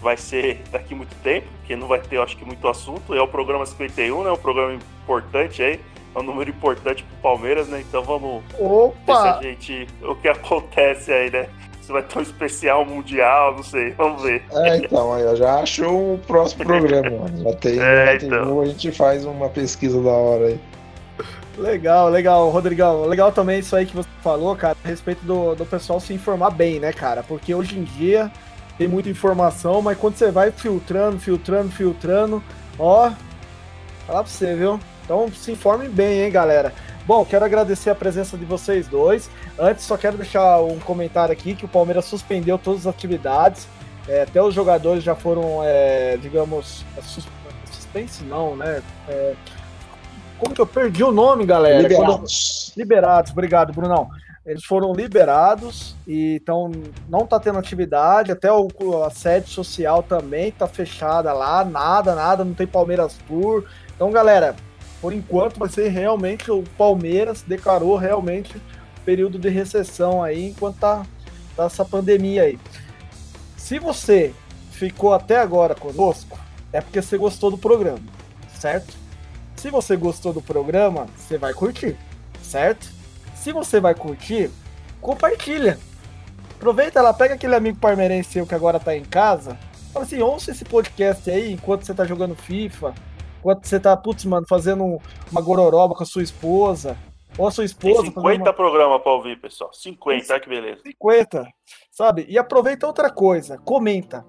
vai 0.00 0.16
ser 0.16 0.62
daqui 0.70 0.94
muito 0.94 1.14
tempo, 1.22 1.46
porque 1.58 1.74
não 1.74 1.88
vai 1.88 2.00
ter, 2.00 2.18
acho 2.20 2.36
que, 2.36 2.44
muito 2.44 2.68
assunto. 2.68 3.14
É 3.14 3.22
o 3.22 3.26
programa 3.26 3.64
51, 3.64 4.22
né? 4.22 4.30
Um 4.30 4.36
programa 4.36 4.74
importante 4.74 5.62
aí. 5.62 5.80
É 6.14 6.18
um 6.18 6.22
número 6.22 6.50
importante 6.50 7.02
pro 7.02 7.16
Palmeiras, 7.16 7.66
né? 7.68 7.80
Então 7.80 8.02
vamos 8.04 8.42
Opa! 8.58 8.94
ver 9.06 9.14
se 9.14 9.28
a 9.28 9.42
gente. 9.42 9.86
O 10.02 10.14
que 10.14 10.28
acontece 10.28 11.10
aí, 11.10 11.30
né? 11.30 11.48
Se 11.80 11.92
vai 11.92 12.02
ter 12.02 12.18
um 12.18 12.22
especial 12.22 12.84
mundial, 12.84 13.56
não 13.56 13.62
sei, 13.62 13.90
vamos 13.90 14.22
ver. 14.22 14.42
É, 14.52 14.76
então, 14.76 15.12
aí 15.12 15.22
eu 15.22 15.36
já 15.36 15.60
achou 15.60 16.14
o 16.14 16.18
próximo 16.18 16.64
programa. 16.64 17.26
Já 17.42 17.52
tem, 17.56 17.76
É, 17.82 18.12
já 18.12 18.18
tem 18.18 18.28
então. 18.28 18.56
um, 18.56 18.60
a 18.62 18.66
gente 18.66 18.90
faz 18.92 19.24
uma 19.24 19.48
pesquisa 19.50 20.00
da 20.00 20.10
hora 20.10 20.46
aí. 20.46 20.60
Legal, 21.56 22.08
legal, 22.08 22.50
Rodrigão. 22.50 23.04
Legal 23.06 23.30
também 23.30 23.60
isso 23.60 23.76
aí 23.76 23.86
que 23.86 23.94
você 23.94 24.08
falou, 24.22 24.56
cara, 24.56 24.76
a 24.84 24.88
respeito 24.88 25.24
do, 25.24 25.54
do 25.54 25.64
pessoal 25.64 26.00
se 26.00 26.12
informar 26.12 26.50
bem, 26.50 26.80
né, 26.80 26.92
cara? 26.92 27.22
Porque 27.22 27.54
hoje 27.54 27.78
em 27.78 27.84
dia 27.84 28.30
tem 28.76 28.88
muita 28.88 29.08
informação, 29.08 29.80
mas 29.80 29.96
quando 29.96 30.16
você 30.16 30.30
vai 30.32 30.50
filtrando, 30.50 31.18
filtrando, 31.20 31.70
filtrando, 31.70 32.42
ó, 32.78 33.12
falar 34.06 34.22
pra 34.24 34.32
você, 34.32 34.54
viu? 34.56 34.80
Então 35.04 35.30
se 35.32 35.52
informem 35.52 35.88
bem, 35.88 36.22
hein, 36.22 36.30
galera. 36.30 36.72
Bom, 37.06 37.24
quero 37.24 37.44
agradecer 37.44 37.90
a 37.90 37.94
presença 37.94 38.36
de 38.36 38.44
vocês 38.44 38.88
dois. 38.88 39.30
Antes, 39.58 39.84
só 39.84 39.96
quero 39.96 40.16
deixar 40.16 40.60
um 40.62 40.80
comentário 40.80 41.32
aqui 41.32 41.54
que 41.54 41.64
o 41.64 41.68
Palmeiras 41.68 42.06
suspendeu 42.06 42.58
todas 42.58 42.86
as 42.86 42.94
atividades. 42.94 43.68
É, 44.08 44.22
até 44.22 44.42
os 44.42 44.54
jogadores 44.54 45.04
já 45.04 45.14
foram, 45.14 45.60
é, 45.62 46.16
digamos, 46.16 46.84
sus- 47.02 47.28
suspense 47.70 48.24
não, 48.24 48.56
né? 48.56 48.82
É, 49.08 49.34
como 50.38 50.54
que 50.54 50.60
eu 50.60 50.66
perdi 50.66 51.02
o 51.04 51.12
nome, 51.12 51.44
galera? 51.46 51.80
Quando- 51.88 51.90
Liberados. 51.92 52.72
Liberados, 52.76 53.32
obrigado, 53.32 53.72
Brunão. 53.72 54.08
Eles 54.46 54.64
foram 54.64 54.92
liberados 54.92 55.96
e 56.06 56.34
então 56.34 56.70
não 57.08 57.26
tá 57.26 57.40
tendo 57.40 57.58
atividade, 57.58 58.30
até 58.30 58.52
o, 58.52 58.68
a 59.02 59.10
sede 59.10 59.48
social 59.48 60.02
também 60.02 60.52
tá 60.52 60.66
fechada 60.66 61.32
lá, 61.32 61.64
nada, 61.64 62.14
nada, 62.14 62.44
não 62.44 62.52
tem 62.52 62.66
Palmeiras 62.66 63.16
Tour. 63.26 63.64
Então, 63.94 64.10
galera, 64.10 64.54
por 65.00 65.14
enquanto 65.14 65.58
vai 65.58 65.68
ser 65.70 65.88
realmente 65.88 66.50
o 66.50 66.62
Palmeiras 66.76 67.42
declarou 67.42 67.96
realmente 67.96 68.60
período 69.02 69.38
de 69.38 69.48
recessão 69.48 70.22
aí 70.22 70.50
enquanto 70.50 70.76
tá, 70.76 71.06
tá 71.56 71.64
essa 71.64 71.84
pandemia 71.84 72.42
aí. 72.42 72.58
Se 73.56 73.78
você 73.78 74.34
ficou 74.72 75.14
até 75.14 75.38
agora 75.38 75.74
conosco, 75.74 76.38
é 76.70 76.82
porque 76.82 77.00
você 77.00 77.16
gostou 77.16 77.50
do 77.50 77.56
programa, 77.56 78.00
certo? 78.58 78.94
Se 79.64 79.70
você 79.70 79.96
gostou 79.96 80.30
do 80.30 80.42
programa, 80.42 81.06
você 81.16 81.38
vai 81.38 81.54
curtir, 81.54 81.96
certo? 82.42 82.86
Se 83.34 83.50
você 83.50 83.80
vai 83.80 83.94
curtir, 83.94 84.50
compartilha. 85.00 85.78
Aproveita 86.56 87.00
lá, 87.00 87.14
pega 87.14 87.32
aquele 87.32 87.54
amigo 87.54 87.78
parmeirense 87.78 88.30
seu 88.32 88.46
que 88.46 88.54
agora 88.54 88.78
tá 88.78 88.94
em 88.94 89.02
casa. 89.02 89.58
Fala 89.90 90.04
assim, 90.04 90.20
ouça 90.20 90.50
esse 90.50 90.66
podcast 90.66 91.30
aí 91.30 91.50
enquanto 91.54 91.86
você 91.86 91.94
tá 91.94 92.04
jogando 92.04 92.34
FIFA. 92.34 92.92
Enquanto 93.38 93.64
você 93.66 93.80
tá, 93.80 93.96
putz, 93.96 94.26
mano, 94.26 94.44
fazendo 94.46 94.84
um- 94.84 94.98
uma 95.32 95.40
gororoba 95.40 95.94
com 95.94 96.02
a 96.02 96.06
sua 96.06 96.22
esposa. 96.22 96.94
Ou 97.38 97.48
a 97.48 97.50
sua 97.50 97.62
Tem 97.62 97.70
esposa 97.90 97.96
fazendo 98.12 98.14
50 98.16 98.52
programas 98.52 99.00
pra 99.00 99.12
ouvir, 99.12 99.40
pessoal. 99.40 99.70
50, 99.72 100.30
olha 100.30 100.40
que 100.42 100.48
beleza. 100.50 100.82
50, 100.82 101.48
sabe? 101.90 102.26
E 102.28 102.36
aproveita 102.36 102.86
outra 102.86 103.08
coisa, 103.10 103.56
comenta. 103.64 104.26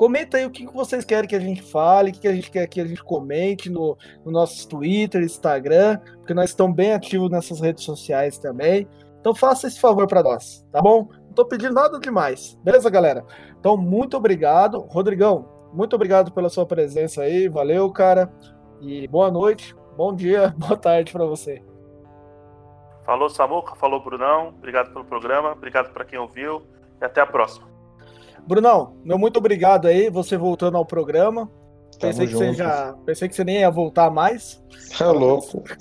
Comenta 0.00 0.38
aí 0.38 0.46
o 0.46 0.50
que 0.50 0.64
vocês 0.64 1.04
querem 1.04 1.28
que 1.28 1.36
a 1.36 1.40
gente 1.40 1.60
fale, 1.60 2.08
o 2.08 2.14
que 2.14 2.20
que 2.20 2.28
a 2.28 2.32
gente 2.32 2.50
quer 2.50 2.66
que 2.66 2.80
a 2.80 2.86
gente 2.86 3.04
comente 3.04 3.68
no, 3.68 3.98
no 4.24 4.32
nosso 4.32 4.66
Twitter, 4.66 5.22
Instagram, 5.22 5.98
porque 6.16 6.32
nós 6.32 6.48
estamos 6.48 6.74
bem 6.74 6.94
ativos 6.94 7.28
nessas 7.28 7.60
redes 7.60 7.84
sociais 7.84 8.38
também. 8.38 8.88
Então 9.20 9.34
faça 9.34 9.66
esse 9.66 9.78
favor 9.78 10.06
para 10.06 10.22
nós, 10.22 10.66
tá 10.72 10.80
bom? 10.80 11.06
Não 11.26 11.34
tô 11.34 11.44
pedindo 11.44 11.74
nada 11.74 12.00
demais, 12.00 12.58
beleza, 12.64 12.88
galera? 12.88 13.26
Então, 13.58 13.76
muito 13.76 14.16
obrigado. 14.16 14.78
Rodrigão, 14.88 15.46
muito 15.70 15.94
obrigado 15.96 16.32
pela 16.32 16.48
sua 16.48 16.64
presença 16.64 17.20
aí, 17.20 17.46
valeu, 17.46 17.92
cara. 17.92 18.32
E 18.80 19.06
boa 19.06 19.30
noite, 19.30 19.76
bom 19.98 20.14
dia, 20.14 20.48
boa 20.56 20.78
tarde 20.78 21.12
para 21.12 21.26
você. 21.26 21.62
Falou, 23.04 23.28
Samuca. 23.28 23.76
Falou, 23.76 24.02
Brunão. 24.02 24.48
Obrigado 24.48 24.94
pelo 24.94 25.04
programa. 25.04 25.52
Obrigado 25.52 25.92
para 25.92 26.06
quem 26.06 26.18
ouviu. 26.18 26.62
E 27.02 27.04
até 27.04 27.20
a 27.20 27.26
próxima. 27.26 27.69
Brunão, 28.46 28.96
meu 29.04 29.18
muito 29.18 29.38
obrigado 29.38 29.86
aí, 29.86 30.10
você 30.10 30.36
voltando 30.36 30.76
ao 30.76 30.84
programa. 30.84 31.50
Pensei 32.00 32.26
que, 32.26 32.32
junto. 32.32 32.44
você 32.46 32.54
já, 32.54 32.94
pensei 33.04 33.28
que 33.28 33.34
você 33.34 33.44
nem 33.44 33.58
ia 33.60 33.70
voltar 33.70 34.10
mais. 34.10 34.62
É 34.98 35.04
louco. 35.04 35.62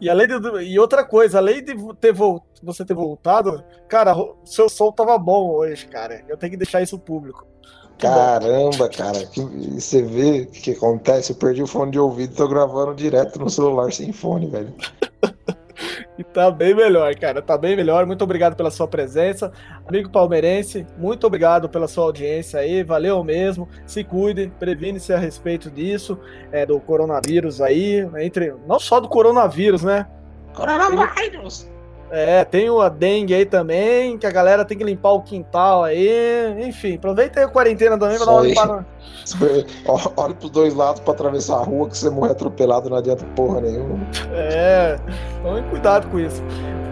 E, 0.00 0.10
além 0.10 0.26
de, 0.26 0.34
e 0.64 0.76
outra 0.76 1.04
coisa, 1.04 1.38
além 1.38 1.62
de 1.62 1.72
ter 2.00 2.12
vol, 2.12 2.44
você 2.60 2.84
ter 2.84 2.94
voltado, 2.94 3.62
cara, 3.88 4.12
o 4.14 4.36
seu 4.44 4.68
som 4.68 4.90
tava 4.90 5.16
bom 5.16 5.50
hoje, 5.50 5.86
cara. 5.86 6.24
Eu 6.28 6.36
tenho 6.36 6.50
que 6.50 6.56
deixar 6.56 6.82
isso 6.82 6.98
público. 6.98 7.46
Caramba, 7.96 8.88
cara. 8.88 9.24
que- 9.26 9.40
você 9.40 10.02
vê 10.02 10.40
o 10.42 10.46
que, 10.48 10.72
acontece? 10.72 11.30
Eu 11.32 11.36
perdi 11.36 11.62
o 11.62 11.66
fone 11.66 11.92
de 11.92 11.98
ouvido 11.98 12.34
tô 12.34 12.48
gravando 12.48 12.92
direto 12.94 13.38
no 13.38 13.48
celular 13.48 13.92
sem 13.92 14.12
fone, 14.12 14.48
velho. 14.48 14.74
E 16.18 16.24
tá 16.24 16.50
bem 16.50 16.74
melhor, 16.74 17.14
cara. 17.16 17.42
Tá 17.42 17.58
bem 17.58 17.76
melhor. 17.76 18.06
Muito 18.06 18.22
obrigado 18.22 18.56
pela 18.56 18.70
sua 18.70 18.88
presença. 18.88 19.52
Amigo 19.86 20.10
palmeirense, 20.10 20.86
muito 20.96 21.26
obrigado 21.26 21.68
pela 21.68 21.86
sua 21.86 22.04
audiência 22.04 22.60
aí. 22.60 22.82
Valeu 22.82 23.22
mesmo. 23.22 23.68
Se 23.86 24.02
cuide, 24.02 24.52
previne-se 24.58 25.12
a 25.12 25.18
respeito 25.18 25.70
disso, 25.70 26.18
é, 26.50 26.64
do 26.64 26.80
coronavírus 26.80 27.60
aí. 27.60 28.08
Entre, 28.18 28.54
não 28.66 28.78
só 28.78 29.00
do 29.00 29.08
coronavírus, 29.08 29.82
né? 29.82 30.06
Coronavírus! 30.54 31.68
É, 32.10 32.44
tem 32.44 32.68
a 32.68 32.88
dengue 32.88 33.34
aí 33.34 33.44
também, 33.44 34.16
que 34.16 34.26
a 34.26 34.30
galera 34.30 34.64
tem 34.64 34.78
que 34.78 34.84
limpar 34.84 35.10
o 35.10 35.22
quintal 35.22 35.84
aí. 35.84 36.08
Enfim, 36.66 36.94
aproveita 36.96 37.40
aí 37.40 37.46
a 37.46 37.48
quarentena 37.48 37.98
também 37.98 38.16
pra 38.16 38.26
dar 38.26 38.32
uma 38.32 38.42
limpada. 38.42 38.86
Olha 40.16 40.34
pros 40.34 40.50
dois 40.50 40.74
lados 40.74 41.00
pra 41.00 41.12
atravessar 41.12 41.56
a 41.56 41.62
rua 41.64 41.88
que 41.88 41.96
você 41.96 42.08
morrer 42.08 42.32
atropelado 42.32 42.88
não 42.88 42.96
adianta 42.96 43.24
porra 43.34 43.60
nenhuma. 43.60 44.06
É, 44.32 44.98
tome 45.42 45.62
cuidado 45.70 46.06
com 46.08 46.18
isso. 46.18 46.42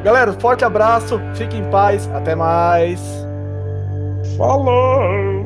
Galera, 0.03 0.33
forte 0.35 0.65
abraço, 0.65 1.21
fique 1.35 1.57
em 1.57 1.71
paz, 1.71 2.11
até 2.13 2.35
mais. 2.35 3.01
Falou! 4.37 5.44